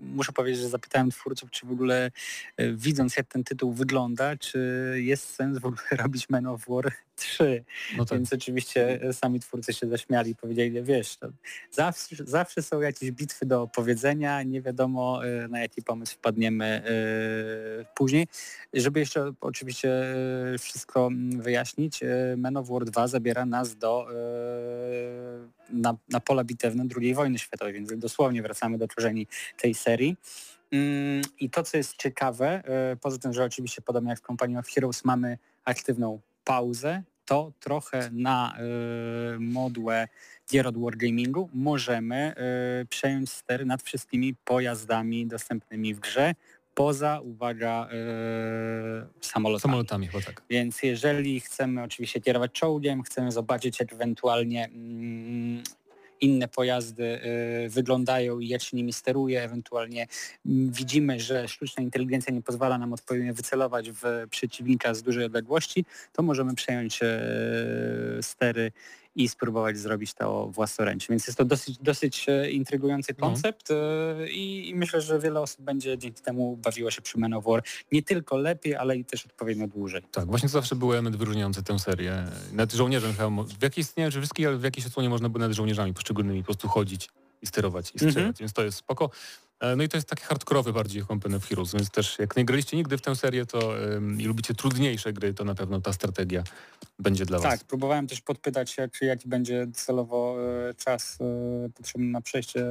muszę 0.00 0.32
powiedzieć, 0.32 0.60
że 0.60 0.68
zapytałem 0.68 1.10
twórców, 1.10 1.50
czy 1.50 1.66
w 1.66 1.70
ogóle 1.70 2.10
widząc 2.58 3.16
jak 3.16 3.26
ten 3.26 3.44
tytuł 3.44 3.72
wygląda, 3.72 4.36
czy 4.36 4.58
jest 4.96 5.34
sens 5.34 5.58
w 5.58 5.66
ogóle 5.66 5.82
robić 6.02 6.28
Men 6.28 6.46
of 6.46 6.64
War 6.68 6.92
3. 7.16 7.64
No 7.96 8.04
tak. 8.04 8.18
Więc 8.18 8.32
oczywiście 8.32 9.00
sami 9.12 9.40
twórcy 9.40 9.72
się 9.72 9.88
zaśmiali 9.88 10.30
i 10.30 10.34
powiedzieli, 10.34 10.82
wiesz, 10.82 11.18
zawsze, 11.70 12.16
zawsze 12.18 12.62
są 12.62 12.80
jakieś 12.80 13.10
bitwy 13.10 13.46
do 13.46 13.62
opowiedzenia, 13.62 14.42
nie 14.42 14.62
wiadomo 14.62 15.20
na 15.48 15.60
jaki 15.60 15.82
pomysł 15.82 16.14
wpadniemy 16.14 16.82
później. 17.96 18.26
Żeby 18.74 19.00
jeszcze 19.00 19.32
oczywiście 19.40 19.90
wszystko 20.58 21.06
mm, 21.06 21.42
wyjaśnić, 21.42 22.00
Men 22.36 22.56
of 22.56 22.68
War 22.68 22.84
2 22.84 23.08
zabiera 23.08 23.46
nas 23.46 23.76
do 23.76 24.06
e, 24.10 24.14
na, 25.70 25.96
na 26.08 26.20
pola 26.20 26.44
bitewne 26.44 26.84
II 27.00 27.14
wojny 27.14 27.38
światowej, 27.38 27.72
więc 27.72 27.92
dosłownie 27.96 28.42
wracamy 28.42 28.78
do 28.78 28.88
korzeni 28.88 29.26
tej 29.56 29.74
serii. 29.74 30.16
Mm, 30.72 31.22
I 31.40 31.50
to, 31.50 31.62
co 31.62 31.76
jest 31.76 31.96
ciekawe, 31.96 32.62
e, 32.64 32.96
poza 32.96 33.18
tym, 33.18 33.32
że 33.32 33.44
oczywiście 33.44 33.82
podobnie 33.82 34.10
jak 34.10 34.18
w 34.18 34.26
Company 34.26 34.58
of 34.58 34.68
Heroes 34.68 35.04
mamy 35.04 35.38
aktywną 35.64 36.20
pauzę, 36.44 37.02
to 37.30 37.52
trochę 37.60 38.10
na 38.12 38.56
y, 39.34 39.40
modłę 39.40 40.08
gier 40.50 40.66
od 40.66 40.78
Wargamingu 40.78 41.50
możemy 41.54 42.34
y, 42.82 42.86
przejąć 42.86 43.30
stery 43.30 43.64
nad 43.64 43.82
wszystkimi 43.82 44.34
pojazdami 44.34 45.26
dostępnymi 45.26 45.94
w 45.94 46.00
grze, 46.00 46.34
poza, 46.80 47.20
uwaga, 47.20 47.88
y, 47.92 49.26
samolotami. 49.26 49.60
Samolotami 49.60 50.06
chyba 50.06 50.24
tak. 50.24 50.42
Więc 50.50 50.82
jeżeli 50.82 51.40
chcemy 51.40 51.82
oczywiście 51.82 52.20
kierować 52.20 52.52
czołgiem, 52.52 53.02
chcemy 53.02 53.32
zobaczyć 53.32 53.80
jak 53.80 53.92
ewentualnie 53.92 54.64
mm, 54.64 55.62
inne 56.20 56.48
pojazdy 56.48 57.20
y, 57.66 57.68
wyglądają 57.68 58.38
i 58.38 58.48
jak 58.48 58.62
się 58.62 58.76
nimi 58.76 58.92
steruje, 58.92 59.42
ewentualnie 59.42 60.06
mm, 60.46 60.72
widzimy, 60.72 61.20
że 61.20 61.48
sztuczna 61.48 61.82
inteligencja 61.82 62.34
nie 62.34 62.42
pozwala 62.42 62.78
nam 62.78 62.92
odpowiednio 62.92 63.34
wycelować 63.34 63.90
w 63.90 64.04
przeciwnika 64.30 64.94
z 64.94 65.02
dużej 65.02 65.24
odległości, 65.24 65.84
to 66.12 66.22
możemy 66.22 66.54
przejąć 66.54 67.02
e, 67.02 67.08
stery 68.22 68.72
i 69.22 69.28
spróbować 69.28 69.78
zrobić 69.78 70.14
to 70.14 70.46
własnoręcznie. 70.46 71.12
Więc 71.12 71.26
jest 71.26 71.38
to 71.38 71.44
dosyć, 71.44 71.78
dosyć 71.78 72.26
e, 72.28 72.50
intrygujący 72.50 73.14
No. 73.18 73.26
koncept 73.26 73.70
e, 73.70 73.74
i, 74.30 74.68
i 74.68 74.74
myślę, 74.74 75.00
że 75.00 75.18
wiele 75.18 75.40
osób 75.40 75.60
będzie 75.64 75.98
dzięki 75.98 76.22
temu 76.22 76.56
bawiło 76.56 76.90
się 76.90 77.02
przy 77.02 77.18
Men 77.18 77.34
of 77.34 77.44
War 77.44 77.62
nie 77.92 78.02
tylko 78.02 78.36
lepiej, 78.36 78.74
ale 78.76 78.96
i 78.96 79.04
też 79.04 79.26
odpowiednio 79.26 79.66
dłużej. 79.68 80.02
Tak, 80.12 80.26
właśnie 80.26 80.48
to 80.48 80.52
zawsze 80.52 80.76
był 80.76 80.92
element 80.92 81.16
wyróżniający 81.16 81.62
tę 81.62 81.78
serię. 81.78 82.24
Nad 82.52 82.72
żołnierzem 82.72 83.12
chyba, 83.12 83.42
w 83.58 83.62
jakiejś, 83.62 83.86
nie 83.96 84.02
wiem 84.04 84.10
czy 84.12 84.18
wszystkich, 84.18 84.46
ale 84.46 84.56
w 84.56 84.62
jakiejś 84.64 84.86
odsłonie 84.86 85.08
można 85.08 85.28
było 85.28 85.44
nad 85.46 85.52
żołnierzami 85.52 85.94
poszczególnymi 85.94 86.40
po 86.40 86.44
prostu 86.44 86.68
chodzić 86.68 87.08
i 87.42 87.46
sterować 87.46 87.86
i 87.94 87.98
strzelać, 87.98 88.16
Mhm. 88.16 88.34
więc 88.40 88.52
to 88.52 88.62
jest 88.64 88.78
spoko. 88.78 89.10
E, 89.60 89.76
no 89.76 89.82
i 89.82 89.88
to 89.88 89.96
jest 89.96 90.08
taki 90.08 90.22
hardkorowy 90.24 90.72
bardziej 90.72 91.06
Company 91.06 91.36
of 91.36 91.48
Heroes, 91.48 91.72
więc 91.74 91.90
też 91.90 92.18
jak 92.18 92.36
nie 92.36 92.44
graliście 92.44 92.76
nigdy 92.76 92.98
w 92.98 93.02
tę 93.02 93.16
serię 93.16 93.46
to 93.46 93.74
i 94.18 94.24
lubicie 94.24 94.54
trudniejsze 94.54 95.12
gry, 95.12 95.34
to 95.34 95.44
na 95.44 95.54
pewno 95.54 95.80
ta 95.80 95.92
strategia 95.92 96.42
będzie 96.98 97.26
dla 97.26 97.40
Tak, 97.40 97.50
was. 97.50 97.64
próbowałem 97.64 98.06
też 98.06 98.20
podpytać 98.20 98.76
czy 98.92 99.04
jaki 99.04 99.28
będzie 99.28 99.66
celowo 99.74 100.36
e, 100.68 100.74
czas 100.74 101.18
e, 101.20 101.68
potrzebny 101.68 102.06
na 102.06 102.20
przejście 102.20 102.66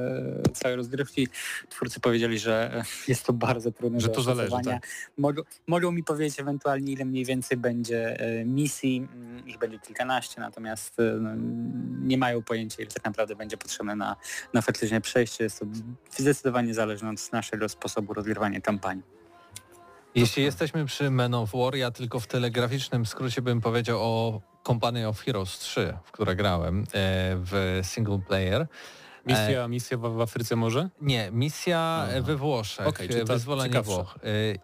całej 0.54 0.76
rozgrywki. 0.76 1.28
Twórcy 1.68 2.00
powiedzieli, 2.00 2.38
że 2.38 2.84
jest 3.08 3.24
to 3.26 3.32
bardzo 3.32 3.72
trudne 3.72 4.00
Że 4.00 4.08
do 4.08 4.14
to 4.14 4.22
zależy, 4.22 4.46
oszacowania. 4.54 4.80
Mogą, 5.18 5.42
mogą 5.66 5.92
mi 5.92 6.04
powiedzieć 6.04 6.40
ewentualnie, 6.40 6.92
ile 6.92 7.04
mniej 7.04 7.24
więcej 7.24 7.58
będzie 7.58 8.18
misji. 8.46 9.08
Ich 9.46 9.58
będzie 9.58 9.78
kilkanaście, 9.78 10.40
natomiast 10.40 10.96
no, 11.20 11.30
nie 12.02 12.18
mają 12.18 12.42
pojęcia, 12.42 12.82
ile 12.82 12.90
tak 12.90 13.04
naprawdę 13.04 13.36
będzie 13.36 13.56
potrzebne 13.56 13.96
na, 13.96 14.16
na 14.54 14.62
faktyczne 14.62 15.00
przejście. 15.00 15.44
Jest 15.44 15.58
to 15.58 15.66
zdecydowanie 16.18 16.74
zależne 16.80 17.10
od 17.10 17.32
naszego 17.32 17.68
sposobu 17.68 18.14
rozgrywania 18.14 18.60
kampanii. 18.60 19.04
Jeśli 20.14 20.42
jesteśmy 20.42 20.84
przy 20.84 21.10
Men 21.10 21.34
of 21.34 21.50
War, 21.54 21.76
ja 21.76 21.90
tylko 21.90 22.20
w 22.20 22.26
telegraficznym 22.26 23.06
skrócie 23.06 23.42
bym 23.42 23.60
powiedział 23.60 23.98
o 24.00 24.40
Company 24.66 25.08
of 25.08 25.20
Heroes 25.20 25.58
3, 25.58 25.96
w 26.04 26.12
które 26.12 26.36
grałem 26.36 26.82
e, 26.82 26.84
w 27.36 27.80
single 27.82 28.18
player. 28.18 28.66
Misja, 29.26 29.68
misja 29.68 29.98
w, 29.98 30.16
w 30.16 30.20
Afryce 30.20 30.56
może? 30.56 30.88
Nie, 31.00 31.30
misja 31.32 32.06
Aha. 32.08 32.22
we 32.22 32.36
Włoszech, 32.36 32.98
czyli 32.98 33.24
ta 33.24 33.32
wyzwolenie 33.32 33.70
ciekawsza. 33.70 33.92
Włoch. 33.92 34.18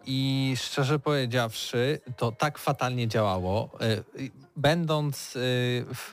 I 0.07 0.55
szczerze 0.57 0.99
powiedziawszy, 0.99 2.01
to 2.17 2.33
tak 2.33 2.59
fatalnie 2.59 3.09
działało. 3.09 3.71
Będąc 4.57 5.37
y, 5.37 5.41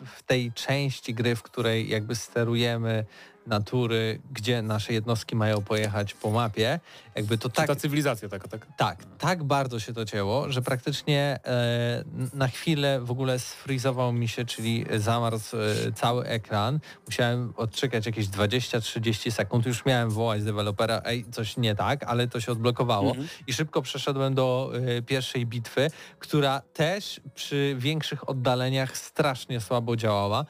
w 0.05 0.23
tej 0.25 0.51
części 0.51 1.13
gry, 1.13 1.35
w 1.35 1.43
której 1.43 1.89
jakby 1.89 2.15
sterujemy 2.15 3.05
natury, 3.47 4.19
gdzie 4.31 4.61
nasze 4.61 4.93
jednostki 4.93 5.35
mają 5.35 5.61
pojechać 5.61 6.13
po 6.13 6.31
mapie, 6.31 6.79
jakby 7.15 7.37
to 7.37 7.49
Tak. 7.49 7.55
tak 7.55 7.67
Ta 7.67 7.75
cywilizacja 7.75 8.29
taka, 8.29 8.47
tak? 8.47 8.67
tak, 8.77 9.05
tak 9.17 9.43
bardzo 9.43 9.79
się 9.79 9.93
to 9.93 10.05
cięło, 10.05 10.51
że 10.51 10.61
praktycznie 10.61 11.39
e, 11.45 12.03
na 12.33 12.47
chwilę 12.47 13.01
w 13.01 13.11
ogóle 13.11 13.39
sfrizował 13.39 14.13
mi 14.13 14.27
się, 14.27 14.45
czyli 14.45 14.85
zamarzł 14.97 15.57
e, 15.57 15.91
cały 15.95 16.25
ekran. 16.25 16.79
Musiałem 17.05 17.53
odczekać 17.57 18.05
jakieś 18.05 18.27
20-30 18.27 19.31
sekund. 19.31 19.65
Już 19.65 19.85
miałem 19.85 20.09
wołać 20.09 20.43
dewelopera, 20.43 21.01
ej, 21.05 21.25
coś 21.31 21.57
nie 21.57 21.75
tak, 21.75 22.03
ale 22.03 22.27
to 22.27 22.41
się 22.41 22.51
odblokowało. 22.51 23.09
Mhm. 23.09 23.27
I 23.47 23.53
szybko 23.53 23.81
przeszedłem 23.81 24.35
do 24.35 24.71
e, 24.97 25.01
pierwszej 25.01 25.45
bitwy, 25.45 25.91
która 26.19 26.61
też 26.73 27.21
przy 27.35 27.75
większych 27.79 28.29
oddaleniach 28.33 28.97
strasznie 28.97 29.61
słabo 29.61 29.95
działała. 29.95 30.45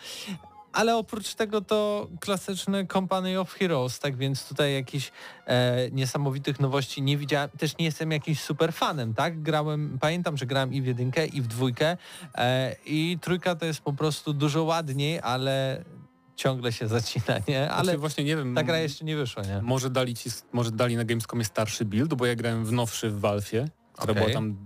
Ale 0.74 0.98
oprócz 0.98 1.36
tego 1.36 1.62
to 1.62 2.08
klasyczny 2.20 2.88
Company 2.88 3.40
of 3.40 3.54
Heroes, 3.54 4.00
tak 4.00 4.16
więc 4.18 4.48
tutaj 4.48 4.74
jakichś 4.74 5.12
e, 5.46 5.92
niesamowitych 5.92 6.60
nowości 6.60 7.02
nie 7.02 7.18
widziałem. 7.18 7.50
Też 7.50 7.78
nie 7.78 7.86
jestem 7.86 8.12
jakimś 8.12 8.42
super 8.42 8.74
fanem, 8.74 9.14
tak? 9.14 9.42
Grałem, 9.42 9.98
pamiętam, 10.02 10.38
że 10.38 10.46
grałem 10.46 10.74
i 10.74 10.82
w 10.82 10.86
jedynkę, 10.86 11.26
i 11.26 11.42
w 11.42 11.48
dwójkę 11.48 11.98
e, 12.36 12.76
i 12.86 13.18
trójka 13.22 13.56
to 13.56 13.66
jest 13.66 13.82
po 13.82 13.94
prostu 13.94 14.34
dużo 14.34 14.64
ładniej, 14.64 15.20
ale 15.24 15.84
ciągle 16.36 16.72
się 16.72 16.88
zacina, 16.88 17.40
nie? 17.48 17.72
Ale 17.72 17.92
Ale 17.92 17.98
właśnie 17.98 18.24
nie 18.24 18.36
wiem, 18.36 18.56
ta 18.56 18.64
gra 18.64 18.78
jeszcze 18.78 19.06
nie 19.06 19.16
wyszła, 19.16 19.44
nie? 19.44 19.62
może 19.62 19.90
dali 19.90 20.16
ci, 20.16 20.30
może 20.54 20.72
dali 20.72 20.98
na 20.98 21.04
Gamescomie 21.06 21.46
starszy 21.46 21.86
build, 21.86 22.14
bo 22.14 22.26
ja 22.26 22.36
grałem 22.36 22.66
w 22.66 22.72
nowszy 22.72 23.10
w 23.10 23.22
Valve'ie, 23.22 23.68
która 23.94 24.12
Okej. 24.12 24.24
była 24.24 24.34
tam 24.34 24.58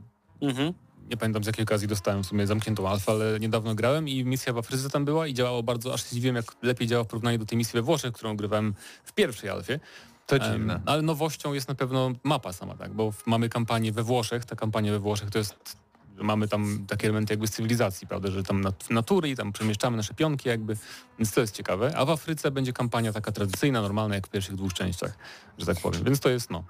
Mhm. 0.41 0.73
Nie 1.09 1.17
pamiętam 1.17 1.43
z 1.43 1.47
jakiej 1.47 1.63
okazji 1.63 1.87
dostałem 1.87 2.23
w 2.23 2.27
sumie 2.27 2.47
zamkniętą 2.47 2.89
alfę, 2.89 3.11
ale 3.11 3.39
niedawno 3.39 3.75
grałem 3.75 4.07
i 4.07 4.25
misja 4.25 4.53
w 4.53 4.57
Afryce 4.57 4.89
tam 4.89 5.05
była 5.05 5.27
i 5.27 5.33
działało 5.33 5.63
bardzo, 5.63 5.93
aż 5.93 6.03
się 6.03 6.09
zdziwiłem 6.09 6.35
jak 6.35 6.45
lepiej 6.61 6.87
działa 6.87 7.03
w 7.03 7.07
porównaniu 7.07 7.37
do 7.37 7.45
tej 7.45 7.57
misji 7.57 7.73
we 7.73 7.81
Włoszech, 7.81 8.13
którą 8.13 8.37
grywałem 8.37 8.73
w 9.03 9.13
pierwszej 9.13 9.49
alfie. 9.49 9.79
To 10.27 10.39
dziwne. 10.39 10.81
ale 10.85 11.01
nowością 11.01 11.53
jest 11.53 11.67
na 11.67 11.75
pewno 11.75 12.11
mapa 12.23 12.53
sama, 12.53 12.75
tak, 12.75 12.93
bo 12.93 13.13
mamy 13.25 13.49
kampanię 13.49 13.91
we 13.91 14.03
Włoszech, 14.03 14.45
ta 14.45 14.55
kampania 14.55 14.91
we 14.91 14.99
Włoszech 14.99 15.29
to 15.29 15.37
jest, 15.37 15.77
że 16.17 16.23
mamy 16.23 16.47
tam 16.47 16.85
takie 16.87 17.07
elementy 17.07 17.33
jakby 17.33 17.47
z 17.47 17.51
cywilizacji, 17.51 18.07
prawda, 18.07 18.31
że 18.31 18.43
tam 18.43 18.61
nat- 18.61 18.89
natury 18.89 19.29
i 19.29 19.35
tam 19.35 19.53
przemieszczamy 19.53 19.97
nasze 19.97 20.13
pionki 20.13 20.49
jakby, 20.49 20.77
więc 21.19 21.31
to 21.31 21.41
jest 21.41 21.55
ciekawe. 21.55 21.97
A 21.97 22.05
w 22.05 22.09
Afryce 22.09 22.51
będzie 22.51 22.73
kampania 22.73 23.13
taka 23.13 23.31
tradycyjna, 23.31 23.81
normalna 23.81 24.15
jak 24.15 24.27
w 24.27 24.29
pierwszych 24.29 24.55
dwóch 24.55 24.73
częściach, 24.73 25.17
że 25.57 25.65
tak 25.65 25.79
powiem, 25.79 26.03
więc 26.03 26.19
to 26.19 26.29
jest 26.29 26.49
no, 26.49 26.63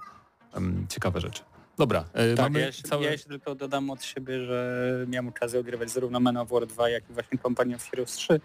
ciekawe 0.88 1.20
rzeczy. 1.20 1.42
Dobra, 1.78 2.04
e, 2.12 2.34
Tak, 2.34 2.46
mamy 2.46 2.60
ja, 2.60 2.66
jeszcze, 2.66 2.88
całe... 2.88 3.04
ja 3.04 3.10
jeszcze 3.12 3.28
tylko 3.28 3.54
dodam 3.54 3.90
od 3.90 4.04
siebie, 4.04 4.44
że 4.44 4.84
miałem 5.08 5.28
okazję 5.28 5.60
ogrywać 5.60 5.90
zarówno 5.90 6.20
Men 6.20 6.36
of 6.36 6.48
War 6.50 6.66
2, 6.66 6.88
jak 6.88 7.10
i 7.10 7.12
właśnie 7.12 7.38
Company 7.38 7.74
of 7.74 7.90
Heroes 7.90 8.12
3 8.12 8.40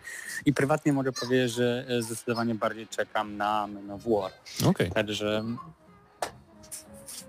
i 0.46 0.54
prywatnie 0.54 0.94
mogę 0.94 1.12
powiedzieć, 1.12 1.52
że 1.52 1.86
e, 1.88 2.02
zdecydowanie 2.02 2.56
bardziej 2.56 2.88
czekam 2.88 3.38
na 3.38 3.68
Men 3.68 3.92
of 3.92 4.02
War. 4.08 4.32
Okej, 4.70 4.92
Także 4.92 5.44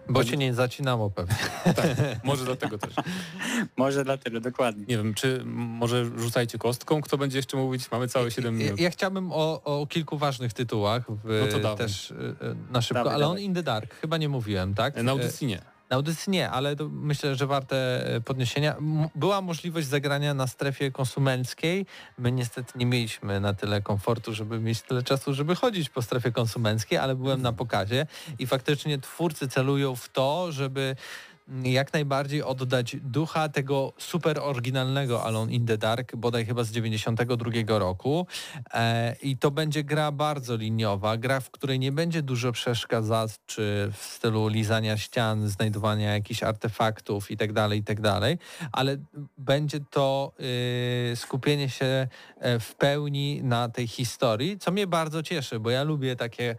Bo 0.08 0.24
się 0.24 0.36
nie 0.36 0.54
zacinało 0.54 1.10
pewnie. 1.10 1.34
tak, 1.64 1.86
może 2.24 2.44
dlatego 2.44 2.78
też. 2.78 2.94
może 3.76 4.04
dlatego, 4.04 4.40
dokładnie. 4.40 4.84
Nie 4.88 4.96
wiem, 4.96 5.14
czy 5.14 5.42
może 5.46 6.04
rzucajcie 6.16 6.58
kostką, 6.58 7.00
kto 7.02 7.18
będzie 7.18 7.38
jeszcze 7.38 7.56
mówić, 7.56 7.90
mamy 7.90 8.08
całe 8.08 8.30
7 8.30 8.60
Ja, 8.60 8.64
minut. 8.64 8.80
ja 8.80 8.90
chciałbym 8.90 9.32
o, 9.32 9.62
o 9.62 9.86
kilku 9.86 10.18
ważnych 10.18 10.52
tytułach 10.52 11.02
w, 11.08 11.40
No 11.46 11.52
to 11.52 11.58
dawaj. 11.58 11.78
też 11.78 12.10
y, 12.10 12.14
na 12.70 12.82
szybko. 12.82 13.04
Dawaj, 13.04 13.14
Alone 13.14 13.28
dawaj. 13.34 13.44
in 13.44 13.54
the 13.54 13.62
Dark, 13.62 13.94
chyba 13.94 14.16
nie 14.16 14.28
mówiłem, 14.28 14.74
tak? 14.74 15.02
Na 15.02 15.12
audycji 15.12 15.46
nie. 15.46 15.73
Na 15.94 15.98
audycji 15.98 16.32
nie, 16.32 16.50
ale 16.50 16.76
myślę, 16.90 17.36
że 17.36 17.46
warte 17.46 18.06
e, 18.06 18.20
podniesienia. 18.20 18.76
Była 19.14 19.40
możliwość 19.40 19.86
zagrania 19.86 20.34
na 20.34 20.46
strefie 20.46 20.90
konsumenckiej. 20.90 21.86
My 22.18 22.32
niestety 22.32 22.78
nie 22.78 22.86
mieliśmy 22.86 23.40
na 23.40 23.54
tyle 23.54 23.82
komfortu, 23.82 24.34
żeby 24.34 24.60
mieć 24.60 24.82
tyle 24.82 25.02
czasu, 25.02 25.34
żeby 25.34 25.54
chodzić 25.56 25.88
po 25.88 26.02
strefie 26.02 26.32
konsumenckiej, 26.32 26.98
ale 26.98 27.16
byłem 27.16 27.42
na 27.42 27.52
pokazie 27.52 28.06
i 28.38 28.46
faktycznie 28.46 28.98
twórcy 28.98 29.48
celują 29.48 29.96
w 29.96 30.08
to, 30.08 30.52
żeby 30.52 30.96
jak 31.62 31.92
najbardziej 31.92 32.42
oddać 32.42 32.96
ducha 32.96 33.48
tego 33.48 33.92
super 33.98 34.38
oryginalnego 34.38 35.24
Alone 35.24 35.52
in 35.52 35.66
the 35.66 35.78
Dark, 35.78 36.16
bodaj 36.16 36.46
chyba 36.46 36.64
z 36.64 36.70
92 36.70 37.78
roku. 37.78 38.26
E, 38.74 39.16
I 39.22 39.36
to 39.36 39.50
będzie 39.50 39.84
gra 39.84 40.12
bardzo 40.12 40.56
liniowa, 40.56 41.16
gra, 41.16 41.40
w 41.40 41.50
której 41.50 41.78
nie 41.78 41.92
będzie 41.92 42.22
dużo 42.22 42.52
przeszkadzaczy 42.52 43.90
w 43.92 44.04
stylu 44.04 44.48
lizania 44.48 44.96
ścian, 44.96 45.48
znajdowania 45.48 46.14
jakichś 46.14 46.42
artefaktów 46.42 47.30
itd., 47.30 47.68
itd., 47.74 48.36
ale 48.72 48.96
będzie 49.38 49.80
to 49.90 50.32
y, 51.12 51.16
skupienie 51.16 51.70
się 51.70 52.08
e, 52.38 52.58
w 52.60 52.74
pełni 52.74 53.42
na 53.42 53.68
tej 53.68 53.86
historii, 53.86 54.58
co 54.58 54.70
mnie 54.70 54.86
bardzo 54.86 55.22
cieszy, 55.22 55.60
bo 55.60 55.70
ja 55.70 55.82
lubię 55.82 56.16
takie 56.16 56.56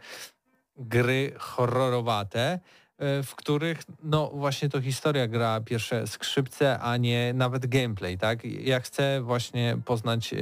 gry 0.78 1.34
horrorowate, 1.38 2.60
w 3.00 3.36
których 3.36 3.84
no 4.04 4.32
właśnie 4.34 4.70
to 4.70 4.82
historia 4.82 5.28
gra 5.28 5.62
pierwsze 5.62 6.08
skrzypce, 6.08 6.80
a 6.80 6.98
nie 6.98 7.34
nawet 7.34 7.68
gameplay, 7.68 8.18
tak? 8.18 8.46
Ja 8.46 8.80
chcę 8.80 9.22
właśnie 9.22 9.78
poznać 9.86 10.34
e, 10.34 10.38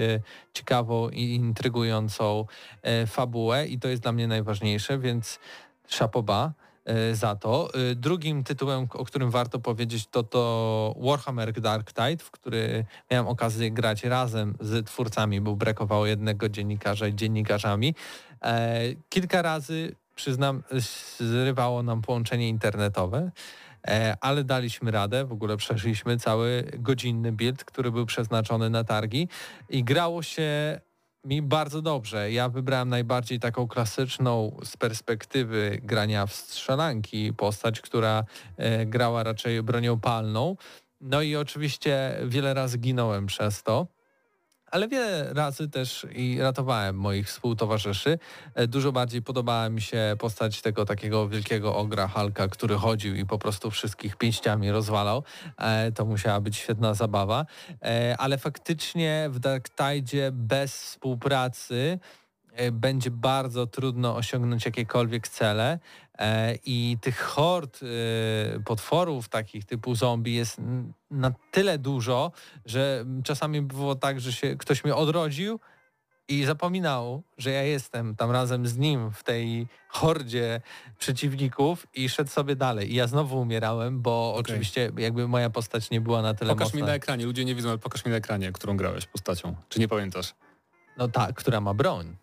ciekawą 0.54 1.10
i 1.10 1.36
intrygującą 1.36 2.46
e, 2.82 3.08
fabułę 3.08 3.68
i 3.68 3.80
to 3.80 3.88
jest 3.88 4.02
dla 4.02 4.12
mnie 4.12 4.28
najważniejsze, 4.28 5.00
więc 5.00 5.40
szapoba 5.88 6.54
e, 6.86 7.16
za 7.16 7.36
to. 7.36 7.70
E, 7.74 7.96
Drugim 7.96 8.44
tytułem, 8.44 8.88
o 8.94 9.06
którym 9.06 9.32
warto 9.32 9.60
powiedzieć, 9.60 10.08
to 10.08 10.24
to 10.24 10.96
Warhammer 11.02 11.62
Dark 11.62 11.94
Tide, 11.94 12.24
w 12.24 12.32
który 12.32 12.86
miałem 13.12 13.28
okazję 13.28 13.72
grać 13.72 14.04
razem 14.04 14.56
z 14.60 14.86
twórcami, 14.88 15.42
bo 15.42 15.56
brakowało 15.56 16.06
jednego 16.06 16.50
dziennikarza 16.50 17.08
i 17.08 17.16
dziennikarzami. 17.16 17.96
E, 18.42 18.82
Kilka 19.10 19.42
razy, 19.42 19.96
przyznam, 20.16 20.64
zrywało 21.20 21.84
nam 21.84 22.02
połączenie 22.02 22.50
internetowe, 22.50 23.32
e, 23.88 24.18
ale 24.22 24.44
daliśmy 24.44 24.92
radę, 24.92 25.26
w 25.26 25.32
ogóle 25.32 25.58
przeszliśmy 25.58 26.18
cały 26.18 26.72
godzinny 26.80 27.32
build, 27.32 27.64
który 27.64 27.92
był 27.92 28.06
przeznaczony 28.06 28.70
na 28.70 28.84
targi 28.84 29.28
i 29.70 29.84
grało 29.84 30.24
się 30.24 30.80
mi 31.26 31.42
bardzo 31.42 31.82
dobrze. 31.82 32.32
Ja 32.32 32.50
wybrałem 32.50 32.90
najbardziej 32.90 33.40
taką 33.40 33.68
klasyczną 33.68 34.58
z 34.64 34.78
perspektywy 34.78 35.80
grania 35.84 36.26
w 36.26 36.34
strzelanki 36.34 37.34
postać, 37.34 37.82
która 37.82 38.24
e, 38.58 38.86
grała 38.86 39.24
raczej 39.24 39.64
bronią 39.64 40.00
palną. 40.00 40.56
No 41.02 41.22
i 41.22 41.36
oczywiście 41.36 42.18
wiele 42.26 42.54
razy 42.54 42.78
ginąłem 42.78 43.26
przez 43.26 43.64
to. 43.64 43.88
Ale 44.74 44.88
wiele 44.88 45.34
razy 45.34 45.70
też 45.70 46.08
i 46.16 46.42
ratowałem 46.42 46.96
moich 46.96 47.28
współtowarzyszy. 47.28 48.20
E, 48.56 48.68
Dużo 48.68 48.92
bardziej 48.92 49.22
podobała 49.22 49.70
mi 49.70 49.82
się 49.82 50.16
postać 50.20 50.62
tego 50.62 50.86
takiego 50.86 51.30
wielkiego 51.30 51.76
ogra 51.76 52.08
Halka, 52.08 52.48
który 52.48 52.76
chodził 52.76 53.16
i 53.16 53.26
po 53.26 53.38
prostu 53.40 53.72
wszystkich 53.72 54.16
pięściami 54.16 54.72
rozwalał. 54.72 55.24
E, 55.58 55.92
To 55.92 56.06
musiała 56.06 56.42
być 56.42 56.58
świetna 56.58 56.94
zabawa. 56.94 57.46
E, 57.82 58.16
Ale 58.18 58.38
faktycznie 58.38 59.28
w 59.32 59.40
Dark 59.40 59.70
Tide 59.70 60.32
bez 60.32 60.78
współpracy 60.84 62.00
będzie 62.72 63.12
bardzo 63.12 63.68
trudno 63.68 64.16
osiągnąć 64.16 64.66
jakiekolwiek 64.66 65.28
cele 65.28 65.80
i 66.66 66.98
tych 67.02 67.20
hord 67.22 67.80
e, 67.84 68.60
potworów 68.60 69.30
takich 69.30 69.66
typu 69.66 69.96
zombie 69.96 70.36
jest 70.36 70.62
na 71.12 71.32
tyle 71.52 71.78
dużo, 71.78 72.32
że 72.66 73.06
czasami 73.24 73.62
było 73.62 73.96
tak, 73.96 74.20
że 74.20 74.34
się 74.34 74.56
ktoś 74.56 74.84
mnie 74.84 74.96
odrodził, 74.96 75.60
i 76.28 76.46
zapominał, 76.46 77.24
że 77.38 77.52
ja 77.52 77.64
jestem 77.64 78.16
tam 78.16 78.32
razem 78.32 78.68
z 78.68 78.78
nim 78.78 79.12
w 79.12 79.24
tej 79.24 79.68
hordzie 79.90 80.62
przeciwników 81.00 81.88
i 81.94 82.10
szedł 82.10 82.30
sobie 82.30 82.56
dalej. 82.56 82.92
I 82.92 82.96
ja 82.96 83.08
znowu 83.08 83.42
umierałem, 83.42 84.02
bo 84.02 84.30
Okej. 84.30 84.42
oczywiście 84.42 84.92
jakby 84.98 85.28
moja 85.28 85.50
postać 85.50 85.90
nie 85.90 86.02
była 86.02 86.22
na 86.22 86.34
tyle 86.34 86.50
Pokaż 86.50 86.66
mocna. 86.66 86.80
mi 86.80 86.84
na 86.86 86.94
ekranie, 86.94 87.26
ludzie 87.26 87.46
nie 87.46 87.56
widzą, 87.56 87.70
ale 87.70 87.78
pokaż 87.78 88.06
mi 88.06 88.12
na 88.12 88.18
ekranie, 88.18 88.52
którą 88.52 88.78
grałeś 88.78 89.06
postacią. 89.06 89.56
Czy 89.70 89.80
nie 89.80 89.88
pamiętasz? 89.88 90.34
No 90.98 91.08
tak, 91.08 91.36
która 91.36 91.62
ma 91.62 91.74
broń. 91.74 92.16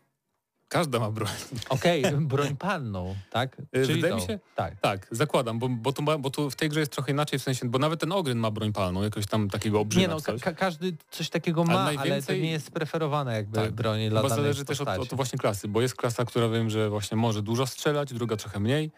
Każda 0.70 0.98
ma 0.98 1.10
broń. 1.10 1.28
Okej, 1.68 2.04
broń 2.32 2.56
palną, 2.56 3.16
tak? 3.30 3.56
Y, 3.60 3.86
Czyli 3.86 3.94
wydaje 4.02 4.14
mi 4.14 4.20
się- 4.20 4.38
Tak. 4.54 4.80
Tak, 4.80 5.06
zakładam, 5.10 5.58
bo, 5.58 5.68
bo, 5.68 5.92
ma- 6.02 6.18
bo 6.18 6.30
to 6.30 6.50
w 6.50 6.56
tej 6.56 6.68
grze 6.68 6.80
jest 6.80 6.92
trochę 6.92 7.12
inaczej, 7.12 7.38
w 7.38 7.42
sensie, 7.42 7.68
bo 7.68 7.78
nawet 7.78 8.00
ten 8.00 8.12
Ogryn 8.12 8.38
ma 8.38 8.50
broń 8.50 8.72
palną, 8.72 9.02
jakoś 9.02 9.26
tam 9.26 9.48
takiego 9.50 9.80
obrzyma 9.80 10.02
Nie 10.02 10.08
no, 10.08 10.20
coś. 10.20 10.40
ka 10.42 10.52
każdy 10.52 10.96
coś 11.10 11.30
takiego 11.30 11.64
ma, 11.64 11.80
Ale 11.80 11.98
ale, 11.98 12.22
to 12.22 12.32
nie 12.32 12.50
jest 12.50 12.70
preferowana 12.70 13.32
jakby 13.32 13.56
Tak. 13.58 13.72
broń 13.72 14.08
dla 14.10 14.22
danej 14.22 14.36
zależy 14.36 14.64
też 14.64 14.80
od, 14.80 14.88
od 14.88 15.14
właśnie 15.14 15.38
klasy, 15.38 15.68
bo 15.68 15.80
jest 15.82 15.94
klasa, 15.94 16.24
która 16.24 16.48
wiem, 16.48 16.70
że 16.70 16.90
właśnie 16.90 17.16
może 17.16 17.42
dużo 17.42 17.66
strzelać, 17.66 18.14
druga 18.14 18.36
trochę 18.36 18.60
mniej, 18.60 18.90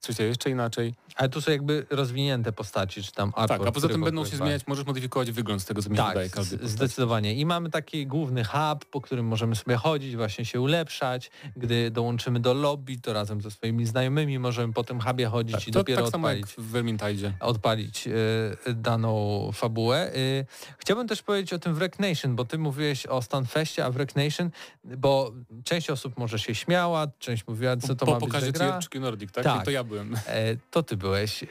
trzecia 0.00 0.24
jeszcze 0.24 0.50
inaczej. 0.50 0.94
Ale 1.16 1.28
tu 1.28 1.40
są 1.40 1.50
jakby 1.50 1.86
rozwinięte 1.90 2.52
postaci, 2.52 3.02
czy 3.02 3.12
tam 3.12 3.28
artwork, 3.36 3.60
tak, 3.60 3.68
a 3.68 3.72
poza 3.72 3.88
tym 3.88 4.04
będą 4.04 4.24
się 4.24 4.36
zmieniać, 4.36 4.66
możesz 4.66 4.86
modyfikować 4.86 5.30
wygląd 5.30 5.62
z 5.62 5.64
tego, 5.64 5.82
co 5.82 5.90
mi 5.90 5.96
Tak, 5.96 6.30
każdy 6.30 6.68
zdecydowanie. 6.68 7.34
I 7.34 7.46
mamy 7.46 7.70
taki 7.70 8.06
główny 8.06 8.44
hub, 8.44 8.84
po 8.84 9.00
którym 9.00 9.26
możemy 9.26 9.56
sobie 9.56 9.76
chodzić, 9.76 10.16
właśnie 10.16 10.44
się 10.44 10.60
ulepszać. 10.60 11.30
Gdy 11.56 11.90
dołączymy 11.90 12.40
do 12.40 12.54
lobby, 12.54 12.98
to 12.98 13.12
razem 13.12 13.40
ze 13.40 13.50
swoimi 13.50 13.86
znajomymi 13.86 14.38
możemy 14.38 14.72
po 14.72 14.84
tym 14.84 15.00
hubie 15.00 15.26
chodzić 15.26 15.56
Tak, 15.56 15.68
i 15.68 15.72
to 15.72 15.78
dopiero 15.78 16.02
tak 16.02 16.12
samo 16.12 16.28
jak 16.28 16.38
odpalić, 16.38 16.56
w 16.68 16.70
Vermintide. 16.70 17.32
odpalić 17.40 18.06
y, 18.06 18.74
daną 18.74 19.50
fabułę. 19.52 20.14
Y, 20.16 20.46
chciałbym 20.78 21.08
też 21.08 21.22
powiedzieć 21.22 21.52
o 21.52 21.58
tym 21.58 21.74
w 21.74 21.76
Wreck 21.76 21.98
Nation, 21.98 22.36
bo 22.36 22.44
ty 22.44 22.58
mówiłeś 22.58 23.06
o 23.06 23.22
Stanfestie, 23.22 23.84
a 23.84 23.90
w 23.90 23.94
Wreck 23.94 24.16
Nation, 24.16 24.50
bo 24.84 25.32
część 25.64 25.90
osób 25.90 26.18
może 26.18 26.38
się 26.38 26.54
śmiała, 26.54 27.06
część 27.18 27.46
mówiła, 27.46 27.76
co 27.76 27.94
to 27.94 28.06
po 28.06 28.12
ma 28.12 28.18
być 28.18 28.28
pokazie 28.28 28.46
za 28.46 28.52
gra. 28.52 28.78
THQ 28.80 29.00
Nordic, 29.00 29.32
tak? 29.32 29.44
Tak. 29.44 29.62
I 29.62 29.64
to 29.64 29.70
ja 29.70 29.84
byłem. 29.90 30.14
E, 30.26 30.56
to 30.70 30.82
ty 30.82 30.96
byłeś. 30.96 31.42
E, 31.42 31.46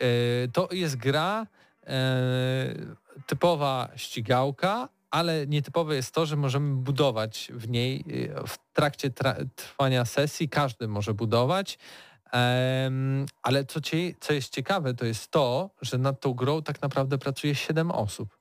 to 0.54 0.70
jest 0.72 0.96
gra 0.96 1.48
e, 1.88 2.76
typowa 3.26 3.90
ścigałka, 3.96 4.90
ale 5.12 5.48
nietypowe 5.48 5.96
jest 5.96 6.14
to, 6.14 6.26
że 6.26 6.36
możemy 6.36 6.76
budować 6.76 7.52
w 7.54 7.70
niej 7.70 8.06
w 8.48 8.58
trakcie 8.74 9.10
tra- 9.10 9.46
trwania 9.56 10.06
sesji, 10.06 10.50
każdy 10.50 10.88
może 10.88 11.14
budować. 11.14 11.78
Ale 13.42 13.66
co, 13.66 13.82
cie, 13.82 14.14
co 14.20 14.34
jest 14.34 14.54
ciekawe, 14.54 14.94
to 14.94 15.06
jest 15.06 15.32
to, 15.32 15.70
że 15.82 15.98
nad 15.98 16.20
tą 16.20 16.34
grą 16.34 16.62
tak 16.62 16.82
naprawdę 16.82 17.18
pracuje 17.18 17.56
7 17.56 17.92
osób. 17.92 18.39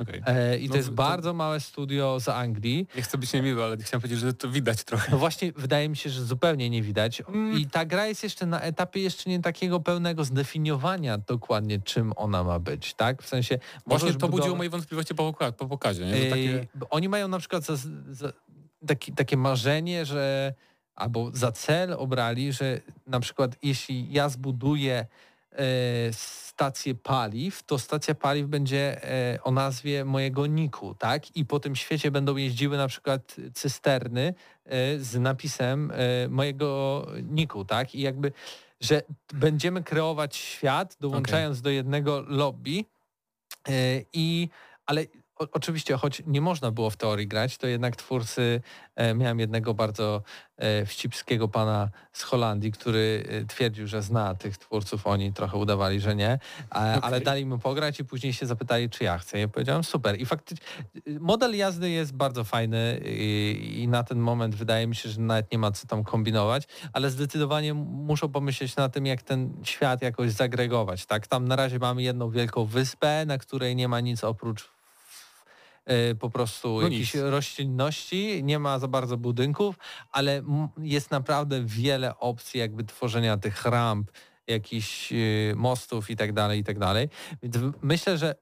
Okej. 0.00 0.22
E, 0.26 0.58
I 0.58 0.66
to 0.66 0.70
No 0.70 0.76
jest 0.76 0.88
to- 0.88 0.94
bardzo 0.94 1.34
małe 1.34 1.60
studio 1.60 2.20
z 2.20 2.28
Anglii. 2.28 2.86
Nie 2.96 3.02
chcę 3.02 3.18
być 3.18 3.32
niemiły, 3.32 3.64
ale 3.64 3.76
chciałem 3.76 4.00
powiedzieć, 4.00 4.20
że 4.20 4.32
to 4.34 4.48
widać 4.50 4.84
trochę. 4.84 5.12
No 5.12 5.18
właśnie, 5.18 5.52
wydaje 5.52 5.88
mi 5.88 5.96
się, 5.96 6.10
że 6.10 6.24
zupełnie 6.24 6.70
nie 6.70 6.82
widać. 6.82 7.20
Mm. 7.28 7.58
I 7.58 7.66
ta 7.66 7.84
gra 7.84 8.06
jest 8.06 8.22
jeszcze 8.22 8.46
na 8.46 8.60
etapie 8.60 9.00
jeszcze 9.00 9.30
nie 9.30 9.40
takiego 9.40 9.80
pełnego 9.80 10.24
zdefiniowania 10.24 11.18
dokładnie, 11.18 11.80
czym 11.80 12.12
ona 12.16 12.44
ma 12.44 12.58
być, 12.58 12.94
tak? 12.94 13.22
W 13.22 13.28
sensie 13.28 13.58
Właśnie 13.86 14.12
to 14.14 14.28
budziło 14.28 14.46
budowa- 14.48 14.56
moje 14.58 14.70
wątpliwości 14.70 15.14
po, 15.14 15.32
po 15.58 15.66
pokazie. 15.66 16.06
Nie? 16.06 16.30
Takie... 16.30 16.66
Oni 16.90 17.08
mają 17.08 17.28
na 17.28 17.38
przykład 17.38 17.64
za, 17.64 17.76
za, 18.10 18.32
taki, 18.86 19.12
takie 19.12 19.36
marzenie, 19.36 20.04
że 20.06 20.54
albo 20.94 21.30
za 21.34 21.52
cel 21.52 21.92
obrali, 21.92 22.52
że 22.52 22.80
na 23.06 23.20
przykład 23.20 23.56
jeśli 23.62 24.12
ja 24.12 24.28
zbuduję 24.28 25.06
stację 26.58 26.94
paliw, 26.94 27.62
to 27.62 27.78
stacja 27.78 28.14
paliw 28.14 28.46
będzie 28.46 29.04
e, 29.04 29.42
o 29.42 29.50
nazwie 29.50 30.04
mojego 30.04 30.46
niku, 30.46 30.94
tak? 30.94 31.36
I 31.36 31.44
po 31.44 31.60
tym 31.60 31.76
świecie 31.76 32.10
będą 32.10 32.36
jeździły 32.36 32.76
na 32.76 32.88
przykład 32.88 33.36
cysterny 33.54 34.34
e, 34.64 34.98
z 34.98 35.18
napisem 35.20 35.90
e, 35.90 36.28
mojego 36.28 37.06
niku, 37.22 37.64
tak? 37.64 37.94
I 37.94 38.00
jakby, 38.00 38.32
że 38.80 39.02
będziemy 39.34 39.82
kreować 39.82 40.36
świat, 40.36 40.96
dołączając 41.00 41.62
do 41.62 41.70
jednego 41.70 42.20
lobby 42.20 42.84
i 44.12 44.48
ale 44.86 45.04
o, 45.38 45.46
oczywiście, 45.52 45.96
choć 45.96 46.22
nie 46.26 46.40
można 46.40 46.70
było 46.70 46.90
w 46.90 46.96
teorii 46.96 47.28
grać, 47.28 47.58
to 47.58 47.66
jednak 47.66 47.96
twórcy, 47.96 48.60
e, 48.96 49.14
miałem 49.14 49.40
jednego 49.40 49.74
bardzo 49.74 50.22
e, 50.56 50.86
wścibskiego 50.86 51.48
pana 51.48 51.90
z 52.12 52.22
Holandii, 52.22 52.72
który 52.72 53.24
e, 53.28 53.44
twierdził, 53.44 53.86
że 53.86 54.02
zna 54.02 54.34
tych 54.34 54.58
twórców, 54.58 55.06
oni 55.06 55.32
trochę 55.32 55.56
udawali, 55.56 56.00
że 56.00 56.16
nie, 56.16 56.38
a, 56.70 57.00
ale 57.00 57.20
dali 57.20 57.46
mu 57.46 57.58
pograć 57.58 58.00
i 58.00 58.04
później 58.04 58.32
się 58.32 58.46
zapytali, 58.46 58.90
czy 58.90 59.04
ja 59.04 59.18
chcę. 59.18 59.38
Ja 59.38 59.48
powiedziałem, 59.48 59.84
super. 59.84 60.20
I 60.20 60.26
faktycznie 60.26 60.66
model 61.20 61.56
jazdy 61.56 61.90
jest 61.90 62.12
bardzo 62.12 62.44
fajny 62.44 63.00
i, 63.04 63.80
i 63.82 63.88
na 63.88 64.02
ten 64.02 64.18
moment 64.18 64.54
wydaje 64.54 64.86
mi 64.86 64.96
się, 64.96 65.08
że 65.08 65.20
nawet 65.20 65.52
nie 65.52 65.58
ma 65.58 65.72
co 65.72 65.86
tam 65.86 66.04
kombinować, 66.04 66.68
ale 66.92 67.10
zdecydowanie 67.10 67.74
muszą 67.74 68.28
pomyśleć 68.28 68.76
na 68.76 68.88
tym, 68.88 69.06
jak 69.06 69.22
ten 69.22 69.52
świat 69.62 70.02
jakoś 70.02 70.30
zagregować. 70.30 71.06
Tak? 71.06 71.26
Tam 71.26 71.48
na 71.48 71.56
razie 71.56 71.78
mamy 71.78 72.02
jedną 72.02 72.30
wielką 72.30 72.64
wyspę, 72.64 73.26
na 73.26 73.38
której 73.38 73.76
nie 73.76 73.88
ma 73.88 74.00
nic 74.00 74.24
oprócz 74.24 74.77
po 76.18 76.30
prostu 76.30 76.80
No 77.14 77.30
roślinności, 77.30 78.44
nie 78.44 78.58
ma 78.58 78.78
za 78.78 78.88
bardzo 78.88 79.16
budynków, 79.16 79.78
ale 80.12 80.42
jest 80.78 81.10
naprawdę 81.10 81.64
wiele 81.64 82.18
opcji 82.18 82.60
jakby 82.60 82.84
tworzenia 82.84 83.36
tych 83.36 83.64
ramp, 83.64 84.10
jakichś 84.48 85.12
e, 85.12 85.16
mostów 85.56 86.10
i 86.10 86.16
tak 86.16 86.32
dalej, 86.32 86.60
i 86.60 86.64
tak 86.64 86.78
dalej. 86.78 87.08
Więc 87.42 87.56
myślę, 87.82 88.18
że 88.18 88.34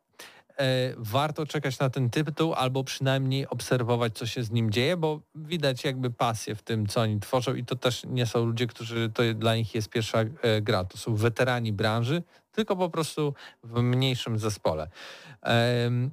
e, 0.59 0.95
warto 0.97 1.47
czekać 1.47 1.79
na 1.79 1.91
ten 1.91 2.11
tytuł 2.11 2.55
albo 2.55 2.85
przynajmniej 2.85 3.49
obserwować, 3.49 4.15
co 4.19 4.27
się 4.27 4.45
z 4.45 4.51
nim 4.51 4.71
dzieje, 4.71 4.97
bo 4.97 5.21
widać 5.35 5.85
jakby 5.85 6.11
pasję 6.11 6.55
w 6.55 6.63
tym, 6.63 6.87
co 6.87 7.01
oni 7.01 7.21
tworzą 7.21 7.55
i 7.55 7.65
to 7.65 7.77
też 7.77 8.03
nie 8.05 8.27
są 8.27 8.45
ludzie, 8.45 8.67
którzy 8.67 9.11
to 9.15 9.23
dla 9.35 9.57
nich 9.57 9.75
jest 9.75 9.89
pierwsza 9.89 10.19
e, 10.21 10.61
gra. 10.63 10.85
To 10.85 10.99
są 10.99 11.15
weterani 11.15 11.73
branży, 11.73 12.23
tylko 12.57 12.77
po 12.77 12.91
prostu 12.91 13.35
w 13.65 13.83
mniejszym 13.83 14.39
zespole. 14.39 14.89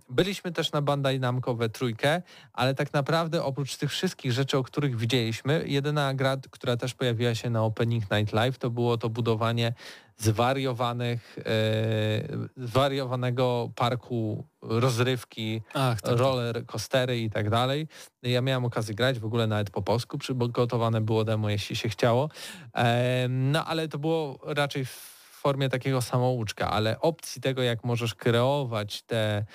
Byliśmy 0.10 0.52
też 0.52 0.72
na 0.72 0.82
Bandai 0.82 1.20
Namco 1.20 1.56
we 1.56 1.70
trójkę, 1.70 2.22
ale 2.54 2.76
tak 2.76 2.94
naprawdę 2.94 3.44
oprócz 3.44 3.78
tych 3.78 3.90
wszystkich 3.92 4.32
rzeczy, 4.32 4.58
o 4.58 4.64
których 4.64 4.98
widzieliśmy, 4.98 5.64
jedyna 5.68 6.14
gra, 6.14 6.38
która 6.52 6.78
też 6.78 6.94
pojawiła 6.94 7.36
się 7.36 7.50
na 7.50 7.64
Opening 7.64 8.12
Night 8.12 8.34
Live, 8.34 8.58
to 8.58 8.70
było 8.70 8.98
to 8.98 9.10
budowanie 9.10 9.74
zwariowanych, 10.18 11.38
e, 11.40 12.68
zwariowanego 12.68 13.72
parku 13.76 14.46
rozrywki, 14.62 15.62
Ach, 15.74 16.02
tak, 16.02 16.12
tak. 16.12 16.20
roller 16.20 16.66
coastery 16.66 17.20
i 17.20 17.30
tak 17.30 17.50
dalej. 17.50 17.88
Ja 18.24 18.42
miałem 18.42 18.66
okazję 18.66 18.96
grać 18.96 19.20
w 19.20 19.26
ogóle 19.26 19.48
nawet 19.48 19.70
po 19.70 19.82
polsku, 19.82 20.18
przygotowane 20.18 21.02
było 21.02 21.24
demo, 21.24 21.50
jeśli 21.50 21.76
się 21.76 21.90
chciało. 21.90 22.30
No 23.30 23.66
ale 23.66 23.88
to 23.88 23.98
było 24.00 24.40
raczej 24.44 24.86
w 24.86 25.13
formie 25.44 25.70
takiego 25.70 26.02
samouczka, 26.02 26.72
ale 26.72 27.00
opcji 27.00 27.42
tego, 27.42 27.62
jak 27.62 27.84
możesz 27.84 28.16
kreować 28.16 29.02
te 29.02 29.46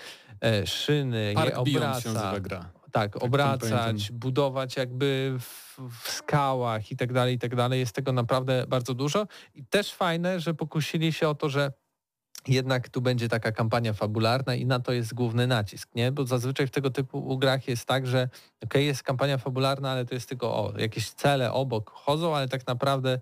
e, 0.44 0.66
szyny, 0.66 1.32
Park 1.34 1.48
je 1.48 1.56
obraca, 1.56 2.32
tak, 2.92 3.12
to 3.12 3.18
obracać, 3.18 4.12
budować 4.12 4.76
jakby 4.76 5.36
w, 5.40 5.78
w 5.90 6.10
skałach 6.10 6.90
i 6.90 6.96
tak 6.96 7.12
dalej, 7.12 7.34
i 7.34 7.38
tak 7.38 7.56
dalej. 7.56 7.80
Jest 7.80 7.94
tego 7.94 8.12
naprawdę 8.12 8.64
bardzo 8.68 8.94
dużo. 8.94 9.26
I 9.54 9.64
też 9.64 9.94
fajne, 9.94 10.40
że 10.40 10.54
pokusili 10.54 11.12
się 11.12 11.28
o 11.28 11.34
to, 11.34 11.48
że 11.48 11.72
jednak 12.48 12.88
tu 12.88 13.00
będzie 13.00 13.28
taka 13.28 13.52
kampania 13.52 13.92
fabularna 13.92 14.54
i 14.54 14.66
na 14.66 14.80
to 14.80 14.92
jest 14.92 15.14
główny 15.14 15.46
nacisk, 15.46 15.94
nie? 15.94 16.12
Bo 16.12 16.24
zazwyczaj 16.24 16.66
w 16.66 16.70
tego 16.70 16.90
typu 16.90 17.38
grach 17.38 17.68
jest 17.68 17.86
tak, 17.86 18.06
że 18.06 18.28
okej, 18.64 18.86
jest 18.86 19.02
kampania 19.02 19.38
fabularna, 19.38 19.90
ale 19.90 20.04
to 20.04 20.14
jest 20.14 20.28
tylko 20.28 20.56
o, 20.56 20.78
jakieś 20.78 21.10
cele 21.10 21.52
obok 21.52 21.90
chodzą, 21.90 22.36
ale 22.36 22.48
tak 22.48 22.66
naprawdę 22.66 23.20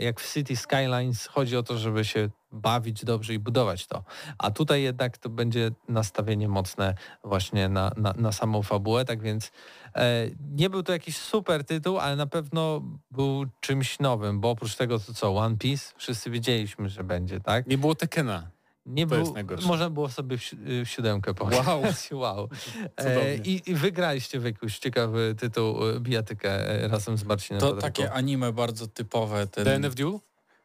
jak 0.00 0.20
w 0.20 0.32
City 0.32 0.56
Skylines 0.56 1.26
chodzi 1.26 1.56
o 1.56 1.62
to, 1.62 1.78
żeby 1.78 2.04
się 2.04 2.28
bawić 2.52 3.04
dobrze 3.04 3.34
i 3.34 3.38
budować 3.38 3.86
to. 3.86 4.04
A 4.38 4.50
tutaj 4.50 4.82
jednak 4.82 5.18
to 5.18 5.28
będzie 5.28 5.70
nastawienie 5.88 6.48
mocne 6.48 6.94
właśnie 7.24 7.68
na, 7.68 7.92
na, 7.96 8.12
na 8.16 8.32
samą 8.32 8.62
fabułę, 8.62 9.04
tak 9.04 9.22
więc 9.22 9.52
e, 9.96 10.26
nie 10.50 10.70
był 10.70 10.82
to 10.82 10.92
jakiś 10.92 11.16
super 11.16 11.64
tytuł, 11.64 11.98
ale 11.98 12.16
na 12.16 12.26
pewno 12.26 12.82
był 13.10 13.46
czymś 13.60 13.98
nowym, 13.98 14.40
bo 14.40 14.50
oprócz 14.50 14.76
tego 14.76 14.98
to 14.98 15.14
co, 15.14 15.36
One 15.36 15.56
Piece, 15.56 15.94
wszyscy 15.96 16.30
wiedzieliśmy, 16.30 16.88
że 16.88 17.04
będzie, 17.04 17.40
tak? 17.40 17.66
Nie 17.66 17.78
było 17.78 17.94
Tekena. 17.94 18.50
Nie 18.86 19.06
To 19.06 19.14
był, 19.16 19.34
można 19.66 19.90
było 19.90 20.08
sobie 20.08 20.38
w, 20.38 20.44
si- 20.44 20.56
w 20.84 20.88
siódemkę 20.88 21.34
pograć. 21.34 21.66
Wow. 21.66 21.82
wow. 22.22 22.48
E, 22.96 23.36
i, 23.36 23.70
I 23.70 23.74
wygraliście 23.74 24.40
w 24.40 24.44
jakiś 24.44 24.78
ciekawy 24.78 25.34
tytuł 25.38 25.88
e, 25.88 26.00
bijatykę 26.00 26.70
e, 26.84 26.88
razem 26.88 27.16
z 27.16 27.24
Marcinem 27.24 27.60
To 27.60 27.72
takie 27.76 28.12
anime 28.12 28.52
bardzo 28.52 28.86
typowe. 28.86 29.46
Ten... 29.46 29.64
DNF 29.64 29.94
Duel? 29.94 30.18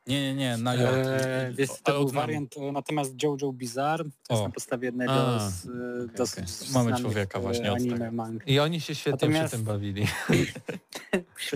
Nie, 0.07 0.21
nie, 0.21 0.35
nie, 0.35 0.57
na 0.57 0.75
J. 0.75 0.93
Eee, 0.93 1.53
wiesz, 1.55 1.69
to 1.83 1.99
był 1.99 2.09
wariant 2.09 2.57
e, 2.57 2.71
natomiast 2.71 3.23
JoJo 3.23 3.51
Bizarre, 3.53 4.03
to 4.03 4.33
jest 4.33 4.43
O. 4.43 4.47
na 4.47 4.53
podstawie 4.53 4.85
jednego 4.85 5.13
A, 5.13 5.49
z 5.49 5.65
e, 5.65 5.69
dosyć 6.17 6.45
okej. 6.61 6.73
Mamy 6.73 6.97
człowieka 7.01 7.39
e, 7.39 7.41
właśnie 7.41 7.71
od 7.71 7.77
anime 7.79 7.97
tego. 7.99 8.11
mang. 8.11 8.47
I 8.47 8.59
oni 8.59 8.81
się 8.81 8.95
świetnie 8.95 9.27
Natomiast- 9.27 9.47
przy 9.47 9.57
tym 9.57 9.65
bawili. 9.65 10.07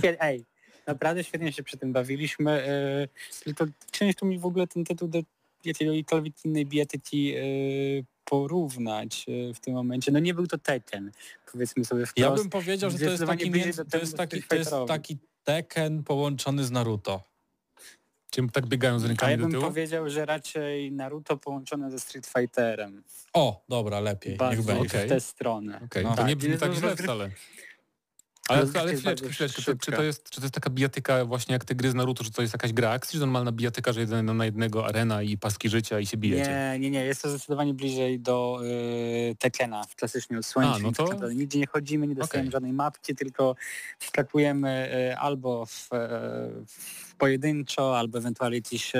Ej, 0.20 0.46
naprawdę 0.88 1.24
świetnie 1.24 1.54
się 1.54 1.64
przy 1.64 1.78
tym 1.78 1.94
bawiliśmy, 1.94 2.52
e, 2.52 3.08
tylko 3.44 3.66
część 3.92 4.18
tu 4.18 4.26
mi 4.26 4.40
w 4.40 4.46
ogóle 4.46 4.68
ten 4.68 4.84
tytuł 4.84 5.08
jakiejkolwiek 5.66 6.46
innej 6.46 6.66
bijatyki 6.66 7.34
e, 7.36 7.42
porównać 8.26 9.26
e, 9.50 9.54
w 9.54 9.60
tym 9.60 9.74
momencie, 9.74 10.12
no 10.12 10.20
nie 10.20 10.34
był 10.34 10.48
to 10.48 10.58
Tekken, 10.58 11.12
powiedzmy 11.52 11.86
sobie 11.86 12.06
wprost. 12.06 12.18
Ja 12.30 12.32
bym 12.32 12.50
powiedział, 12.50 12.90
że 12.92 12.98
to 12.98 13.04
jest 13.12 13.26
taki, 13.26 13.52
między, 13.52 13.84
do 13.84 13.90
to 13.92 13.98
jest 13.98 14.18
taki, 14.18 14.44
to 14.44 14.56
jest 14.56 14.72
taki 14.88 15.18
Tekken 15.44 16.04
połączony 16.04 16.64
z 16.64 16.72
Naruto. 16.72 17.24
Czy 18.32 18.48
tak 18.54 18.66
biegają 18.68 19.00
z 19.00 19.06
A 19.06 19.08
rękami 19.08 19.32
ja 19.32 19.38
do 19.38 19.44
bym 19.44 19.52
tyłu? 19.52 19.64
powiedział, 19.64 20.10
że 20.10 20.26
raczej 20.26 20.92
Naruto 20.92 21.38
połączone 21.38 21.92
ze 21.92 22.00
Street 22.00 22.28
Fighterem. 22.28 23.04
O, 23.34 23.64
dobra, 23.70 24.00
lepiej, 24.00 24.38
niech 24.50 24.62
będzie. 24.62 24.88
Okej. 24.88 25.06
w 25.06 25.10
tę 25.10 25.20
stronę. 25.20 25.82
Okej, 25.86 26.04
No. 26.04 26.10
to 26.10 26.16
Tak, 26.16 26.28
nie 26.28 26.36
brzmi 26.36 26.54
i 26.54 26.58
tak 26.58 26.70
to 26.70 26.76
źle 26.76 26.90
rozgry- 26.90 27.04
wcale. 27.04 27.30
Ale, 28.52 28.82
ale 28.82 28.96
chwileczkę, 28.96 29.30
chwileczkę, 29.30 29.62
czy, 29.62 29.78
czy, 29.78 29.92
to 29.92 30.04
jest, 30.04 30.30
czy 30.30 30.42
to 30.42 30.46
jest 30.46 30.54
taka 30.54 30.70
bijatyka 30.70 31.26
właśnie 31.26 31.54
jak 31.54 31.66
te 31.66 31.76
gry 31.76 31.92
z 31.92 31.94
Naruto, 31.94 32.24
czy 32.24 32.32
to 32.32 32.42
jest 32.42 32.54
jakaś 32.54 32.74
gra 32.74 32.90
akcji, 32.90 33.18
czy 33.18 33.20
normalna 33.20 33.52
bijatyka, 33.52 33.94
że 33.94 34.00
jeden 34.00 34.38
na 34.38 34.46
jednego 34.46 34.86
arena 34.86 35.22
i 35.22 35.38
paski 35.38 35.70
życia 35.70 36.00
i 36.00 36.06
się 36.06 36.18
bijecie? 36.18 36.52
Nie, 36.52 36.80
nie, 36.80 36.92
nie, 36.92 37.06
jest 37.06 37.22
to 37.22 37.30
zdecydowanie 37.30 37.74
bliżej 37.74 38.20
do 38.20 38.60
y, 38.64 39.36
Tekena 39.40 39.84
w 39.84 39.96
A, 40.04 40.74
czyli 40.74 40.86
no 40.86 40.92
tak 40.92 41.20
to- 41.20 41.32
nigdzie 41.32 41.60
nie 41.60 41.68
chodzimy, 41.68 42.08
nie 42.08 42.16
dostajemy 42.16 42.48
Okej. 42.48 42.52
żadnej 42.52 42.74
mapki, 42.74 43.16
tylko 43.16 43.56
wskakujemy 44.00 44.92
y, 45.12 45.18
albo 45.18 45.66
w, 45.66 45.94
e, 45.94 46.08
w 46.68 47.11
pojedynczo, 47.22 47.98
albo 48.00 48.18
ewentualnie 48.18 48.58
jakiś 48.58 48.96
e, 48.96 49.00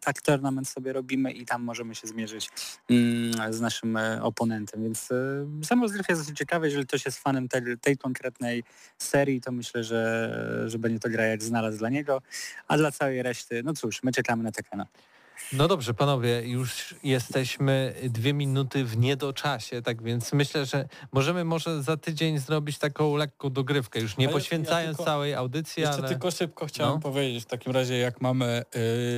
tak 0.00 0.22
tournament 0.22 0.68
sobie 0.68 0.92
robimy 0.92 1.32
i 1.32 1.44
tam 1.44 1.62
możemy 1.62 1.94
się 1.94 2.06
zmierzyć 2.06 2.50
mm, 2.90 3.52
z 3.52 3.60
naszym 3.60 3.96
e, 3.96 4.22
oponentem, 4.22 4.82
więc 4.82 5.12
e, 5.12 5.64
sam 5.64 5.82
rozgrywka 5.82 6.12
jest 6.12 6.22
dosyć 6.22 6.38
ciekawa, 6.38 6.66
jeżeli 6.66 6.86
ktoś 6.86 7.04
jest 7.04 7.18
fanem 7.18 7.48
tej, 7.48 7.62
tej 7.80 7.98
konkretnej 7.98 8.64
serii, 8.98 9.40
to 9.40 9.52
myślę, 9.52 9.84
że, 9.84 10.64
że 10.66 10.78
będzie 10.78 10.98
to 10.98 11.08
gra 11.08 11.24
jak 11.24 11.42
znalazł 11.42 11.78
dla 11.78 11.88
niego, 11.88 12.22
a 12.68 12.76
dla 12.76 12.90
całej 12.92 13.22
reszty, 13.22 13.62
no 13.64 13.72
cóż, 13.72 14.02
my 14.02 14.12
czekamy 14.12 14.42
na 14.42 14.52
Tekena. 14.52 14.86
No 15.52 15.68
dobrze, 15.68 15.94
panowie, 15.94 16.42
już 16.48 16.94
jesteśmy 17.02 17.94
dwie 18.04 18.32
minuty 18.34 18.84
w 18.84 18.96
niedoczasie, 18.98 19.82
tak 19.82 20.02
więc 20.02 20.32
myślę, 20.32 20.66
że 20.66 20.88
możemy 21.12 21.44
może 21.44 21.82
za 21.82 21.96
tydzień 21.96 22.38
zrobić 22.38 22.78
taką 22.78 23.16
lekką 23.16 23.50
dogrywkę, 23.50 24.00
już 24.00 24.16
nie 24.16 24.26
Ale 24.26 24.32
ja 24.34 24.38
poświęcając 24.40 24.96
tylko- 24.96 25.10
całej 25.10 25.34
audycji, 25.34 25.80
Jeszcze 25.80 25.98
ale... 25.98 26.08
tylko 26.08 26.30
szybko 26.30 26.66
chciałem 26.66 26.94
No. 26.94 27.00
powiedzieć, 27.00 27.42
w 27.44 27.46
takim 27.46 27.72
razie 27.72 27.98
jak 27.98 28.20
mamy 28.20 28.64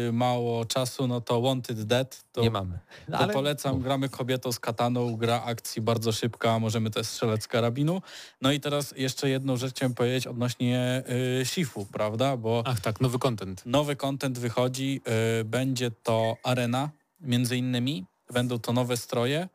y, 0.09 0.13
mało 0.13 0.65
czasu, 0.65 1.07
no 1.07 1.21
to 1.21 1.41
Wanted 1.43 1.83
Dead, 1.83 2.25
to, 2.33 2.41
Nie 2.43 2.51
mamy. 2.51 2.79
No, 3.09 3.19
to 3.19 3.25
ale- 3.25 3.33
polecam, 3.33 3.81
gramy 3.81 4.09
kobietą 4.09 4.53
z 4.53 4.59
kataną, 4.61 5.17
gra 5.17 5.43
akcji 5.45 5.83
bardzo 5.83 6.13
szybka, 6.13 6.59
możemy 6.59 6.91
też 6.91 7.07
strzelec 7.07 7.43
z 7.45 7.49
karabinu. 7.49 8.03
No 8.43 8.53
i 8.53 8.61
teraz 8.61 8.95
jeszcze 8.97 9.29
jedną 9.29 9.57
rzecz 9.57 9.75
chciałem 9.75 9.95
powiedzieć 9.95 10.27
odnośnie 10.27 11.03
y, 11.41 11.45
Shifu, 11.47 11.87
prawda, 11.93 12.37
bo 12.37 12.63
Ach 12.67 12.81
tak, 12.81 13.01
nowy 13.01 13.19
content. 13.19 13.63
nowy 13.67 13.97
content 13.97 14.39
wychodzi, 14.39 15.01
y, 15.41 15.45
będzie 15.45 15.91
to 15.91 16.12
arena 16.43 16.91
między 17.21 17.57
innymi, 17.57 18.05
będą 18.33 18.59
to 18.59 18.73
nowe 18.73 18.97
stroje 18.97 19.49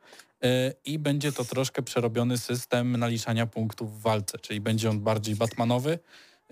y, 0.44 0.74
i 0.84 0.98
będzie 0.98 1.32
to 1.32 1.44
troszkę 1.44 1.82
przerobiony 1.82 2.38
system 2.38 2.96
naliczania 2.96 3.46
punktów 3.46 3.98
w 3.98 4.02
walce, 4.02 4.38
czyli 4.38 4.60
będzie 4.60 4.90
on 4.90 5.00
bardziej 5.00 5.36
batmanowy, 5.36 5.98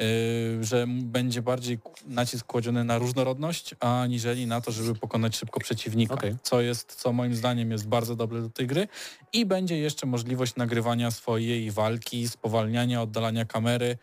y, 0.00 0.64
że 0.64 0.86
będzie 0.88 1.42
bardziej 1.42 1.78
nacisk 2.07 2.46
kładziony 2.46 2.84
na 2.84 2.98
różnorodność, 2.98 3.74
aniżeli 3.80 4.46
na 4.46 4.61
to, 4.61 4.72
żeby 4.72 4.94
pokonać 4.94 5.36
szybko 5.36 5.61
przeciwnika, 5.61 6.14
Okej. 6.14 6.36
co 6.42 6.61
jest, 6.61 6.94
co 6.94 7.12
moim 7.12 7.34
zdaniem 7.34 7.70
jest 7.70 7.88
bardzo 7.88 8.16
dobre 8.16 8.40
do 8.40 8.50
tej 8.50 8.66
gry 8.66 8.88
i 9.32 9.46
będzie 9.46 9.78
jeszcze 9.78 10.07
możliwość 10.07 10.57
nagrywania 10.57 11.11
swojej 11.11 11.70
walki, 11.70 12.28
spowalniania, 12.28 13.02
oddalania 13.02 13.44
kamery, 13.44 13.98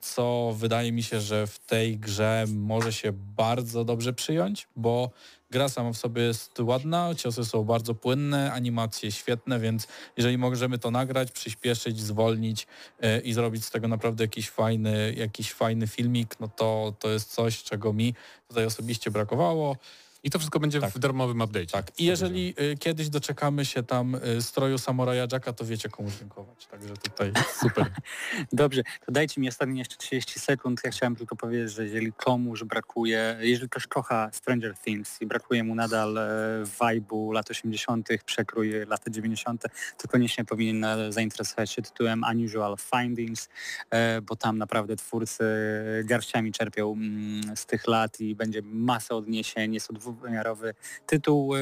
co 0.00 0.54
wydaje 0.56 0.92
mi 0.92 1.02
się, 1.02 1.20
że 1.20 1.46
w 1.46 1.58
tej 1.58 1.98
grze 1.98 2.44
może 2.54 2.92
się 2.92 3.12
bardzo 3.12 3.84
dobrze 3.84 4.12
przyjąć, 4.12 4.68
bo 4.76 5.10
gra 5.50 5.68
sama 5.68 5.92
w 5.92 5.96
sobie 5.96 6.22
jest 6.22 6.60
ładna, 6.60 7.14
ciosy 7.14 7.44
są 7.44 7.64
bardzo 7.64 7.94
płynne, 7.94 8.52
animacje 8.52 9.12
świetne, 9.12 9.60
więc 9.60 9.88
jeżeli 10.16 10.38
możemy 10.38 10.78
to 10.78 10.90
nagrać, 10.90 11.32
przyspieszyć, 11.32 12.00
zwolnić 12.00 12.66
y, 13.04 13.20
i 13.20 13.32
zrobić 13.32 13.64
z 13.64 13.70
tego 13.70 13.88
naprawdę 13.88 14.24
jakiś 14.24 14.50
fajny, 14.50 15.14
jakiś 15.16 15.52
fajny 15.52 15.86
filmik, 15.86 16.40
no 16.40 16.48
to 16.48 16.94
to 16.98 17.10
jest 17.10 17.34
coś, 17.34 17.62
czego 17.62 17.92
mi 17.92 18.14
tutaj 18.48 18.66
osobiście 18.66 19.10
brakowało. 19.10 19.76
I 20.24 20.30
to 20.30 20.38
wszystko 20.38 20.60
będzie 20.60 20.80
Tak. 20.80 20.90
w 20.90 20.98
darmowym 20.98 21.38
update'cie. 21.38 21.72
Tak. 21.72 22.00
I 22.00 22.04
jeżeli 22.04 22.54
y, 22.60 22.76
kiedyś 22.78 23.08
doczekamy 23.08 23.64
się 23.64 23.82
tam 23.82 24.14
y, 24.14 24.42
stroju 24.42 24.78
samuraja 24.78 25.26
Jacka, 25.32 25.52
to 25.52 25.64
wiecie 25.64 25.88
komu 25.88 26.10
dziękować. 26.20 26.66
Także 26.66 26.94
tutaj 26.96 27.32
Super. 27.62 27.90
Dobrze, 28.52 28.82
to 29.06 29.12
dajcie 29.12 29.40
mi 29.40 29.48
ostatnie 29.48 29.78
jeszcze 29.78 29.96
30 29.96 30.40
sekund. 30.40 30.80
Ja 30.84 30.90
chciałem 30.90 31.16
tylko 31.16 31.36
powiedzieć, 31.36 31.72
że 31.72 31.84
jeżeli 31.84 32.12
komuś 32.12 32.64
brakuje, 32.64 33.36
jeżeli 33.40 33.68
ktoś 33.68 33.86
kocha 33.86 34.30
Stranger 34.32 34.74
Things 34.78 35.22
i 35.22 35.26
brakuje 35.26 35.64
mu 35.64 35.74
nadal 35.74 36.18
e, 36.18 36.64
vibe'u 36.80 37.32
lat 37.32 37.50
80., 37.50 38.08
przekrój 38.24 38.72
lat 38.86 39.00
90., 39.10 39.62
to 39.98 40.08
koniecznie 40.08 40.44
powinien 40.44 40.84
e, 40.84 41.12
zainteresować 41.12 41.70
się 41.70 41.82
tytułem 41.82 42.24
Unusual 42.30 42.76
Findings, 42.78 43.48
e, 43.90 44.20
bo 44.20 44.36
tam 44.36 44.58
naprawdę 44.58 44.96
twórcy 44.96 45.44
garściami 46.04 46.52
czerpią 46.52 46.92
mm, 46.92 47.56
z 47.56 47.66
tych 47.66 47.86
lat 47.86 48.20
i 48.20 48.34
będzie 48.34 48.62
masa 48.62 49.14
odniesień. 49.14 49.74
Jest 49.74 49.88
to 49.88 49.94
dwuwymiarowy 50.14 50.74
tytuł, 51.06 51.56
e, 51.56 51.58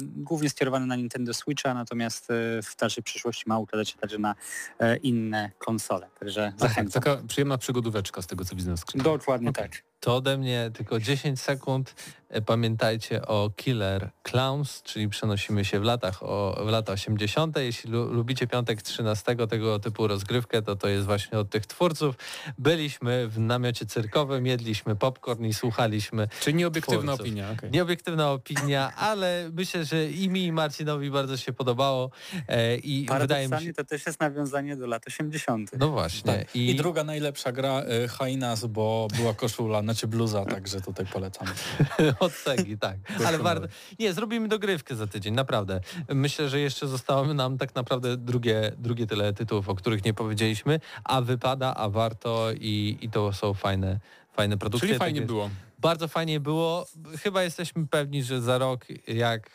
głównie 0.00 0.50
skierowany 0.50 0.86
na 0.86 0.96
Nintendo 0.96 1.34
Switcha, 1.34 1.74
natomiast 1.74 2.30
e, 2.30 2.34
w 2.62 2.76
dalszej 2.76 3.04
przyszłości 3.04 3.44
ma 3.46 3.58
układać 3.58 3.88
się 3.88 3.98
także 3.98 4.18
na 4.18 4.34
e, 4.78 4.96
inne 4.96 5.50
konsole. 5.58 6.08
Także 6.20 6.52
Tak, 6.58 6.68
zachęcam. 6.68 7.02
taka 7.02 7.22
przyjemna 7.28 7.58
przygodóweczka 7.58 8.22
z 8.22 8.26
tego, 8.26 8.44
co 8.44 8.56
widzę 8.56 8.70
na 8.70 8.76
screenie. 8.76 9.04
Dokładnie 9.04 9.50
Okej. 9.50 9.64
tak. 9.70 9.82
To 10.00 10.16
ode 10.16 10.38
mnie 10.38 10.70
tylko 10.74 11.00
10 11.00 11.40
sekund. 11.40 11.94
E, 12.28 12.42
Pamiętajcie 12.42 13.26
o 13.26 13.50
Killer 13.56 14.10
Clowns, 14.22 14.82
czyli 14.82 15.08
przenosimy 15.08 15.64
się 15.64 15.80
w 15.80 15.82
latach 15.82 16.22
o, 16.22 16.62
w 16.66 16.68
lata 16.68 16.92
80. 16.92 17.56
Jeśli 17.56 17.90
lu, 17.90 18.12
lubicie 18.12 18.46
piątek 18.46 18.82
13 18.82 19.36
tego 19.48 19.78
typu 19.78 20.06
rozgrywkę, 20.06 20.62
to 20.62 20.76
to 20.76 20.88
jest 20.88 21.06
właśnie 21.06 21.38
od 21.38 21.50
tych 21.50 21.66
twórców. 21.66 22.14
Byliśmy 22.58 23.28
w 23.28 23.38
namiocie 23.38 23.86
cyrkowym, 23.86 24.46
jedliśmy 24.46 24.96
popcorn 24.96 25.44
i 25.44 25.54
słuchaliśmy. 25.54 26.28
Czyli 26.40 26.56
nieobiektywna 26.56 27.12
Twórców. 27.12 27.20
opinia. 27.20 27.50
okej. 27.50 27.70
Nieobiektywna 27.70 28.30
opinia, 28.30 28.92
ale 28.96 29.50
myślę, 29.52 29.84
że 29.84 30.10
i 30.10 30.28
mi 30.28 30.44
i 30.44 30.52
Marcinowi 30.52 31.10
bardzo 31.10 31.36
się 31.36 31.52
podobało 31.52 32.10
e, 32.48 32.76
i 32.76 33.06
wydaje 33.20 33.48
mi 33.48 33.60
się... 33.60 33.72
to 33.72 33.84
też 33.84 34.06
jest 34.06 34.20
nawiązanie 34.20 34.76
do 34.76 34.86
lat 34.86 35.06
80. 35.06 35.70
No 35.78 35.88
właśnie. 35.88 36.32
Tak. 36.32 36.56
I... 36.56 36.74
druga 36.74 37.04
najlepsza 37.04 37.52
gra 37.52 37.82
y, 38.04 38.08
Hainas, 38.08 38.64
bo 38.66 39.08
była 39.16 39.34
koszula, 39.34 39.82
znaczy 39.96 40.06
bluza, 40.08 40.44
także 40.44 40.80
tutaj 40.80 41.06
polecam. 41.06 41.46
Od 42.20 42.32
Segi, 42.32 42.78
tak. 42.78 42.96
Ale 43.26 43.38
warto. 43.38 43.66
Nie, 43.98 44.12
zrobimy 44.12 44.48
dogrywkę 44.48 44.96
za 44.96 45.06
tydzień, 45.06 45.34
naprawdę. 45.34 45.80
Myślę, 46.08 46.48
że 46.48 46.60
jeszcze 46.60 46.88
zostało 46.88 47.34
nam 47.34 47.58
tak 47.58 47.74
naprawdę 47.74 48.16
drugie, 48.16 48.72
drugie 48.78 49.06
tyle 49.06 49.32
tytułów, 49.32 49.68
o 49.68 49.74
których 49.74 50.04
nie 50.04 50.14
powiedzieliśmy, 50.14 50.80
a 51.04 51.20
wypada, 51.20 51.74
a 51.74 51.88
warto 51.88 52.52
i, 52.52 52.98
i 53.00 53.10
to 53.10 53.32
są 53.32 53.54
fajne, 53.54 54.00
fajne 54.32 54.58
produkcje. 54.58 54.88
Czyli 54.88 54.98
tak 54.98 55.06
fajnie 55.06 55.20
więc 55.20 55.28
było. 55.28 55.50
Bardzo 55.78 56.08
fajnie 56.08 56.40
było. 56.40 56.86
Chyba 57.22 57.42
jesteśmy 57.42 57.86
pewni, 57.86 58.22
że 58.22 58.42
za 58.42 58.58
rok, 58.58 58.84
jak 59.08 59.50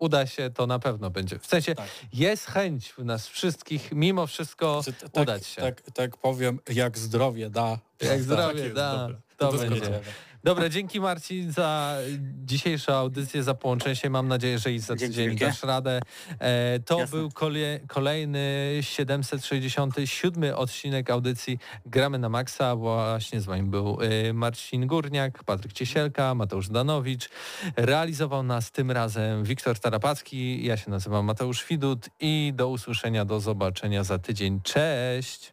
uda 0.00 0.26
się, 0.26 0.50
to 0.50 0.66
na 0.66 0.78
pewno 0.78 1.10
będzie. 1.10 1.38
W 1.38 1.46
sensie 1.46 1.74
Tak. 1.74 1.88
jest 2.12 2.46
chęć 2.46 2.98
u 2.98 3.04
nas 3.04 3.28
wszystkich, 3.28 3.92
mimo 3.92 4.26
wszystko 4.26 4.80
Czy 4.84 4.92
t- 4.92 5.08
tak, 5.08 5.22
udać 5.22 5.46
się. 5.46 5.62
Tak, 5.62 5.82
tak 5.94 6.16
powiem, 6.16 6.58
jak 6.68 6.98
zdrowie 6.98 7.50
da. 7.50 7.78
Jak 8.00 8.22
zdrowie 8.22 8.62
jest, 8.62 8.74
da, 8.74 8.96
dobra. 8.98 9.20
to 9.36 9.52
To 9.52 9.58
będzie. 9.58 10.00
Dobra, 10.44 10.68
dzięki 10.68 11.00
Marcin 11.00 11.52
za 11.52 11.96
dzisiejszą 12.44 12.92
audycję, 12.92 13.42
za 13.42 13.54
połączenie 13.54 13.96
się. 13.96 14.10
Mam 14.10 14.28
nadzieję, 14.28 14.58
że 14.58 14.72
i 14.72 14.78
za 14.78 14.96
tydzień 14.96 15.36
dasz 15.36 15.62
radę. 15.62 16.00
E, 16.38 16.78
to 16.78 16.98
Jasne. 16.98 17.18
był 17.18 17.30
kolie, 17.30 17.80
kolejny 17.88 18.78
767 18.80 20.54
odcinek 20.54 21.10
audycji 21.10 21.58
Gramy 21.86 22.18
na 22.18 22.28
Maxa. 22.28 22.76
Właśnie 22.76 23.40
z 23.40 23.44
wami 23.44 23.62
był 23.62 23.98
e, 24.00 24.32
Marcin 24.32 24.86
Górniak, 24.86 25.44
Patryk 25.44 25.72
Ciesielka, 25.72 26.34
Mateusz 26.34 26.68
Danowicz. 26.68 27.28
Realizował 27.76 28.42
nas 28.42 28.70
tym 28.70 28.90
razem 28.90 29.44
Wiktor 29.44 29.78
Tarapacki. 29.78 30.66
Ja 30.66 30.76
się 30.76 30.90
nazywam 30.90 31.24
Mateusz 31.24 31.66
Widut 31.66 32.08
i 32.20 32.52
do 32.56 32.68
usłyszenia, 32.68 33.24
do 33.24 33.40
zobaczenia 33.40 34.04
za 34.04 34.18
tydzień. 34.18 34.60
Cześć! 34.62 35.52